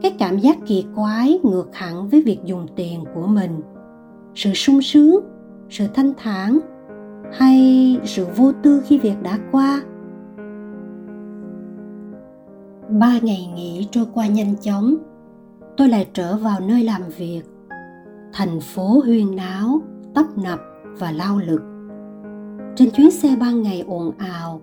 Cái 0.02 0.10
cảm 0.18 0.38
giác 0.38 0.58
kỳ 0.66 0.84
quái 0.94 1.40
ngược 1.42 1.68
hẳn 1.72 2.08
với 2.08 2.22
việc 2.22 2.38
dùng 2.44 2.66
tiền 2.76 3.04
của 3.14 3.26
mình. 3.26 3.60
Sự 4.34 4.52
sung 4.52 4.82
sướng, 4.82 5.20
sự 5.70 5.86
thanh 5.94 6.12
thản, 6.16 6.58
hay 7.32 7.98
sự 8.04 8.26
vô 8.36 8.52
tư 8.62 8.82
khi 8.86 8.98
việc 8.98 9.22
đã 9.22 9.38
qua. 9.52 9.82
Ba 12.90 13.18
ngày 13.22 13.52
nghỉ 13.56 13.88
trôi 13.90 14.06
qua 14.14 14.26
nhanh 14.26 14.54
chóng. 14.60 14.96
Tôi 15.76 15.88
lại 15.88 16.06
trở 16.12 16.36
vào 16.36 16.60
nơi 16.60 16.84
làm 16.84 17.02
việc. 17.16 17.42
Thành 18.32 18.60
phố 18.60 19.00
huyên 19.04 19.36
náo, 19.36 19.82
tấp 20.14 20.26
nập 20.44 20.60
và 20.98 21.12
lao 21.12 21.38
lực. 21.38 21.60
Trên 22.76 22.90
chuyến 22.90 23.10
xe 23.10 23.36
ban 23.40 23.62
ngày 23.62 23.84
ồn 23.86 24.10
ào, 24.18 24.60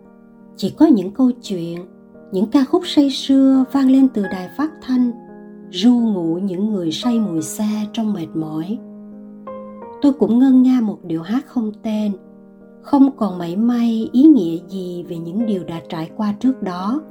chỉ 0.55 0.69
có 0.77 0.85
những 0.85 1.11
câu 1.11 1.31
chuyện 1.41 1.85
những 2.31 2.45
ca 2.51 2.63
khúc 2.63 2.81
say 2.85 3.09
sưa 3.09 3.65
vang 3.71 3.91
lên 3.91 4.07
từ 4.13 4.23
đài 4.23 4.49
phát 4.57 4.71
thanh, 4.81 5.11
ru 5.71 5.91
ngủ 5.91 6.39
những 6.43 6.73
người 6.73 6.91
say 6.91 7.19
mùi 7.19 7.41
xe 7.41 7.87
trong 7.93 8.13
mệt 8.13 8.27
mỏi. 8.33 8.79
Tôi 10.01 10.13
cũng 10.13 10.39
ngân 10.39 10.63
nga 10.63 10.81
một 10.81 10.97
điệu 11.03 11.21
hát 11.21 11.45
không 11.47 11.71
tên, 11.83 12.11
không 12.81 13.17
còn 13.17 13.37
mảy 13.37 13.55
may 13.55 14.09
ý 14.11 14.23
nghĩa 14.23 14.57
gì 14.69 15.05
về 15.09 15.17
những 15.17 15.45
điều 15.45 15.63
đã 15.63 15.81
trải 15.89 16.11
qua 16.17 16.33
trước 16.39 16.63
đó. 16.63 17.01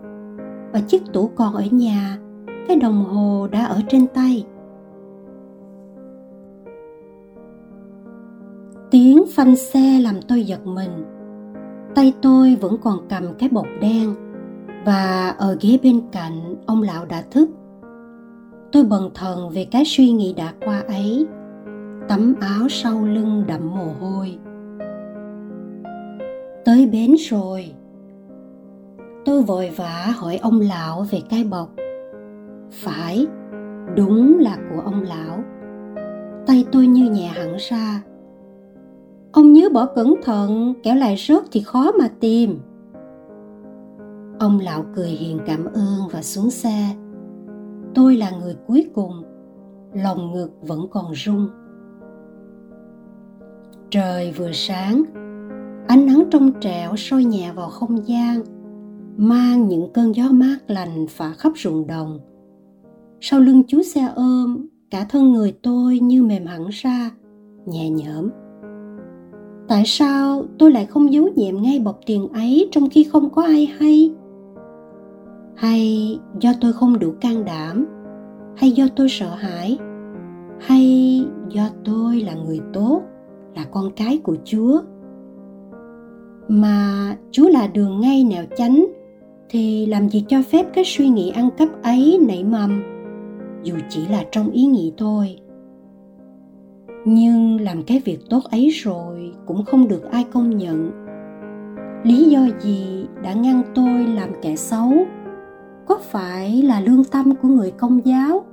Và 0.73 0.81
chiếc 0.81 1.03
tủ 1.13 1.29
còn 1.29 1.55
ở 1.55 1.65
nhà, 1.71 2.19
cái 2.69 2.77
đồng 2.77 3.05
hồ 3.05 3.49
đã 3.51 3.65
ở 3.65 3.81
trên 3.89 4.07
tay. 4.07 4.45
Tiếng 8.91 9.25
phanh 9.31 9.57
xe 9.57 10.01
làm 10.01 10.15
tôi 10.29 10.45
giật 10.45 10.67
mình. 10.67 11.05
Tay 11.95 12.13
tôi 12.23 12.57
vẫn 12.61 12.77
còn 12.83 12.99
cầm 13.09 13.25
cái 13.39 13.49
bột 13.49 13.67
đen 13.81 14.15
và 14.85 15.35
ở 15.39 15.57
ghế 15.61 15.79
bên 15.83 16.01
cạnh, 16.13 16.55
ông 16.67 16.83
lão 16.83 17.05
đã 17.05 17.23
thức. 17.31 17.49
Tôi 18.73 18.85
bần 18.85 19.11
thần 19.15 19.51
về 19.51 19.65
cái 19.71 19.83
suy 19.87 20.11
nghĩ 20.11 20.35
đã 20.37 20.53
qua 20.65 20.83
ấy. 20.89 21.27
Tấm 22.09 22.35
áo 22.41 22.69
sau 22.69 23.05
lưng 23.05 23.45
đậm 23.47 23.61
mồ 23.77 23.93
hôi. 24.01 24.39
Tới 26.65 26.87
bến 26.93 27.15
rồi. 27.31 27.73
Tôi 29.25 29.43
vội 29.43 29.71
vã 29.77 30.13
hỏi 30.17 30.37
ông 30.37 30.61
lão 30.61 31.07
về 31.11 31.21
cái 31.31 31.45
bọc. 31.45 31.71
Phải, 32.71 33.27
đúng 33.97 34.39
là 34.39 34.57
của 34.71 34.81
ông 34.81 35.03
lão. 35.03 35.45
Tay 36.47 36.65
tôi 36.73 36.87
như 36.87 37.11
nhẹ 37.11 37.27
hẳn 37.27 37.57
ra. 37.71 38.03
Ông 39.33 39.53
nhớ 39.53 39.69
bỏ 39.73 39.87
cẩn 39.87 40.15
thận 40.23 40.75
kéo 40.83 40.95
lại 40.95 41.17
rớt 41.29 41.43
thì 41.53 41.61
khó 41.61 41.93
mà 41.99 42.09
tìm 42.21 42.59
ông 44.39 44.59
lão 44.61 44.85
cười 44.95 45.09
hiền 45.09 45.39
cảm 45.47 45.65
ơn 45.65 46.09
và 46.13 46.23
xuống 46.23 46.51
xe. 46.51 46.95
Tôi 47.95 48.17
là 48.17 48.31
người 48.31 48.57
cuối 48.67 48.87
cùng, 48.95 49.23
lòng 49.93 50.33
ngực 50.33 50.51
vẫn 50.63 50.87
còn 50.91 51.15
rung. 51.15 51.49
Trời 53.91 54.33
vừa 54.37 54.51
sáng, 54.53 55.03
ánh 55.89 56.07
nắng 56.07 56.25
trong 56.31 56.53
trẻo 56.61 56.97
soi 56.97 57.25
nhẹ 57.25 57.53
vào 57.53 57.69
không 57.69 58.09
gian, 58.09 58.43
mang 59.17 59.69
những 59.69 59.93
cơn 59.93 60.15
gió 60.15 60.29
mát 60.33 60.59
lành 60.67 61.07
phả 61.09 61.33
khắp 61.33 61.53
ruộng 61.57 61.87
đồng. 61.87 62.21
Sau 63.21 63.41
lưng 63.41 63.63
chú 63.69 63.83
xe 63.83 64.09
ôm, 64.17 64.67
cả 64.91 65.07
thân 65.09 65.33
người 65.33 65.53
tôi 65.63 65.99
như 65.99 66.23
mềm 66.23 66.47
hẳn 66.47 66.67
ra, 66.71 67.11
nhẹ 67.67 67.91
nhõm. 67.91 68.29
Tại 69.69 69.83
sao 69.87 70.45
tôi 70.59 70.71
lại 70.71 70.87
không 70.87 71.13
giấu 71.13 71.29
nhẹm 71.37 71.63
ngay 71.63 71.79
bọc 71.79 72.01
tiền 72.07 72.29
ấy 72.29 72.69
trong 72.73 72.91
khi 72.91 73.05
không 73.05 73.31
có 73.31 73.43
ai 73.43 73.67
hay? 73.79 74.11
Hay 75.59 76.19
do 76.41 76.53
tôi 76.61 76.73
không 76.73 76.99
đủ 76.99 77.15
can 77.21 77.45
đảm? 77.45 77.87
Hay 78.57 78.71
do 78.71 78.85
tôi 78.97 79.09
sợ 79.09 79.35
hãi? 79.35 79.79
Hay 80.61 81.25
do 81.49 81.69
tôi 81.85 82.21
là 82.21 82.35
người 82.35 82.61
tốt, 82.73 83.03
là 83.57 83.65
con 83.71 83.91
cái 83.97 84.19
của 84.19 84.37
chúa? 84.45 84.81
Mà 86.49 87.17
chúa 87.31 87.49
là 87.49 87.67
đường 87.67 88.01
ngay 88.01 88.25
nẻo 88.25 88.45
chánh, 88.57 88.87
thì 89.49 89.87
làm 89.87 90.09
gì 90.09 90.25
cho 90.29 90.43
phép 90.43 90.67
cái 90.75 90.85
suy 90.85 91.09
nghĩ 91.09 91.31
ăn 91.31 91.51
cắp 91.59 91.83
ấy 91.83 92.19
nảy 92.29 92.45
mầm? 92.45 92.83
Dù 93.63 93.75
chỉ 93.89 94.07
là 94.07 94.25
trong 94.33 94.51
ý 94.51 94.67
nghĩ 94.67 94.93
thôi. 94.97 95.37
Nhưng 97.05 97.61
làm 97.61 97.83
cái 97.83 98.03
việc 98.05 98.19
tốt 98.31 98.41
ấy 98.51 98.69
rồi 98.69 99.33
cũng 99.47 99.65
không 99.65 99.89
được 99.89 100.11
ai 100.11 100.25
công 100.33 100.57
nhận. 100.57 100.91
Lý 102.05 102.25
do 102.25 102.41
gì 102.61 103.07
đã 103.23 103.33
ngăn 103.33 103.63
tôi 103.75 104.07
làm 104.07 104.29
kẻ 104.43 104.57
xấu? 104.57 104.93
Có 105.89 105.99
phải 106.03 106.63
là 106.63 106.81
lương 106.81 107.05
tâm 107.05 107.35
của 107.43 107.49
người 107.49 107.71
công 107.71 108.07
giáo? 108.07 108.45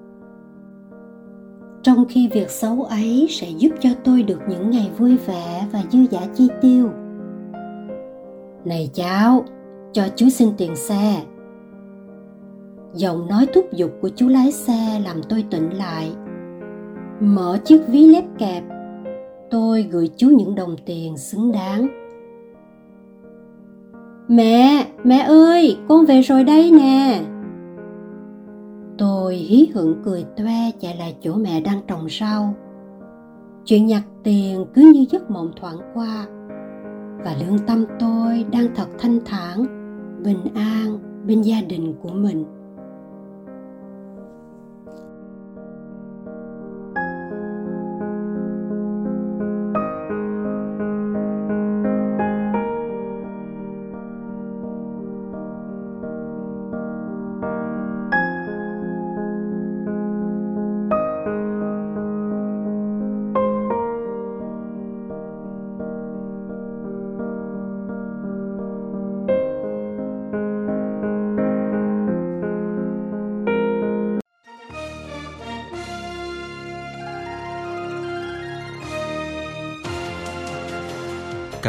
Trong 1.83 2.05
khi 2.09 2.29
việc 2.33 2.49
xấu 2.49 2.83
ấy 2.83 3.27
sẽ 3.29 3.49
giúp 3.49 3.69
cho 3.79 3.89
tôi 4.03 4.23
được 4.23 4.39
những 4.49 4.69
ngày 4.69 4.91
vui 4.97 5.17
vẻ 5.17 5.67
và 5.71 5.83
dư 5.91 5.99
giả 6.11 6.21
chi 6.33 6.47
tiêu. 6.61 6.89
Này 8.65 8.89
cháu, 8.93 9.45
cho 9.93 10.03
chú 10.15 10.29
xin 10.29 10.49
tiền 10.57 10.75
xe. 10.75 11.23
Giọng 12.93 13.27
nói 13.27 13.47
thúc 13.53 13.73
giục 13.73 13.91
của 14.01 14.09
chú 14.15 14.27
lái 14.27 14.51
xe 14.51 15.01
làm 15.05 15.23
tôi 15.29 15.45
tỉnh 15.51 15.69
lại. 15.69 16.11
Mở 17.19 17.57
chiếc 17.65 17.81
ví 17.87 18.07
lép 18.07 18.23
kẹp, 18.37 18.63
tôi 19.49 19.83
gửi 19.83 20.09
chú 20.17 20.29
những 20.29 20.55
đồng 20.55 20.75
tiền 20.85 21.17
xứng 21.17 21.51
đáng 21.51 22.04
mẹ 24.27 24.87
mẹ 25.03 25.17
ơi, 25.17 25.77
con 25.87 26.05
về 26.05 26.21
rồi 26.21 26.43
đây 26.43 26.71
nè. 26.71 27.21
Tôi 28.97 29.35
hí 29.35 29.69
hửng 29.73 29.95
cười 30.03 30.25
toe 30.37 30.71
chạy 30.79 30.97
lại 30.97 31.15
chỗ 31.21 31.35
mẹ 31.35 31.61
đang 31.61 31.81
trồng 31.87 32.07
rau. 32.19 32.53
Chuyện 33.65 33.85
nhặt 33.85 34.03
tiền 34.23 34.65
cứ 34.73 34.91
như 34.93 35.05
giấc 35.09 35.31
mộng 35.31 35.51
thoảng 35.61 35.77
qua, 35.93 36.25
và 37.23 37.35
lương 37.39 37.59
tâm 37.67 37.85
tôi 37.99 38.45
đang 38.51 38.67
thật 38.75 38.87
thanh 38.99 39.19
thản, 39.25 39.65
bình 40.23 40.41
an 40.55 40.99
bên 41.27 41.41
gia 41.41 41.61
đình 41.61 41.93
của 42.01 42.09
mình. 42.09 42.45